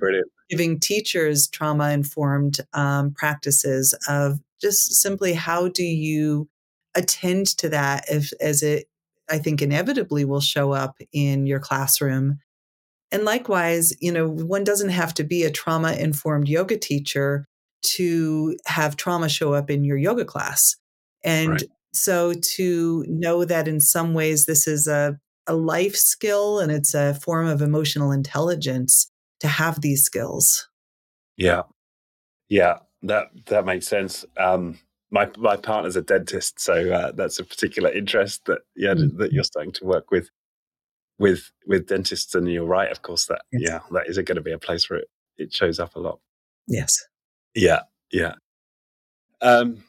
giving 0.50 0.80
teachers 0.80 1.48
trauma 1.48 1.92
informed 1.92 2.60
um, 2.74 3.12
practices 3.12 3.94
of 4.08 4.40
just 4.62 4.94
simply 4.94 5.34
how 5.34 5.68
do 5.68 5.84
you 5.84 6.50
attend 6.96 7.48
to 7.58 7.70
that 7.70 8.06
if, 8.10 8.32
as 8.42 8.64
it 8.64 8.88
i 9.30 9.38
think 9.38 9.62
inevitably 9.62 10.26
will 10.26 10.42
show 10.42 10.72
up 10.72 10.96
in 11.14 11.46
your 11.46 11.60
classroom 11.60 12.40
and 13.12 13.24
likewise 13.24 13.94
you 14.02 14.12
know 14.12 14.28
one 14.28 14.64
doesn't 14.64 14.90
have 14.90 15.14
to 15.14 15.24
be 15.24 15.44
a 15.44 15.52
trauma 15.52 15.94
informed 15.94 16.48
yoga 16.48 16.78
teacher 16.78 17.46
to 17.82 18.58
have 18.66 18.98
trauma 18.98 19.30
show 19.30 19.54
up 19.54 19.70
in 19.70 19.84
your 19.84 19.98
yoga 19.98 20.26
class 20.26 20.76
and 21.24 21.52
right. 21.52 21.64
so 21.94 22.34
to 22.34 23.06
know 23.08 23.46
that 23.46 23.68
in 23.68 23.80
some 23.80 24.14
ways 24.14 24.46
this 24.46 24.68
is 24.68 24.88
a, 24.88 25.18
a 25.48 25.56
life 25.56 25.96
skill 25.96 26.60
and 26.60 26.72
it's 26.72 26.94
a 26.94 27.14
form 27.14 27.48
of 27.48 27.62
emotional 27.62 28.12
intelligence 28.12 29.09
to 29.40 29.48
have 29.48 29.82
these 29.82 30.04
skills. 30.04 30.68
Yeah. 31.38 31.64
Yeah, 32.50 32.80
that 33.04 33.28
that 33.46 33.66
makes 33.66 33.88
sense. 33.88 34.26
Um, 34.38 34.80
my 35.12 35.30
my 35.38 35.56
partner's 35.56 35.96
a 35.96 36.02
dentist, 36.02 36.60
so 36.60 36.92
uh, 36.92 37.12
that's 37.12 37.40
a 37.40 37.44
particular 37.44 37.92
interest 37.92 38.46
that 38.46 38.60
yeah 38.76 38.94
mm-hmm. 38.94 39.18
that 39.18 39.32
you're 39.32 39.44
starting 39.44 39.72
to 39.74 39.86
work 39.86 40.12
with 40.12 40.30
with 41.20 41.52
with 41.66 41.88
dentists. 41.88 42.34
And 42.36 42.52
you're 42.52 42.66
right, 42.66 42.92
of 42.92 43.02
course. 43.04 43.28
That 43.28 43.42
yes. 43.52 43.62
yeah, 43.66 43.80
that 43.92 44.08
is 44.08 44.18
going 44.18 44.36
to 44.36 44.42
be 44.42 44.52
a 44.52 44.60
place 44.60 44.90
where 44.90 45.00
it, 45.00 45.10
it 45.38 45.54
shows 45.54 45.80
up 45.80 45.96
a 45.96 46.00
lot. 46.00 46.20
Yes. 46.68 46.96
Yeah. 47.56 47.82
Yeah. 48.12 48.34
Um. 49.42 49.84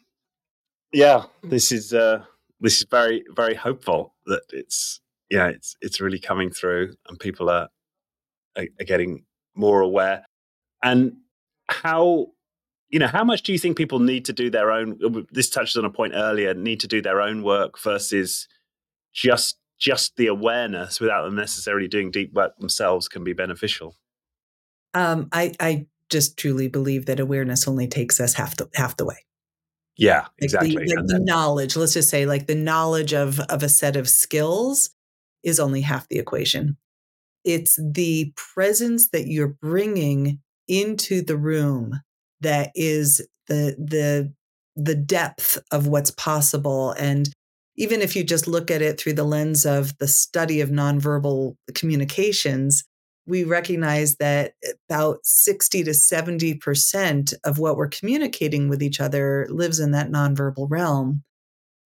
Yeah. 0.92 1.24
This 1.42 1.72
is 1.72 1.92
uh. 1.94 2.24
This 2.60 2.78
is 2.78 2.86
very 2.90 3.24
very 3.34 3.54
hopeful 3.54 4.14
that 4.26 4.42
it's 4.50 5.00
yeah 5.30 5.48
it's 5.48 5.76
it's 5.80 5.98
really 5.98 6.18
coming 6.18 6.50
through 6.50 6.94
and 7.08 7.18
people 7.18 7.48
are 7.48 7.68
are, 8.56 8.66
are 8.78 8.84
getting 8.84 9.24
more 9.60 9.80
aware. 9.80 10.24
And 10.82 11.18
how, 11.68 12.28
you 12.88 12.98
know, 12.98 13.06
how 13.06 13.22
much 13.22 13.42
do 13.42 13.52
you 13.52 13.58
think 13.58 13.76
people 13.76 14.00
need 14.00 14.24
to 14.24 14.32
do 14.32 14.50
their 14.50 14.72
own? 14.72 14.98
This 15.30 15.50
touches 15.50 15.76
on 15.76 15.84
a 15.84 15.90
point 15.90 16.14
earlier. 16.16 16.54
Need 16.54 16.80
to 16.80 16.88
do 16.88 17.00
their 17.00 17.20
own 17.20 17.42
work 17.42 17.78
versus 17.78 18.48
just 19.12 19.58
just 19.78 20.16
the 20.16 20.26
awareness 20.26 21.00
without 21.00 21.24
them 21.24 21.34
necessarily 21.34 21.88
doing 21.88 22.10
deep 22.10 22.32
work 22.34 22.56
themselves 22.58 23.08
can 23.08 23.24
be 23.24 23.32
beneficial. 23.32 23.96
Um, 24.94 25.28
I 25.32 25.52
I 25.60 25.86
just 26.10 26.36
truly 26.36 26.68
believe 26.68 27.06
that 27.06 27.20
awareness 27.20 27.66
only 27.68 27.86
takes 27.86 28.20
us 28.20 28.34
half 28.34 28.56
the 28.56 28.68
half 28.74 28.96
the 28.96 29.06
way. 29.06 29.24
Yeah, 29.96 30.26
exactly. 30.38 30.74
Like 30.76 30.86
the, 30.86 30.96
like 30.96 31.06
the 31.06 31.18
knowledge, 31.18 31.76
let's 31.76 31.94
just 31.94 32.10
say, 32.10 32.26
like 32.26 32.46
the 32.46 32.54
knowledge 32.54 33.12
of 33.12 33.40
of 33.40 33.62
a 33.62 33.68
set 33.68 33.96
of 33.96 34.08
skills 34.08 34.90
is 35.42 35.60
only 35.60 35.82
half 35.82 36.08
the 36.08 36.18
equation. 36.18 36.76
It's 37.44 37.78
the 37.80 38.32
presence 38.36 39.10
that 39.10 39.26
you're 39.26 39.56
bringing 39.60 40.40
into 40.68 41.22
the 41.22 41.36
room 41.36 42.00
that 42.40 42.70
is 42.74 43.20
the 43.48 43.74
the 43.78 44.32
the 44.76 44.94
depth 44.94 45.58
of 45.72 45.88
what's 45.88 46.12
possible 46.12 46.92
and 46.92 47.28
even 47.76 48.02
if 48.02 48.14
you 48.14 48.22
just 48.22 48.46
look 48.46 48.70
at 48.70 48.82
it 48.82 49.00
through 49.00 49.14
the 49.14 49.24
lens 49.24 49.66
of 49.66 49.96
the 49.98 50.06
study 50.06 50.60
of 50.60 50.70
nonverbal 50.70 51.56
communications 51.74 52.84
we 53.26 53.44
recognize 53.44 54.16
that 54.16 54.54
about 54.88 55.18
60 55.24 55.84
to 55.84 55.90
70% 55.90 57.34
of 57.44 57.58
what 57.58 57.76
we're 57.76 57.88
communicating 57.88 58.68
with 58.68 58.82
each 58.82 59.00
other 59.00 59.46
lives 59.50 59.78
in 59.78 59.92
that 59.92 60.10
nonverbal 60.10 60.66
realm 60.68 61.22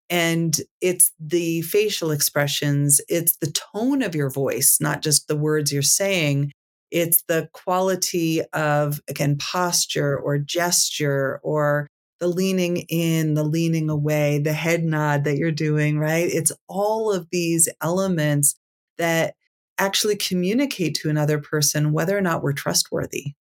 and 0.09 0.55
it's 0.81 1.11
the 1.19 1.61
facial 1.63 2.11
expressions, 2.11 3.01
it's 3.07 3.37
the 3.37 3.51
tone 3.51 4.01
of 4.01 4.15
your 4.15 4.29
voice, 4.29 4.77
not 4.79 5.01
just 5.01 5.27
the 5.27 5.35
words 5.35 5.71
you're 5.71 5.81
saying. 5.81 6.51
It's 6.91 7.23
the 7.27 7.49
quality 7.53 8.41
of, 8.53 8.99
again, 9.07 9.37
posture 9.37 10.15
or 10.17 10.37
gesture 10.37 11.39
or 11.43 11.87
the 12.19 12.27
leaning 12.27 12.77
in, 12.89 13.33
the 13.33 13.43
leaning 13.43 13.89
away, 13.89 14.37
the 14.37 14.53
head 14.53 14.83
nod 14.83 15.23
that 15.23 15.37
you're 15.37 15.51
doing, 15.51 15.97
right? 15.97 16.29
It's 16.31 16.51
all 16.67 17.11
of 17.11 17.27
these 17.31 17.67
elements 17.81 18.55
that 18.97 19.33
actually 19.79 20.15
communicate 20.15 20.93
to 20.95 21.09
another 21.09 21.39
person 21.39 21.91
whether 21.91 22.15
or 22.15 22.21
not 22.21 22.43
we're 22.43 22.53
trustworthy. 22.53 23.33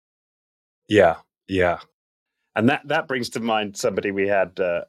Yeah, 0.89 1.17
yeah 1.47 1.81
and 2.55 2.69
that 2.69 2.83
that 2.87 3.09
brings 3.09 3.29
to 3.31 3.41
mind 3.41 3.77
somebody 3.77 4.11
we 4.11 4.29
had 4.29 4.59
uh, 4.61 4.83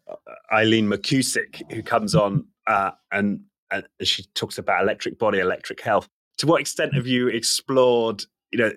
Eileen 0.52 0.88
McKusick 0.88 1.72
who 1.72 1.82
comes 1.82 2.16
on 2.16 2.46
uh, 2.68 2.92
and, 3.12 3.42
and 3.72 3.86
she 4.02 4.24
talks 4.36 4.58
about 4.58 4.84
electric 4.84 5.18
body, 5.18 5.40
electric 5.40 5.82
health. 5.82 6.08
To 6.40 6.48
what 6.48 6.62
extent 6.62 6.94
have 6.94 7.08
you 7.08 7.28
explored, 7.28 8.24
you 8.52 8.60
know, 8.60 8.72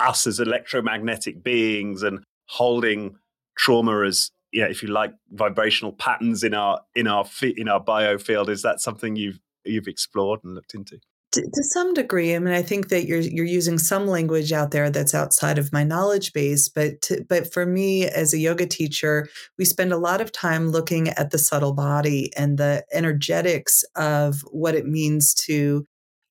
us 0.00 0.26
as 0.26 0.40
electromagnetic 0.40 1.42
beings 1.42 2.02
and 2.02 2.24
holding 2.46 3.16
trauma 3.56 4.04
as, 4.04 4.30
you 4.50 4.62
know, 4.62 4.68
if 4.68 4.82
you 4.82 4.88
like, 4.88 5.12
vibrational 5.30 5.92
patterns 5.92 6.42
in 6.42 6.54
our 6.54 6.80
in 6.94 7.06
our 7.06 7.24
in 7.42 7.68
our 7.68 7.82
biofield? 7.82 8.48
Is 8.48 8.62
that 8.62 8.80
something 8.80 9.16
you've 9.16 9.40
you've 9.64 9.88
explored 9.88 10.40
and 10.44 10.54
looked 10.54 10.74
into? 10.74 10.98
To, 11.32 11.62
some 11.62 11.94
degree, 11.94 12.34
I 12.34 12.38
mean, 12.38 12.52
I 12.52 12.60
think 12.60 12.88
that 12.88 13.06
you're 13.06 13.20
you're 13.20 13.46
using 13.46 13.78
some 13.78 14.06
language 14.06 14.52
out 14.52 14.70
there 14.70 14.90
that's 14.90 15.14
outside 15.14 15.58
of 15.58 15.72
my 15.72 15.82
knowledge 15.82 16.32
base. 16.34 16.68
But 16.68 17.00
to, 17.02 17.24
but 17.26 17.50
for 17.52 17.64
me, 17.64 18.04
as 18.04 18.34
a 18.34 18.38
yoga 18.38 18.66
teacher, 18.66 19.28
we 19.58 19.64
spend 19.64 19.92
a 19.92 19.98
lot 19.98 20.20
of 20.20 20.30
time 20.30 20.70
looking 20.70 21.08
at 21.08 21.30
the 21.30 21.38
subtle 21.38 21.72
body 21.72 22.30
and 22.36 22.58
the 22.58 22.84
energetics 22.92 23.82
of 23.96 24.40
what 24.50 24.74
it 24.74 24.86
means 24.86 25.32
to 25.46 25.86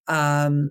um, 0.08 0.70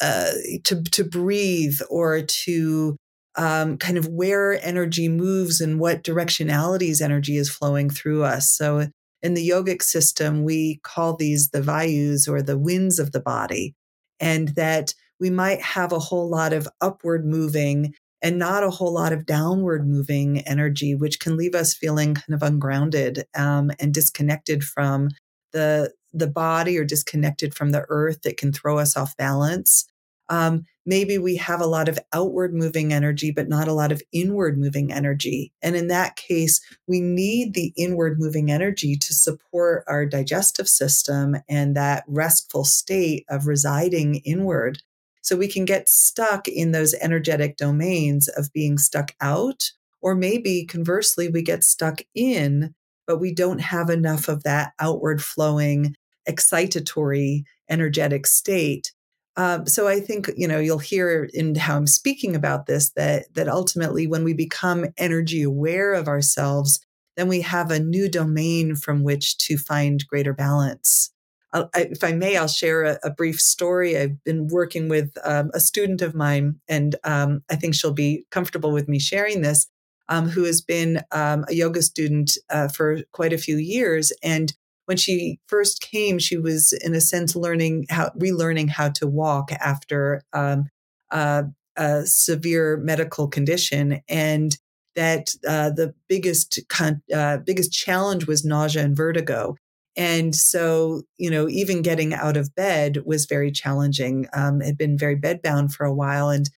uh, 0.00 0.30
to 0.64 0.82
to 0.82 1.04
breathe 1.04 1.80
or 1.90 2.22
to 2.22 2.96
um, 3.36 3.76
kind 3.78 3.98
of 3.98 4.08
where 4.08 4.64
energy 4.64 5.08
moves 5.08 5.60
and 5.60 5.80
what 5.80 6.04
directionalities 6.04 7.02
energy 7.02 7.36
is 7.36 7.50
flowing 7.50 7.90
through 7.90 8.24
us. 8.24 8.50
So 8.56 8.88
in 9.24 9.34
the 9.34 9.48
yogic 9.48 9.82
system, 9.82 10.44
we 10.44 10.80
call 10.84 11.16
these 11.16 11.48
the 11.48 11.62
vayus 11.62 12.28
or 12.28 12.42
the 12.42 12.58
winds 12.58 12.98
of 12.98 13.12
the 13.12 13.20
body, 13.20 13.74
and 14.20 14.48
that 14.50 14.94
we 15.18 15.30
might 15.30 15.62
have 15.62 15.92
a 15.92 15.98
whole 15.98 16.28
lot 16.28 16.52
of 16.52 16.68
upward 16.82 17.24
moving 17.24 17.94
and 18.20 18.38
not 18.38 18.62
a 18.62 18.70
whole 18.70 18.92
lot 18.92 19.12
of 19.12 19.26
downward 19.26 19.88
moving 19.88 20.40
energy, 20.40 20.94
which 20.94 21.20
can 21.20 21.36
leave 21.36 21.54
us 21.54 21.74
feeling 21.74 22.14
kind 22.14 22.34
of 22.34 22.42
ungrounded 22.42 23.24
um, 23.34 23.70
and 23.80 23.94
disconnected 23.94 24.62
from 24.62 25.08
the 25.52 25.90
the 26.12 26.26
body 26.28 26.78
or 26.78 26.84
disconnected 26.84 27.54
from 27.54 27.70
the 27.70 27.84
earth. 27.88 28.24
It 28.26 28.36
can 28.36 28.52
throw 28.52 28.78
us 28.78 28.96
off 28.96 29.16
balance. 29.16 29.86
Um, 30.28 30.64
maybe 30.86 31.18
we 31.18 31.36
have 31.36 31.60
a 31.60 31.66
lot 31.66 31.88
of 31.88 31.98
outward 32.12 32.54
moving 32.54 32.92
energy, 32.92 33.30
but 33.30 33.48
not 33.48 33.68
a 33.68 33.72
lot 33.72 33.92
of 33.92 34.02
inward 34.12 34.58
moving 34.58 34.92
energy. 34.92 35.52
And 35.62 35.76
in 35.76 35.88
that 35.88 36.16
case, 36.16 36.60
we 36.86 37.00
need 37.00 37.54
the 37.54 37.72
inward 37.76 38.18
moving 38.18 38.50
energy 38.50 38.96
to 38.96 39.14
support 39.14 39.84
our 39.86 40.06
digestive 40.06 40.68
system 40.68 41.36
and 41.48 41.76
that 41.76 42.04
restful 42.06 42.64
state 42.64 43.24
of 43.28 43.46
residing 43.46 44.16
inward. 44.16 44.82
So 45.22 45.36
we 45.36 45.48
can 45.48 45.64
get 45.64 45.88
stuck 45.88 46.48
in 46.48 46.72
those 46.72 46.94
energetic 46.94 47.56
domains 47.56 48.28
of 48.28 48.52
being 48.52 48.76
stuck 48.76 49.14
out, 49.20 49.72
or 50.02 50.14
maybe 50.14 50.66
conversely, 50.66 51.28
we 51.28 51.40
get 51.40 51.64
stuck 51.64 52.00
in, 52.14 52.74
but 53.06 53.18
we 53.18 53.32
don't 53.32 53.60
have 53.60 53.88
enough 53.88 54.28
of 54.28 54.42
that 54.42 54.72
outward 54.78 55.22
flowing, 55.22 55.96
excitatory, 56.28 57.44
energetic 57.70 58.26
state 58.26 58.92
Um, 59.36 59.66
so 59.66 59.88
I 59.88 60.00
think 60.00 60.30
you 60.36 60.46
know 60.46 60.58
you'll 60.58 60.78
hear 60.78 61.28
in 61.34 61.54
how 61.56 61.76
I'm 61.76 61.86
speaking 61.86 62.36
about 62.36 62.66
this 62.66 62.90
that 62.90 63.32
that 63.34 63.48
ultimately 63.48 64.06
when 64.06 64.24
we 64.24 64.32
become 64.32 64.86
energy 64.96 65.42
aware 65.42 65.92
of 65.92 66.06
ourselves, 66.08 66.80
then 67.16 67.28
we 67.28 67.40
have 67.40 67.70
a 67.70 67.80
new 67.80 68.08
domain 68.08 68.76
from 68.76 69.02
which 69.02 69.36
to 69.38 69.56
find 69.56 70.06
greater 70.06 70.32
balance. 70.32 71.10
I, 71.52 71.66
if 71.74 72.02
I 72.02 72.12
may, 72.12 72.36
I'll 72.36 72.48
share 72.48 72.82
a, 72.82 72.98
a, 73.04 73.10
brief 73.10 73.40
story. 73.40 73.96
I've 73.96 74.22
been 74.24 74.48
working 74.48 74.88
with 74.88 75.12
um, 75.22 75.52
a 75.54 75.60
student 75.60 76.02
of 76.02 76.12
mine, 76.12 76.56
and 76.68 76.96
um, 77.04 77.44
I 77.48 77.54
think 77.54 77.76
she'll 77.76 77.92
be 77.92 78.26
comfortable 78.32 78.72
with 78.72 78.88
me 78.88 78.98
sharing 78.98 79.42
this, 79.42 79.68
um, 80.08 80.28
who 80.28 80.42
has 80.44 80.60
been 80.60 81.02
um, 81.12 81.44
a 81.48 81.54
yoga 81.54 81.80
student 81.82 82.36
uh, 82.50 82.66
for 82.66 83.02
quite 83.12 83.32
a 83.32 83.38
few 83.38 83.56
years. 83.56 84.12
And 84.20 84.52
when 84.86 84.96
she 84.96 85.40
first 85.48 85.80
came, 85.80 86.18
she 86.18 86.36
was, 86.36 86.72
in 86.72 86.94
a 86.94 87.00
sense, 87.00 87.34
learning 87.34 87.86
how, 87.90 88.10
relearning 88.18 88.68
how 88.68 88.90
to 88.90 89.06
walk 89.06 89.52
after 89.52 90.22
um, 90.32 90.68
uh, 91.10 91.44
a 91.76 92.06
severe 92.06 92.76
medical 92.76 93.28
condition. 93.28 94.00
And 94.08 94.56
that 94.96 95.34
uh, 95.46 95.70
the 95.70 95.94
biggest 96.08 96.60
con- 96.68 97.02
uh, 97.12 97.38
biggest 97.38 97.72
challenge 97.72 98.26
was 98.26 98.44
nausea 98.44 98.84
and 98.84 98.96
vertigo. 98.96 99.56
And 99.96 100.34
so, 100.34 101.02
you 101.18 101.30
know, 101.30 101.48
even 101.48 101.82
getting 101.82 102.14
out 102.14 102.36
of 102.36 102.54
bed 102.54 103.02
was 103.04 103.26
very 103.26 103.50
challenging. 103.52 104.26
Um, 104.32 104.60
had 104.60 104.76
been 104.76 104.98
very 104.98 105.16
bedbound 105.16 105.72
for 105.72 105.84
a 105.84 105.94
while, 105.94 106.30
and 106.30 106.50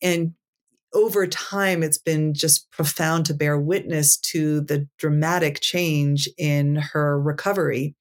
and 0.00 0.34
over 0.94 1.26
time, 1.26 1.82
it's 1.82 1.98
been 1.98 2.32
just 2.34 2.70
profound 2.70 3.26
to 3.26 3.34
bear 3.34 3.58
witness 3.58 4.16
to 4.16 4.60
the 4.62 4.88
dramatic 4.98 5.60
change 5.60 6.28
in 6.38 6.76
her 6.76 7.20
recovery. 7.20 7.94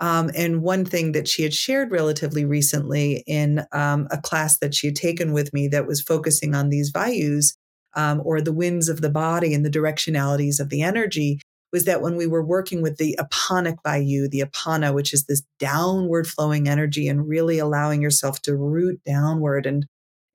Um, 0.00 0.30
and 0.34 0.62
one 0.62 0.86
thing 0.86 1.12
that 1.12 1.28
she 1.28 1.42
had 1.42 1.52
shared 1.52 1.92
relatively 1.92 2.46
recently 2.46 3.22
in 3.26 3.64
um, 3.72 4.08
a 4.10 4.18
class 4.18 4.58
that 4.60 4.74
she 4.74 4.86
had 4.86 4.96
taken 4.96 5.32
with 5.32 5.52
me 5.52 5.68
that 5.68 5.86
was 5.86 6.00
focusing 6.00 6.54
on 6.54 6.70
these 6.70 6.90
vayus 6.90 7.54
um, 7.94 8.22
or 8.24 8.40
the 8.40 8.52
winds 8.52 8.88
of 8.88 9.02
the 9.02 9.10
body 9.10 9.52
and 9.52 9.64
the 9.64 9.70
directionalities 9.70 10.58
of 10.58 10.70
the 10.70 10.80
energy 10.80 11.40
was 11.72 11.84
that 11.84 12.00
when 12.02 12.16
we 12.16 12.26
were 12.26 12.44
working 12.44 12.82
with 12.82 12.96
the 12.96 13.16
aponic 13.20 13.76
vayu, 13.86 14.28
the 14.28 14.40
apana, 14.40 14.92
which 14.92 15.12
is 15.12 15.26
this 15.26 15.42
downward 15.58 16.26
flowing 16.26 16.68
energy 16.68 17.06
and 17.06 17.28
really 17.28 17.58
allowing 17.58 18.02
yourself 18.02 18.40
to 18.42 18.56
root 18.56 19.00
downward 19.04 19.66
and 19.66 19.86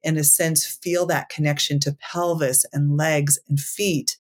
in 0.05 0.17
a 0.17 0.23
sense 0.23 0.65
feel 0.65 1.05
that 1.07 1.29
connection 1.29 1.79
to 1.81 1.97
pelvis 1.99 2.65
and 2.71 2.95
legs 2.95 3.39
and 3.49 3.59
feet. 3.59 4.17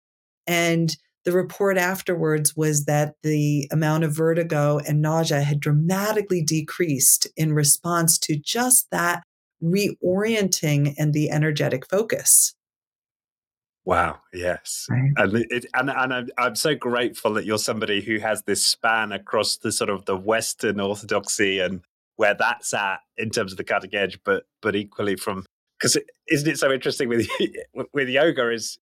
And 0.47 0.95
the 1.25 1.32
report 1.32 1.77
afterwards 1.77 2.55
was 2.55 2.86
that 2.86 3.15
the 3.23 3.67
amount 3.71 4.03
of 4.03 4.15
vertigo 4.15 4.79
and 4.79 5.01
nausea 5.01 5.41
had 5.41 5.59
dramatically 5.59 6.43
decreased 6.43 7.27
in 7.36 7.53
response 7.53 8.17
to 8.19 8.36
just 8.36 8.89
that 8.91 9.23
reorienting 9.63 10.95
and 10.97 11.13
the 11.13 11.29
energetic 11.29 11.88
focus. 11.88 12.55
Wow. 13.86 14.19
Yes. 14.34 14.86
Right. 14.89 15.11
And 15.17 15.45
it, 15.49 15.65
and 15.73 15.89
and 15.89 16.13
I'm, 16.13 16.29
I'm 16.38 16.55
so 16.55 16.75
grateful 16.75 17.34
that 17.34 17.45
you're 17.45 17.57
somebody 17.57 18.01
who 18.01 18.19
has 18.19 18.43
this 18.43 18.63
span 18.63 19.11
across 19.11 19.57
the 19.57 19.71
sort 19.71 19.89
of 19.89 20.05
the 20.05 20.15
Western 20.15 20.79
orthodoxy 20.79 21.59
and 21.59 21.82
where 22.15 22.36
that's 22.36 22.73
at 22.73 22.99
in 23.17 23.32
terms 23.32 23.51
of 23.51 23.57
the 23.57 23.63
cutting 23.63 23.95
edge, 23.95 24.19
but 24.23 24.43
but 24.61 24.75
equally 24.75 25.15
from 25.15 25.45
because 25.82 25.97
isn't 26.29 26.49
it 26.49 26.59
so 26.59 26.71
interesting 26.71 27.09
with 27.09 27.27
with 27.93 28.09
yoga 28.09 28.51
is 28.51 28.77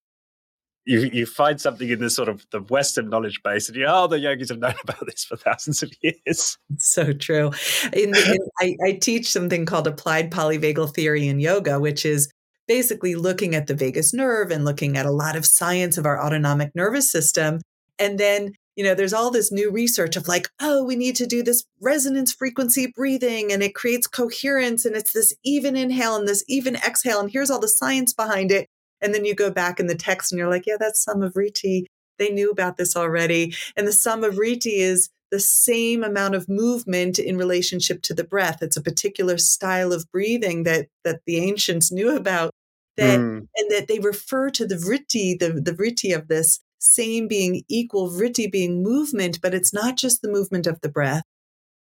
you 0.86 1.10
you 1.14 1.26
find 1.26 1.62
something 1.62 1.90
in 1.90 2.00
the 2.00 2.10
sort 2.10 2.30
of 2.30 2.46
the 2.52 2.62
Western 2.62 3.10
knowledge 3.10 3.42
base, 3.44 3.68
and 3.68 3.78
you 3.78 3.86
know, 3.86 4.04
oh 4.04 4.08
the 4.08 4.20
yogis 4.20 4.50
have 4.50 4.60
known 4.60 4.74
about 4.84 5.06
this 5.06 5.24
for 5.24 5.38
thousands 5.38 5.84
of 5.84 5.92
years. 6.02 6.58
So 6.78 7.12
true. 7.14 7.52
In, 7.94 8.16
in, 8.16 8.38
I, 8.60 8.76
I 8.84 8.92
teach 8.94 9.30
something 9.30 9.66
called 9.66 9.86
applied 9.86 10.32
polyvagal 10.32 10.94
theory 10.96 11.28
in 11.28 11.40
yoga, 11.40 11.80
which 11.80 12.06
is 12.06 12.32
basically 12.68 13.16
looking 13.16 13.54
at 13.54 13.68
the 13.68 13.74
vagus 13.76 14.14
nerve 14.14 14.50
and 14.50 14.64
looking 14.64 14.98
at 14.98 15.06
a 15.06 15.12
lot 15.12 15.36
of 15.36 15.46
science 15.46 15.98
of 15.98 16.06
our 16.06 16.24
autonomic 16.24 16.74
nervous 16.74 17.12
system. 17.12 17.60
And 17.98 18.18
then, 18.18 18.54
you 18.80 18.86
know, 18.86 18.96
there's 18.96 19.12
all 19.12 19.30
this 19.30 19.52
new 19.52 19.70
research 19.70 20.16
of 20.16 20.30
like, 20.30 20.48
oh, 20.62 20.86
we 20.86 20.96
need 20.96 21.18
to 21.18 21.28
do 21.28 21.44
this 21.44 21.66
resonance 21.82 22.32
frequency 22.32 22.88
breathing 22.96 23.52
and 23.52 23.62
it 23.62 23.76
creates 23.76 24.08
coherence 24.08 24.86
and 24.86 24.96
it's 24.96 25.12
this 25.12 25.36
even 25.44 25.76
inhale 25.76 26.16
and 26.16 26.26
this 26.26 26.46
even 26.48 26.78
exhale. 26.78 27.20
And 27.20 27.30
here's 27.30 27.52
all 27.52 27.60
the 27.60 27.68
science 27.68 28.14
behind 28.14 28.54
it. 28.54 28.70
And 29.02 29.14
then 29.14 29.26
you 29.26 29.36
go 29.36 29.52
back 29.52 29.82
in 29.82 29.88
the 29.88 29.96
text 29.96 30.32
and 30.32 30.40
you're 30.40 30.50
like, 30.50 30.66
yeah, 30.66 30.78
that's 30.80 31.06
Samavritti. 31.06 31.88
They 32.20 32.30
knew 32.30 32.52
about 32.52 32.78
this 32.78 32.96
already. 32.96 33.54
And 33.76 33.86
the 33.86 33.92
Samavritti 33.92 34.78
is 34.78 35.10
the 35.30 35.42
same 35.42 36.02
amount 36.02 36.36
of 36.36 36.48
movement 36.48 37.20
in 37.20 37.38
relationship 37.38 38.02
to 38.04 38.14
the 38.14 38.24
breath. 38.24 38.60
It's 38.62 38.78
a 38.78 38.82
particular 38.82 39.38
style 39.38 39.92
of 39.92 40.10
breathing 40.10 40.64
that 40.64 40.88
that 41.04 41.20
the 41.26 41.36
ancients 41.40 41.92
knew 41.92 42.16
about 42.16 42.52
that 42.96 43.20
mm. 43.20 43.46
and 43.54 43.72
that 43.72 43.90
they 43.90 44.00
refer 44.00 44.50
to 44.52 44.66
the 44.66 44.76
vritti, 44.76 45.38
the, 45.38 45.60
the 45.60 45.74
vritti 45.74 46.16
of 46.16 46.30
this 46.30 46.62
same 46.80 47.28
being 47.28 47.64
equal, 47.70 48.10
vritti 48.10 48.52
being 48.52 48.82
movement, 48.82 49.40
but 49.42 49.54
it's 49.54 49.74
not 49.74 49.98
just 49.98 50.22
the 50.22 50.32
movement 50.32 50.66
of 50.66 50.82
the 50.82 50.90
breath, 50.90 51.24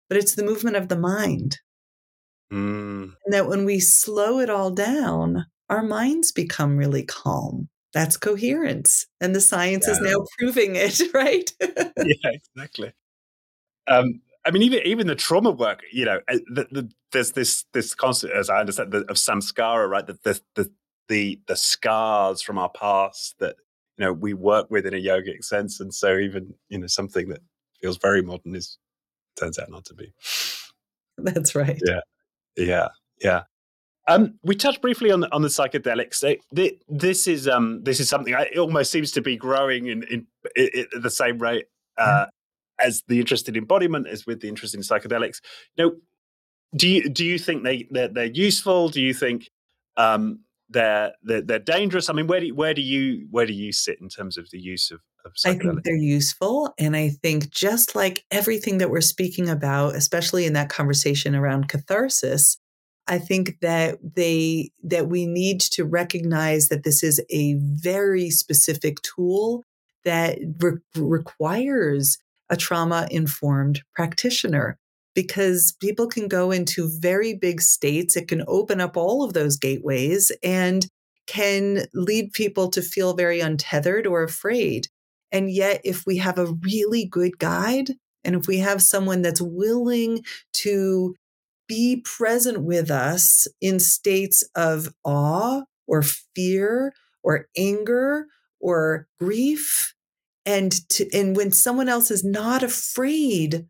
but 0.09 0.17
it's 0.17 0.35
the 0.35 0.43
movement 0.43 0.75
of 0.75 0.89
the 0.89 0.97
mind. 0.97 1.59
Mm. 2.51 3.13
And 3.25 3.33
that 3.33 3.47
when 3.47 3.65
we 3.65 3.79
slow 3.79 4.39
it 4.39 4.49
all 4.49 4.71
down, 4.71 5.45
our 5.69 5.83
minds 5.83 6.31
become 6.31 6.77
really 6.77 7.03
calm. 7.03 7.69
That's 7.93 8.17
coherence. 8.17 9.05
And 9.21 9.35
the 9.35 9.41
science 9.41 9.85
yeah. 9.87 9.93
is 9.93 10.01
now 10.01 10.25
proving 10.37 10.75
it, 10.75 10.99
right? 11.13 11.51
yeah, 11.61 12.31
exactly. 12.55 12.91
Um, 13.87 14.21
I 14.45 14.51
mean, 14.51 14.63
even 14.63 14.79
even 14.85 15.07
the 15.07 15.15
trauma 15.15 15.51
work, 15.51 15.81
you 15.91 16.05
know, 16.05 16.19
uh, 16.27 16.39
the, 16.51 16.67
the, 16.71 16.91
there's 17.11 17.33
this 17.33 17.65
this 17.73 17.93
concept, 17.93 18.33
as 18.33 18.49
I 18.49 18.59
understand, 18.59 18.91
the, 18.91 18.99
of 18.99 19.17
samskara, 19.17 19.87
right? 19.87 20.05
That 20.05 20.23
the, 20.23 20.39
the 20.55 20.71
the 21.07 21.41
the 21.47 21.55
scars 21.55 22.41
from 22.41 22.57
our 22.57 22.69
past 22.69 23.35
that 23.39 23.55
you 23.99 24.05
know 24.05 24.13
we 24.13 24.33
work 24.33 24.71
with 24.71 24.85
in 24.85 24.93
a 24.93 24.97
yogic 24.97 25.43
sense, 25.43 25.79
and 25.79 25.93
so 25.93 26.17
even 26.17 26.53
you 26.69 26.79
know 26.79 26.87
something 26.87 27.27
that 27.29 27.41
feels 27.81 27.97
very 27.97 28.21
modern 28.21 28.55
is 28.55 28.77
turns 29.35 29.59
out 29.59 29.69
not 29.69 29.85
to 29.85 29.93
be. 29.93 30.13
That's 31.17 31.53
right. 31.53 31.79
Yeah, 31.85 31.99
yeah, 32.55 32.87
yeah. 33.21 33.41
Um, 34.07 34.39
we 34.41 34.55
touched 34.55 34.81
briefly 34.81 35.11
on 35.11 35.19
the, 35.19 35.31
on 35.31 35.43
the 35.43 35.49
psychedelics. 35.49 36.39
this 36.87 37.27
is 37.27 37.47
um, 37.47 37.83
this 37.83 37.99
is 37.99 38.09
something 38.09 38.33
I, 38.33 38.49
it 38.53 38.57
almost 38.57 38.89
seems 38.89 39.11
to 39.11 39.21
be 39.21 39.35
growing 39.35 39.87
in, 39.87 40.03
in, 40.03 40.27
in 40.55 40.87
at 40.95 41.03
the 41.03 41.11
same 41.11 41.37
rate 41.37 41.65
uh, 41.97 42.25
as 42.83 43.03
the 43.07 43.19
interest 43.19 43.49
in 43.49 43.55
embodiment 43.55 44.07
as 44.07 44.25
with 44.25 44.39
the 44.39 44.47
interest 44.47 44.73
in 44.73 44.81
psychedelics. 44.81 45.41
You 45.75 45.85
know, 45.85 45.95
do 46.75 46.87
you 46.87 47.09
do 47.09 47.25
you 47.25 47.37
think 47.37 47.63
they 47.63 47.87
they're, 47.91 48.07
they're 48.07 48.25
useful? 48.25 48.89
Do 48.89 49.01
you 49.01 49.13
think 49.13 49.49
um, 49.97 50.39
they're, 50.69 51.13
they're, 51.23 51.41
they're 51.41 51.59
dangerous. 51.59 52.09
I 52.09 52.13
mean, 52.13 52.27
where 52.27 52.39
do 52.39 52.53
where 52.53 52.73
do 52.73 52.81
you 52.81 53.27
where 53.31 53.45
do 53.45 53.53
you 53.53 53.71
sit 53.71 53.99
in 54.01 54.09
terms 54.09 54.37
of 54.37 54.49
the 54.51 54.59
use 54.59 54.91
of, 54.91 54.99
of 55.25 55.33
I 55.45 55.55
think 55.55 55.83
they're 55.83 55.95
useful, 55.95 56.73
and 56.77 56.95
I 56.95 57.09
think 57.09 57.49
just 57.49 57.95
like 57.95 58.25
everything 58.31 58.77
that 58.77 58.89
we're 58.89 59.01
speaking 59.01 59.49
about, 59.49 59.95
especially 59.95 60.45
in 60.45 60.53
that 60.53 60.69
conversation 60.69 61.35
around 61.35 61.69
catharsis, 61.69 62.57
I 63.07 63.17
think 63.17 63.59
that 63.61 63.97
they 64.15 64.71
that 64.83 65.07
we 65.07 65.25
need 65.25 65.61
to 65.61 65.83
recognize 65.83 66.69
that 66.69 66.83
this 66.83 67.03
is 67.03 67.21
a 67.29 67.55
very 67.59 68.29
specific 68.29 69.01
tool 69.01 69.63
that 70.05 70.37
re- 70.59 70.77
requires 70.95 72.19
a 72.49 72.55
trauma 72.55 73.07
informed 73.11 73.81
practitioner 73.93 74.77
because 75.19 75.75
people 75.81 76.07
can 76.07 76.29
go 76.29 76.49
into 76.49 76.89
very 77.01 77.33
big 77.33 77.59
states. 77.59 78.15
It 78.15 78.29
can 78.29 78.41
open 78.47 78.79
up 78.79 78.95
all 78.95 79.21
of 79.21 79.33
those 79.33 79.57
gateways 79.57 80.31
and 80.41 80.87
can 81.27 81.87
lead 81.93 82.31
people 82.31 82.69
to 82.69 82.81
feel 82.81 83.13
very 83.13 83.41
untethered 83.41 84.07
or 84.07 84.23
afraid. 84.23 84.87
And 85.29 85.51
yet, 85.51 85.81
if 85.83 86.05
we 86.05 86.19
have 86.19 86.37
a 86.37 86.55
really 86.63 87.03
good 87.03 87.37
guide, 87.37 87.95
and 88.23 88.33
if 88.33 88.47
we 88.47 88.59
have 88.59 88.81
someone 88.81 89.21
that's 89.21 89.41
willing 89.41 90.23
to 90.53 91.15
be 91.67 92.01
present 92.05 92.63
with 92.63 92.89
us 92.89 93.45
in 93.59 93.81
states 93.81 94.47
of 94.55 94.87
awe 95.03 95.63
or 95.85 96.01
fear 96.33 96.93
or 97.23 97.47
anger 97.57 98.27
or 98.61 99.05
grief, 99.19 99.93
and 100.45 100.71
to, 100.91 101.09
and 101.13 101.35
when 101.35 101.51
someone 101.51 101.89
else 101.89 102.09
is 102.09 102.23
not 102.23 102.63
afraid 102.63 103.67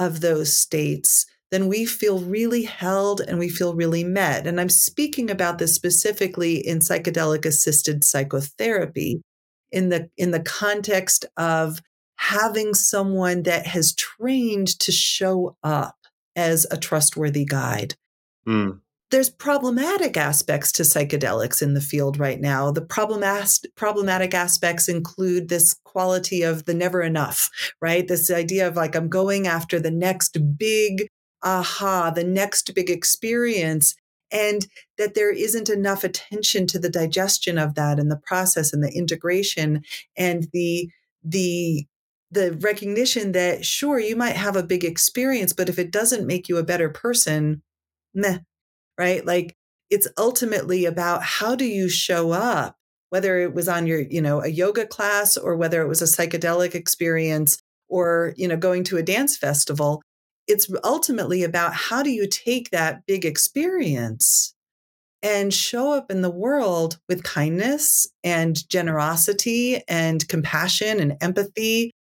of 0.00 0.20
those 0.20 0.52
states, 0.56 1.26
then 1.52 1.68
we 1.68 1.84
feel 1.84 2.20
really 2.20 2.64
held 2.64 3.20
and 3.20 3.38
we 3.38 3.48
feel 3.48 3.74
really 3.74 4.02
met. 4.02 4.46
And 4.46 4.60
I'm 4.60 4.68
speaking 4.68 5.30
about 5.30 5.58
this 5.58 5.74
specifically 5.74 6.56
in 6.56 6.80
psychedelic 6.80 7.44
assisted 7.44 8.02
psychotherapy 8.02 9.22
in 9.70 9.90
the 9.90 10.10
in 10.16 10.32
the 10.32 10.40
context 10.40 11.24
of 11.36 11.80
having 12.16 12.74
someone 12.74 13.44
that 13.44 13.66
has 13.66 13.94
trained 13.94 14.68
to 14.80 14.90
show 14.90 15.56
up 15.62 15.96
as 16.34 16.66
a 16.70 16.76
trustworthy 16.76 17.44
guide. 17.44 17.94
Mm 18.46 18.80
there's 19.10 19.30
problematic 19.30 20.16
aspects 20.16 20.70
to 20.72 20.82
psychedelics 20.82 21.62
in 21.62 21.74
the 21.74 21.80
field 21.80 22.18
right 22.18 22.40
now. 22.40 22.70
The 22.70 22.82
problematic 23.76 24.34
aspects 24.34 24.88
include 24.88 25.48
this 25.48 25.74
quality 25.84 26.42
of 26.42 26.64
the 26.64 26.74
never 26.74 27.02
enough, 27.02 27.50
right? 27.80 28.06
This 28.06 28.30
idea 28.30 28.68
of 28.68 28.76
like, 28.76 28.94
I'm 28.94 29.08
going 29.08 29.46
after 29.46 29.80
the 29.80 29.90
next 29.90 30.38
big 30.56 31.08
aha, 31.42 32.10
the 32.10 32.24
next 32.24 32.72
big 32.74 32.90
experience. 32.90 33.94
and 34.32 34.66
that 34.98 35.14
there 35.14 35.32
isn't 35.32 35.68
enough 35.68 36.04
attention 36.04 36.66
to 36.68 36.78
the 36.78 36.90
digestion 36.90 37.58
of 37.58 37.74
that 37.74 37.98
and 37.98 38.10
the 38.10 38.20
process 38.24 38.72
and 38.72 38.82
the 38.82 38.92
integration 38.92 39.82
and 40.16 40.46
the 40.52 40.88
the 41.24 41.86
the 42.30 42.52
recognition 42.60 43.32
that 43.32 43.64
sure 43.64 43.98
you 43.98 44.14
might 44.14 44.36
have 44.36 44.56
a 44.56 44.62
big 44.62 44.84
experience 44.84 45.52
but 45.52 45.68
if 45.68 45.78
it 45.78 45.90
doesn't 45.90 46.26
make 46.26 46.48
you 46.48 46.58
a 46.58 46.62
better 46.62 46.88
person 46.88 47.62
meh 48.14 48.38
right? 49.00 49.24
Like 49.24 49.56
it's 49.88 50.06
ultimately 50.18 50.84
about 50.84 51.22
how 51.22 51.56
do 51.56 51.64
you 51.64 51.88
show 51.88 52.32
up 52.32 52.76
whether 53.08 53.40
it 53.40 53.54
was 53.54 53.66
on 53.66 53.86
your 53.86 54.00
you 54.00 54.20
know 54.20 54.42
a 54.42 54.48
yoga 54.48 54.86
class 54.86 55.38
or 55.38 55.56
whether 55.56 55.80
it 55.80 55.88
was 55.88 56.02
a 56.02 56.04
psychedelic 56.04 56.74
experience 56.74 57.58
or 57.88 58.34
you 58.36 58.46
know 58.46 58.58
going 58.58 58.84
to 58.84 58.98
a 58.98 59.02
dance 59.02 59.38
festival. 59.38 60.02
It's 60.46 60.70
ultimately 60.84 61.42
about 61.42 61.72
how 61.72 62.02
do 62.02 62.10
you 62.10 62.28
take 62.28 62.70
that 62.70 63.06
big 63.06 63.24
experience 63.24 64.52
and 65.22 65.52
show 65.52 65.92
up 65.92 66.10
in 66.10 66.20
the 66.20 66.30
world 66.30 66.98
with 67.08 67.22
kindness 67.22 68.06
and 68.22 68.68
generosity 68.68 69.82
and 69.88 70.26
compassion 70.28 71.00
and 71.00 71.16
empathy 71.22 71.92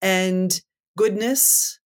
and 0.00 0.60
goodness. 0.96 1.80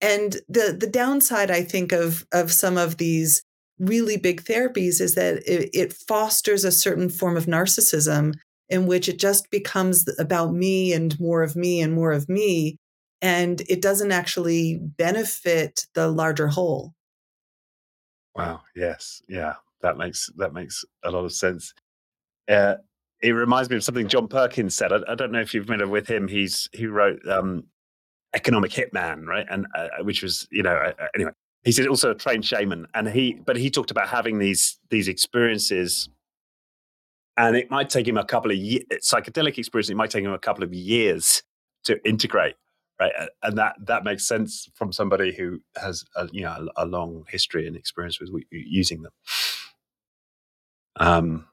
And 0.00 0.36
the 0.48 0.76
the 0.78 0.86
downside 0.86 1.50
i 1.50 1.62
think 1.62 1.90
of 1.90 2.24
of 2.32 2.52
some 2.52 2.78
of 2.78 2.98
these 2.98 3.42
really 3.78 4.16
big 4.16 4.42
therapies 4.42 5.00
is 5.00 5.14
that 5.14 5.36
it, 5.46 5.70
it 5.72 5.92
fosters 5.92 6.64
a 6.64 6.72
certain 6.72 7.08
form 7.08 7.36
of 7.36 7.46
narcissism 7.46 8.34
in 8.68 8.86
which 8.86 9.08
it 9.08 9.18
just 9.18 9.50
becomes 9.50 10.04
about 10.18 10.52
me 10.52 10.92
and 10.92 11.18
more 11.18 11.42
of 11.42 11.56
me 11.56 11.80
and 11.80 11.94
more 11.94 12.12
of 12.12 12.28
me 12.28 12.76
and 13.20 13.62
it 13.62 13.82
doesn't 13.82 14.12
actually 14.12 14.78
benefit 14.80 15.86
the 15.94 16.08
larger 16.08 16.48
whole. 16.48 16.94
Wow. 18.34 18.60
Yes. 18.76 19.22
Yeah. 19.28 19.54
That 19.82 19.96
makes 19.96 20.30
that 20.36 20.52
makes 20.52 20.84
a 21.04 21.10
lot 21.10 21.24
of 21.24 21.32
sense. 21.32 21.72
Uh, 22.48 22.76
it 23.20 23.32
reminds 23.32 23.68
me 23.68 23.76
of 23.76 23.84
something 23.84 24.08
John 24.08 24.28
Perkins 24.28 24.76
said. 24.76 24.92
I, 24.92 25.00
I, 25.08 25.14
don't 25.14 25.32
know 25.32 25.40
if 25.40 25.52
you've 25.52 25.68
met 25.68 25.86
with 25.88 26.08
him. 26.08 26.28
He's 26.28 26.68
he 26.72 26.86
wrote 26.86 27.20
um, 27.28 27.64
Economic 28.34 28.70
Hitman, 28.72 29.24
right? 29.24 29.46
And 29.50 29.66
uh, 29.74 29.88
which 30.02 30.22
was 30.22 30.48
you 30.50 30.62
know 30.62 30.74
uh, 30.74 31.06
anyway. 31.14 31.32
He's 31.68 31.86
also 31.86 32.12
a 32.12 32.14
trained 32.14 32.46
shaman, 32.46 32.86
and 32.94 33.06
he 33.06 33.34
but 33.44 33.56
he 33.56 33.68
talked 33.70 33.90
about 33.90 34.08
having 34.08 34.38
these 34.38 34.78
these 34.88 35.06
experiences, 35.06 36.08
and 37.36 37.54
it 37.56 37.70
might 37.70 37.90
take 37.90 38.08
him 38.08 38.16
a 38.16 38.24
couple 38.24 38.50
of 38.50 38.56
years. 38.56 38.84
Psychedelic 39.02 39.58
experience. 39.58 39.90
It 39.90 39.94
might 39.94 40.08
take 40.08 40.24
him 40.24 40.32
a 40.32 40.38
couple 40.38 40.64
of 40.64 40.72
years 40.72 41.42
to 41.84 42.02
integrate 42.08 42.54
right 42.98 43.12
and 43.42 43.58
that 43.58 43.74
that 43.84 44.02
makes 44.02 44.26
sense 44.26 44.68
from 44.74 44.92
somebody 44.92 45.34
who 45.34 45.60
has 45.76 46.06
a, 46.16 46.26
you 46.32 46.42
know 46.42 46.68
a, 46.76 46.84
a 46.84 46.86
long 46.86 47.24
history 47.28 47.66
and 47.66 47.76
experience 47.76 48.18
with 48.18 48.30
using 48.50 49.02
them 49.02 49.12
um 50.96 51.46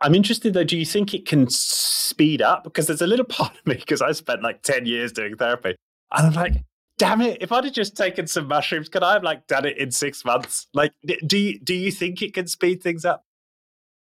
i'm 0.00 0.14
interested 0.14 0.54
though 0.54 0.64
do 0.64 0.78
you 0.78 0.86
think 0.86 1.12
it 1.12 1.26
can 1.26 1.50
speed 1.50 2.40
up 2.40 2.64
because 2.64 2.86
there's 2.86 3.02
a 3.02 3.06
little 3.06 3.24
part 3.38 3.52
of 3.56 3.66
me 3.66 3.74
because 3.74 4.00
i 4.00 4.12
spent 4.12 4.42
like 4.44 4.62
10 4.62 4.86
years 4.86 5.12
doing 5.12 5.36
therapy 5.36 5.74
and 6.12 6.26
i'm 6.28 6.32
like 6.32 6.62
damn 6.98 7.20
it 7.20 7.38
if 7.40 7.52
i'd 7.52 7.64
have 7.64 7.72
just 7.72 7.96
taken 7.96 8.26
some 8.26 8.46
mushrooms 8.46 8.88
could 8.88 9.02
i 9.02 9.12
have 9.14 9.22
like 9.22 9.46
done 9.46 9.64
it 9.64 9.76
in 9.78 9.90
six 9.90 10.24
months 10.24 10.68
like 10.74 10.92
do 11.26 11.36
you 11.36 11.58
do 11.60 11.74
you 11.74 11.90
think 11.90 12.22
it 12.22 12.34
can 12.34 12.46
speed 12.46 12.82
things 12.82 13.04
up 13.04 13.24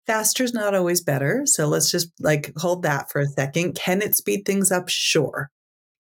faster 0.06 0.42
is 0.42 0.52
not 0.52 0.74
always 0.74 1.00
better 1.00 1.42
so 1.44 1.66
let's 1.68 1.90
just 1.90 2.10
like 2.20 2.52
hold 2.56 2.82
that 2.82 3.10
for 3.10 3.20
a 3.20 3.26
second 3.26 3.74
can 3.74 4.02
it 4.02 4.14
speed 4.16 4.44
things 4.44 4.72
up 4.72 4.88
sure 4.88 5.50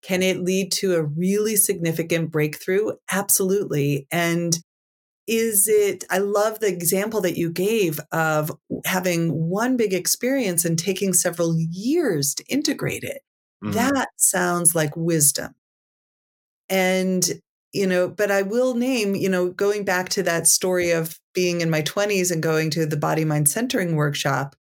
can 0.01 0.23
it 0.23 0.41
lead 0.41 0.71
to 0.73 0.95
a 0.95 1.03
really 1.03 1.55
significant 1.55 2.31
breakthrough? 2.31 2.93
Absolutely. 3.11 4.07
And 4.11 4.57
is 5.27 5.67
it, 5.67 6.03
I 6.09 6.17
love 6.17 6.59
the 6.59 6.67
example 6.67 7.21
that 7.21 7.37
you 7.37 7.51
gave 7.51 7.99
of 8.11 8.51
having 8.85 9.29
one 9.29 9.77
big 9.77 9.93
experience 9.93 10.65
and 10.65 10.77
taking 10.77 11.13
several 11.13 11.55
years 11.57 12.33
to 12.35 12.43
integrate 12.47 13.03
it. 13.03 13.21
Mm-hmm. 13.63 13.73
That 13.73 14.09
sounds 14.17 14.73
like 14.73 14.97
wisdom. 14.97 15.53
And, 16.71 17.23
you 17.73 17.85
know, 17.85 18.07
but 18.09 18.31
I 18.31 18.41
will 18.41 18.73
name, 18.73 19.13
you 19.13 19.29
know, 19.29 19.49
going 19.51 19.85
back 19.85 20.09
to 20.09 20.23
that 20.23 20.47
story 20.47 20.89
of 20.91 21.19
being 21.35 21.61
in 21.61 21.69
my 21.69 21.83
20s 21.83 22.31
and 22.31 22.41
going 22.41 22.71
to 22.71 22.87
the 22.87 22.97
body 22.97 23.25
mind 23.25 23.49
centering 23.49 23.95
workshop, 23.95 24.55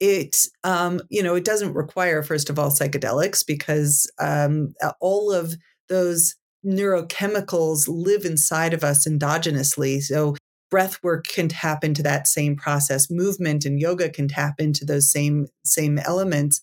it 0.00 0.46
um, 0.64 1.00
you 1.08 1.22
know 1.22 1.34
it 1.34 1.44
doesn't 1.44 1.74
require 1.74 2.22
first 2.22 2.50
of 2.50 2.58
all 2.58 2.70
psychedelics 2.70 3.46
because 3.46 4.10
um, 4.18 4.74
all 5.00 5.32
of 5.32 5.54
those 5.88 6.34
neurochemicals 6.64 7.86
live 7.88 8.24
inside 8.24 8.74
of 8.74 8.84
us 8.84 9.06
endogenously 9.06 10.02
so 10.02 10.34
breath 10.70 11.02
work 11.02 11.26
can 11.26 11.48
tap 11.48 11.84
into 11.84 12.02
that 12.02 12.26
same 12.26 12.56
process 12.56 13.10
movement 13.10 13.64
and 13.64 13.80
yoga 13.80 14.08
can 14.08 14.26
tap 14.26 14.54
into 14.58 14.84
those 14.84 15.10
same 15.10 15.46
same 15.64 15.98
elements 15.98 16.62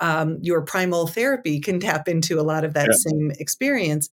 um, 0.00 0.38
your 0.40 0.62
primal 0.62 1.06
therapy 1.06 1.60
can 1.60 1.78
tap 1.78 2.08
into 2.08 2.40
a 2.40 2.42
lot 2.42 2.64
of 2.64 2.74
that 2.74 2.88
yeah. 2.90 3.10
same 3.10 3.30
experience 3.38 4.08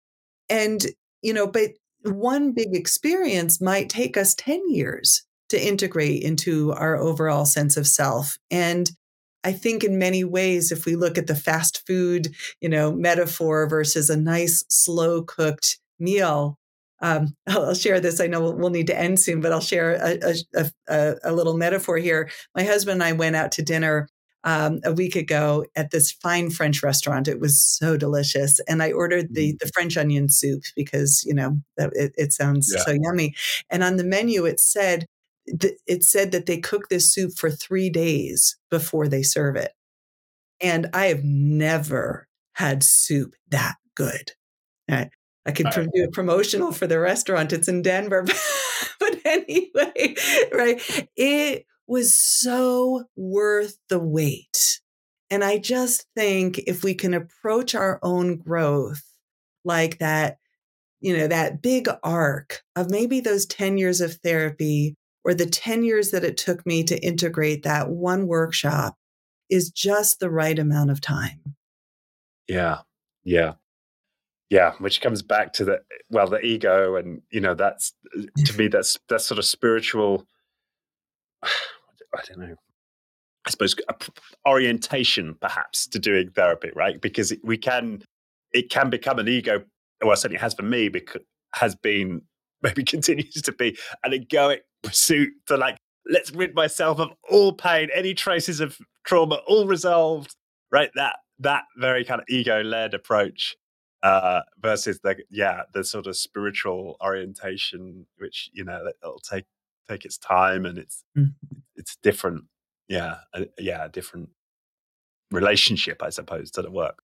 and 0.49 0.87
you 1.23 1.33
know 1.33 1.47
but 1.47 1.71
one 2.05 2.53
big 2.53 2.75
experience 2.75 3.61
might 3.61 3.89
take 3.89 4.17
us 4.17 4.35
10 4.35 4.69
years 4.69 5.23
to 5.49 5.67
integrate 5.67 6.23
into 6.23 6.73
our 6.73 6.97
overall 6.97 7.47
sense 7.47 7.77
of 7.77 7.87
self. 7.87 8.39
And 8.51 8.91
I 9.43 9.53
think 9.53 9.85
in 9.85 9.99
many 9.99 10.25
ways, 10.25 10.73
if 10.73 10.87
we 10.87 10.97
look 10.97 11.19
at 11.19 11.27
the 11.27 11.35
fast 11.35 11.87
food, 11.87 12.35
you 12.61 12.69
know, 12.69 12.93
metaphor 12.93 13.69
versus 13.69 14.09
a 14.09 14.17
nice 14.17 14.65
slow 14.69 15.23
cooked 15.23 15.79
meal, 15.99 16.59
um, 17.01 17.35
I'll 17.47 17.75
share 17.75 18.01
this. 18.01 18.21
I 18.21 18.27
know 18.27 18.51
we'll, 18.51 18.71
need 18.71 18.87
to 18.87 18.99
end 18.99 19.21
soon, 19.21 19.41
but 19.41 19.53
I'll 19.53 19.61
share 19.61 19.95
a, 19.95 20.35
a, 20.55 20.71
a, 20.89 21.15
a, 21.25 21.33
little 21.33 21.57
metaphor 21.57 21.99
here. 21.99 22.31
My 22.55 22.65
husband 22.65 23.03
and 23.03 23.03
I 23.03 23.13
went 23.13 23.37
out 23.37 23.53
to 23.53 23.63
dinner 23.63 24.09
um, 24.45 24.81
a 24.85 24.93
week 24.93 25.17
ago 25.17 25.65
at 25.75 25.91
this 25.91 26.13
fine 26.13 26.51
French 26.51 26.83
restaurant. 26.83 27.29
It 27.29 27.41
was 27.41 27.63
so 27.63 27.97
delicious, 27.97 28.61
and 28.69 28.83
I 28.83 28.93
ordered 28.93 29.35
the 29.35 29.55
mm. 29.55 29.59
the 29.59 29.71
French 29.75 29.97
onion 29.97 30.29
soup 30.29 30.63
because 30.77 31.25
you 31.27 31.35
know 31.35 31.59
it, 31.77 32.13
it 32.17 32.33
sounds 32.33 32.73
yeah. 32.75 32.85
so 32.85 32.97
yummy. 33.01 33.35
And 33.71 33.83
on 33.83 33.97
the 33.97 34.05
menu, 34.05 34.45
it 34.45 34.61
said 34.61 35.07
it 35.47 36.05
said 36.05 36.33
that 36.33 36.47
they 36.47 36.59
cook 36.59 36.89
this 36.89 37.13
soup 37.13 37.33
for 37.37 37.51
three 37.51 37.91
days 37.91 38.57
before 38.71 39.09
they 39.09 39.23
serve 39.23 39.57
it. 39.57 39.73
And 40.61 40.89
I 40.95 41.07
have 41.07 41.23
never 41.23 42.29
had 42.55 42.83
soup 42.83 43.35
that 43.51 43.75
good. 43.95 44.33
I, 44.91 45.11
I 45.47 45.53
could 45.53 45.67
right. 45.67 45.89
do 45.93 46.05
a 46.05 46.11
promotional 46.11 46.73
for 46.73 46.87
the 46.87 46.99
restaurant. 46.99 47.53
It's 47.53 47.69
in 47.69 47.83
Denver. 47.83 48.25
but 49.01 49.19
anyway, 49.25 50.15
right. 50.53 51.09
It 51.17 51.67
was 51.87 52.15
so 52.15 53.05
worth 53.17 53.77
the 53.89 53.99
wait. 53.99 54.81
And 55.31 55.43
I 55.43 55.59
just 55.59 56.07
think 56.17 56.59
if 56.59 56.85
we 56.85 56.95
can 56.95 57.15
approach 57.15 57.75
our 57.75 57.99
own 58.03 58.37
growth 58.37 59.03
like 59.65 59.99
that, 59.99 60.39
you 61.01 61.17
know, 61.17 61.27
that 61.27 61.63
big 61.63 61.89
arc 62.03 62.63
of 62.77 62.91
maybe 62.91 63.21
those 63.21 63.47
10 63.47 63.79
years 63.79 64.01
of 64.01 64.15
therapy 64.17 64.97
or 65.25 65.35
the 65.35 65.47
10 65.47 65.83
years 65.83 66.11
that 66.11 66.25
it 66.25 66.37
took 66.37 66.65
me 66.67 66.85
to 66.85 66.99
integrate 67.05 67.63
that 67.63 67.91
one 67.91 68.27
workshop 68.27 68.97
is 69.51 69.71
just 69.71 70.21
the 70.21 70.31
right 70.31 70.59
amount 70.59 70.91
of 70.91 71.01
time. 71.01 71.57
Yeah. 72.49 72.79
Yeah. 73.25 73.55
Yeah, 74.51 74.75
which 74.79 75.01
comes 75.01 75.23
back 75.23 75.53
to 75.55 75.65
the 75.65 75.81
well, 76.11 76.29
the 76.29 76.39
ego, 76.39 76.97
and 76.97 77.23
you 77.31 77.41
know, 77.41 77.55
that's 77.55 77.93
to 78.45 78.57
me, 78.57 78.69
that's 78.69 78.99
that's 79.09 79.25
sort 79.25 79.39
of 79.39 79.45
spiritual. 79.45 80.27
I 82.15 82.21
don't 82.29 82.39
know. 82.39 82.55
I 83.47 83.51
suppose 83.51 83.75
orientation, 84.47 85.37
perhaps, 85.41 85.87
to 85.89 85.99
doing 85.99 86.31
therapy, 86.31 86.71
right? 86.75 87.01
Because 87.01 87.35
we 87.43 87.59
can, 87.59 88.03
it 88.53 88.71
can 88.71 88.89
become 88.89 89.19
an 89.19 89.29
ego. 89.29 89.65
Well, 90.03 90.17
certainly 90.17 90.41
has 90.41 90.55
for 90.55 90.63
me, 90.63 90.89
because 90.89 91.23
has 91.55 91.75
been 91.75 92.23
maybe 92.63 92.83
continues 92.83 93.43
to 93.43 93.53
be 93.53 93.77
an 94.05 94.13
egoic 94.13 94.61
pursuit 94.83 95.31
to 95.47 95.57
like 95.57 95.77
let's 96.09 96.31
rid 96.33 96.55
myself 96.55 96.99
of 96.99 97.11
all 97.31 97.53
pain, 97.53 97.89
any 97.95 98.15
traces 98.15 98.61
of 98.61 98.79
trauma, 99.05 99.37
all 99.47 99.67
resolved. 99.67 100.35
Right, 100.71 100.91
that 100.95 101.17
that 101.39 101.65
very 101.77 102.05
kind 102.05 102.21
of 102.21 102.27
ego 102.29 102.63
led 102.63 102.95
approach 102.95 103.57
uh, 104.03 104.41
versus 104.61 105.01
the 105.03 105.17
yeah 105.31 105.63
the 105.73 105.85
sort 105.85 106.07
of 106.07 106.17
spiritual 106.17 106.97
orientation, 107.03 108.07
which 108.19 108.51
you 108.53 108.65
know 108.65 108.81
it'll 109.03 109.19
take 109.19 109.45
take 109.89 110.05
its 110.05 110.19
time 110.19 110.65
and 110.65 110.79
it's 110.79 111.05
mm-hmm. 111.17 111.59
it's 111.77 111.97
different. 112.03 112.45
Yeah, 112.89 113.17
uh, 113.33 113.45
yeah, 113.59 113.89
different 113.89 114.31
relationship, 115.31 116.03
I 116.03 116.11
suppose, 116.11 116.51
to 116.53 116.63
the 116.63 116.71
work. 116.71 117.03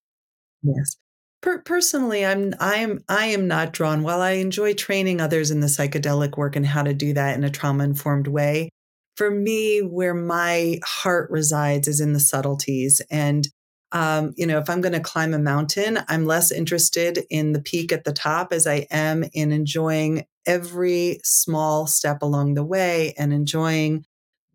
Yes. 0.62 0.96
Per- 1.42 1.62
personally, 1.62 2.24
I'm 2.24 2.54
I 2.60 2.76
am 2.76 3.02
I 3.08 3.26
am 3.26 3.48
not 3.48 3.72
drawn. 3.72 4.02
While 4.02 4.20
I 4.20 4.32
enjoy 4.32 4.74
training 4.74 5.20
others 5.20 5.50
in 5.50 5.60
the 5.60 5.68
psychedelic 5.68 6.36
work 6.36 6.54
and 6.54 6.66
how 6.66 6.82
to 6.82 6.92
do 6.92 7.14
that 7.14 7.36
in 7.36 7.44
a 7.44 7.50
trauma 7.50 7.84
informed 7.84 8.28
way, 8.28 8.68
for 9.16 9.30
me, 9.30 9.80
where 9.80 10.14
my 10.14 10.78
heart 10.84 11.30
resides 11.30 11.88
is 11.88 12.00
in 12.00 12.12
the 12.12 12.20
subtleties. 12.20 13.00
And 13.10 13.48
um, 13.92 14.34
you 14.36 14.46
know, 14.46 14.58
if 14.58 14.70
I'm 14.70 14.80
going 14.80 14.92
to 14.92 15.00
climb 15.00 15.34
a 15.34 15.38
mountain, 15.38 15.98
I'm 16.08 16.26
less 16.26 16.52
interested 16.52 17.24
in 17.28 17.52
the 17.52 17.60
peak 17.60 17.90
at 17.90 18.04
the 18.04 18.12
top 18.12 18.52
as 18.52 18.66
I 18.66 18.86
am 18.90 19.24
in 19.32 19.50
enjoying 19.50 20.26
every 20.46 21.20
small 21.24 21.86
step 21.86 22.22
along 22.22 22.54
the 22.54 22.64
way 22.64 23.14
and 23.18 23.32
enjoying 23.32 24.04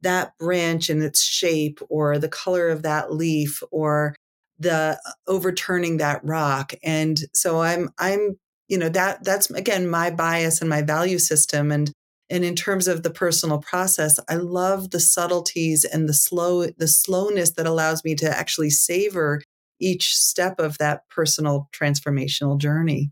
that 0.02 0.38
branch 0.38 0.90
and 0.90 1.04
its 1.04 1.24
shape 1.24 1.80
or 1.90 2.18
the 2.18 2.30
color 2.30 2.70
of 2.70 2.84
that 2.84 3.12
leaf 3.12 3.62
or 3.72 4.16
the 4.60 5.00
uh, 5.06 5.12
overturning 5.28 5.98
that 5.98 6.24
rock. 6.24 6.74
And 6.84 7.20
so 7.34 7.62
i'm 7.62 7.90
i'm 8.00 8.38
you 8.68 8.78
know 8.78 8.90
that 8.90 9.24
that's 9.24 9.50
again 9.52 9.90
my 9.90 10.10
bias 10.12 10.62
and 10.62 10.70
my 10.70 10.82
value 10.82 11.20
system. 11.20 11.72
And 11.72 11.92
and 12.30 12.44
in 12.44 12.56
terms 12.56 12.88
of 12.88 13.04
the 13.04 13.12
personal 13.12 13.60
process 13.60 14.20
i 14.30 14.36
love 14.36 14.92
the 14.92 15.00
subtleties 15.00 15.84
and 15.86 16.10
the 16.10 16.14
slow 16.14 16.66
the 16.66 16.88
slowness 16.88 17.52
that 17.52 17.68
allows 17.68 18.04
me 18.04 18.16
to 18.16 18.30
actually 18.30 18.72
savor 18.72 19.42
each 19.80 20.16
step 20.16 20.60
of 20.60 20.78
that 20.78 21.08
personal 21.10 21.70
transformational 21.74 22.58
journey. 22.58 23.12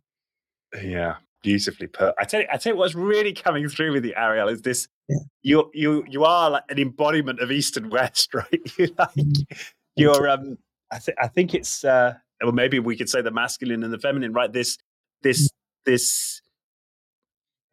Yeah 0.82 1.18
beautifully 1.44 1.88
put 1.88 2.16
i 2.20 2.24
tell 2.24 2.42
you 2.42 2.48
i 2.52 2.58
tell 2.58 2.74
you 2.74 2.80
what's 2.80 2.96
really 2.96 3.34
coming 3.34 3.68
through 3.68 3.92
with 3.92 4.04
you 4.04 4.14
arielle 4.14 4.52
is 4.52 4.62
this 4.62 4.88
yeah. 5.10 5.18
you 5.44 5.70
you 5.74 6.04
you 6.08 6.24
are 6.24 6.50
like 6.50 6.64
an 6.70 6.80
embodiment 6.80 7.40
of 7.40 7.52
east 7.52 7.78
and 7.78 7.92
west 7.92 8.34
right 8.34 8.48
you 8.78 8.88
like 8.98 9.10
mm-hmm. 9.10 9.42
you're 9.96 10.30
um 10.30 10.58
i 10.92 10.98
think 10.98 11.18
i 11.22 11.28
think 11.28 11.54
it's 11.54 11.84
uh 11.84 12.14
or 12.42 12.52
maybe 12.52 12.80
we 12.80 12.96
could 12.96 13.10
say 13.10 13.22
the 13.22 13.32
masculine 13.32 13.84
and 13.84 13.94
the 13.94 14.00
feminine 14.00 14.34
right 14.34 14.54
this 14.54 14.78
this 15.22 15.48
mm-hmm. 15.48 15.92
this 15.92 16.42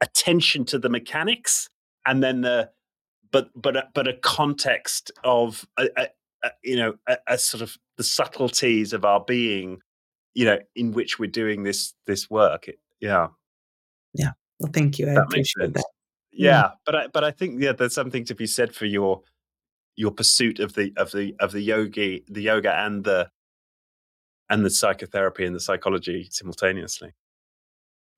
attention 0.03 0.65
to 0.65 0.79
the 0.79 0.89
mechanics 0.89 1.69
and 2.07 2.23
then 2.23 2.41
the 2.41 2.71
but 3.31 3.51
but 3.55 3.77
a, 3.77 3.89
but 3.95 4.09
a 4.09 4.15
context 4.15 5.11
of 5.25 5.67
a, 5.79 5.89
a, 5.97 6.09
a 6.45 6.51
you 6.65 6.77
know 6.77 6.95
a, 7.27 7.39
sort 7.39 7.63
of 7.63 7.77
the 7.97 8.03
subtleties 8.03 8.93
of 8.93 9.05
our 9.05 9.23
being 9.25 9.81
you 10.35 10.45
know 10.45 10.59
in 10.75 10.93
which 10.93 11.19
we're 11.19 11.31
doing 11.31 11.63
this 11.63 11.95
this 12.07 12.31
work 12.31 12.69
it, 12.69 12.79
yeah 13.01 13.29
yeah 14.15 14.33
well 14.59 14.71
thank 14.73 14.99
you 14.99 15.09
i 15.09 15.15
that 15.15 15.23
appreciate 15.25 15.73
that 15.75 15.85
yeah, 16.33 16.51
yeah 16.51 16.71
but 16.87 16.95
i 16.95 17.07
but 17.09 17.25
i 17.25 17.31
think 17.31 17.61
yeah 17.61 17.73
there's 17.73 17.95
something 17.95 18.25
to 18.25 18.35
be 18.35 18.47
said 18.47 18.75
for 18.75 18.87
your 18.87 19.23
your 19.97 20.11
pursuit 20.11 20.61
of 20.61 20.75
the 20.75 20.93
of 20.97 21.13
the 21.13 21.35
of 21.41 21.53
the 21.53 21.61
yogi 21.61 22.25
the 22.29 22.43
yoga 22.43 22.75
and 22.81 23.05
the 23.05 23.29
and 24.49 24.65
the 24.65 24.71
psychotherapy 24.71 25.45
and 25.45 25.55
the 25.55 25.61
psychology 25.61 26.29
simultaneously 26.31 27.13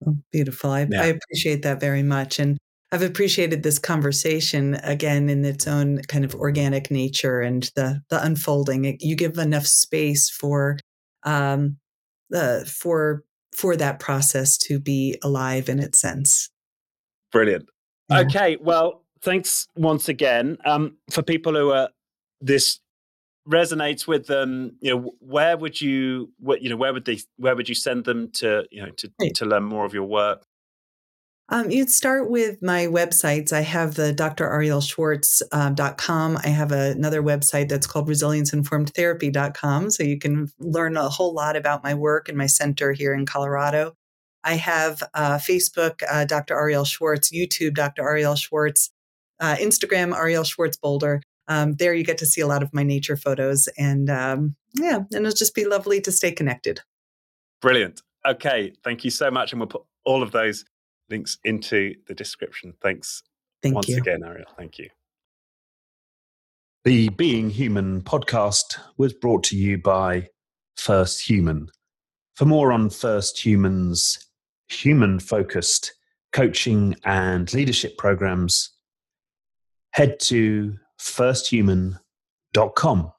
Oh, 0.07 0.17
beautiful. 0.31 0.71
I, 0.71 0.87
yeah. 0.91 1.03
I 1.03 1.07
appreciate 1.07 1.63
that 1.63 1.81
very 1.81 2.03
much. 2.03 2.39
And 2.39 2.59
I've 2.91 3.03
appreciated 3.03 3.63
this 3.63 3.79
conversation 3.79 4.75
again 4.83 5.29
in 5.29 5.45
its 5.45 5.67
own 5.67 6.03
kind 6.09 6.25
of 6.25 6.35
organic 6.35 6.91
nature 6.91 7.41
and 7.41 7.71
the 7.75 8.03
the 8.11 8.23
unfolding. 8.23 8.99
You 9.01 9.17
give 9.17 9.39
enough 9.39 9.67
space 9.67 10.29
for 10.29 10.79
um, 11.25 11.79
uh, 12.35 12.65
for 12.65 13.23
for 13.55 13.77
that 13.77 14.01
process 14.01 14.57
to 14.59 14.79
be 14.79 15.19
alive 15.23 15.69
in 15.69 15.79
its 15.79 16.01
sense. 16.01 16.51
Brilliant. 17.31 17.69
Yeah. 18.09 18.21
Okay, 18.21 18.57
well, 18.61 19.05
thanks 19.21 19.69
once 19.77 20.09
again. 20.09 20.59
Um, 20.65 20.97
for 21.11 21.23
people 21.23 21.55
who 21.55 21.71
are 21.71 21.91
this 22.41 22.81
resonates 23.49 24.07
with 24.07 24.27
them 24.27 24.77
you 24.81 24.95
know 24.95 25.13
where 25.19 25.57
would 25.57 25.81
you 25.81 26.31
what 26.39 26.63
you 26.63 26.71
know 26.71 26.77
where 26.77 26.93
would 26.93 27.05
they 27.05 27.19
where 27.39 27.57
would 27.57 27.69
you 27.69 27.75
send 27.75 28.05
them 28.05 28.31
to 28.31 28.65
you 28.71 28.81
know 28.81 28.91
to 28.93 29.11
right. 29.21 29.35
to 29.35 29.45
learn 29.45 29.65
more 29.65 29.85
of 29.85 29.93
your 29.93 30.05
work 30.05 30.45
um, 31.53 31.71
you'd 31.71 31.91
start 31.91 32.29
with 32.29 32.61
my 32.63 32.87
websites. 32.87 33.53
I 33.53 33.61
have 33.61 33.95
the 33.95 34.13
drarielleschwartz.com. 34.13 36.37
Um, 36.37 36.43
I 36.43 36.49
have 36.49 36.73
a, 36.73 36.91
another 36.91 37.23
website 37.23 37.69
that's 37.69 37.87
called 37.87 38.09
resilienceinformedtherapy.com. 38.09 39.91
So 39.91 40.03
you 40.03 40.19
can 40.19 40.51
learn 40.59 40.97
a 40.97 41.09
whole 41.09 41.33
lot 41.33 41.55
about 41.55 41.85
my 41.85 41.95
work 41.95 42.29
and 42.29 42.37
my 42.37 42.47
center 42.47 42.93
here 42.93 43.15
in 43.15 43.27
Colorado. 43.27 43.95
I 44.43 44.55
have 44.55 45.05
uh, 45.15 45.37
Facebook, 45.37 46.03
uh, 46.11 46.25
Dr. 46.25 46.57
Arielle 46.57 46.87
Schwartz, 46.87 47.31
YouTube, 47.31 47.75
Dr. 47.75 48.03
Arielle 48.03 48.37
Schwartz, 48.37 48.91
uh, 49.39 49.55
Instagram, 49.57 50.13
Arielle 50.13 50.45
Schwartz 50.45 50.77
Boulder 50.77 51.23
um, 51.49 51.75
there 51.75 51.95
you 51.95 52.05
get 52.05 52.19
to 52.19 52.27
see 52.27 52.41
a 52.41 52.47
lot 52.47 52.63
of 52.63 52.73
my 52.73 52.83
nature 52.83 53.17
photos. 53.17 53.69
And 53.79 54.09
um, 54.09 54.57
yeah, 54.75 54.97
and 54.97 55.27
it'll 55.27 55.33
just 55.33 55.55
be 55.55 55.65
lovely 55.65 56.01
to 56.03 56.13
stay 56.13 56.33
connected. 56.33 56.81
Brilliant. 57.61 58.03
Okay. 58.27 58.73
Thank 58.85 59.05
you 59.05 59.11
so 59.11 59.31
much. 59.31 59.53
And 59.53 59.61
we'll 59.61 59.69
put 59.69 59.83
all 60.05 60.23
of 60.23 60.33
those 60.33 60.65
links 61.13 61.39
into 61.45 61.95
the 62.09 62.15
description. 62.15 62.75
Thanks 62.83 63.23
Thank 63.63 63.77
once 63.77 63.89
you. 63.89 63.99
again, 63.99 64.23
Arielle. 64.23 64.57
Thank 64.57 64.79
you. 64.79 64.89
The 66.85 67.11
Being 67.11 67.51
Human 67.51 68.03
podcast 68.03 68.77
was 68.97 69.13
brought 69.13 69.45
to 69.45 69.57
you 69.57 69.79
by 69.79 70.31
First 70.77 71.21
Human. 71.21 71.69
For 72.35 72.45
more 72.45 72.73
on 72.73 72.91
First 72.91 73.39
Human's 73.39 74.19
human 74.69 75.21
focused 75.21 75.93
coaching 76.33 76.97
and 77.05 77.55
leadership 77.55 77.97
programs, 77.99 78.71
head 79.93 80.19
to 80.21 80.77
firsthuman.com. 80.99 83.13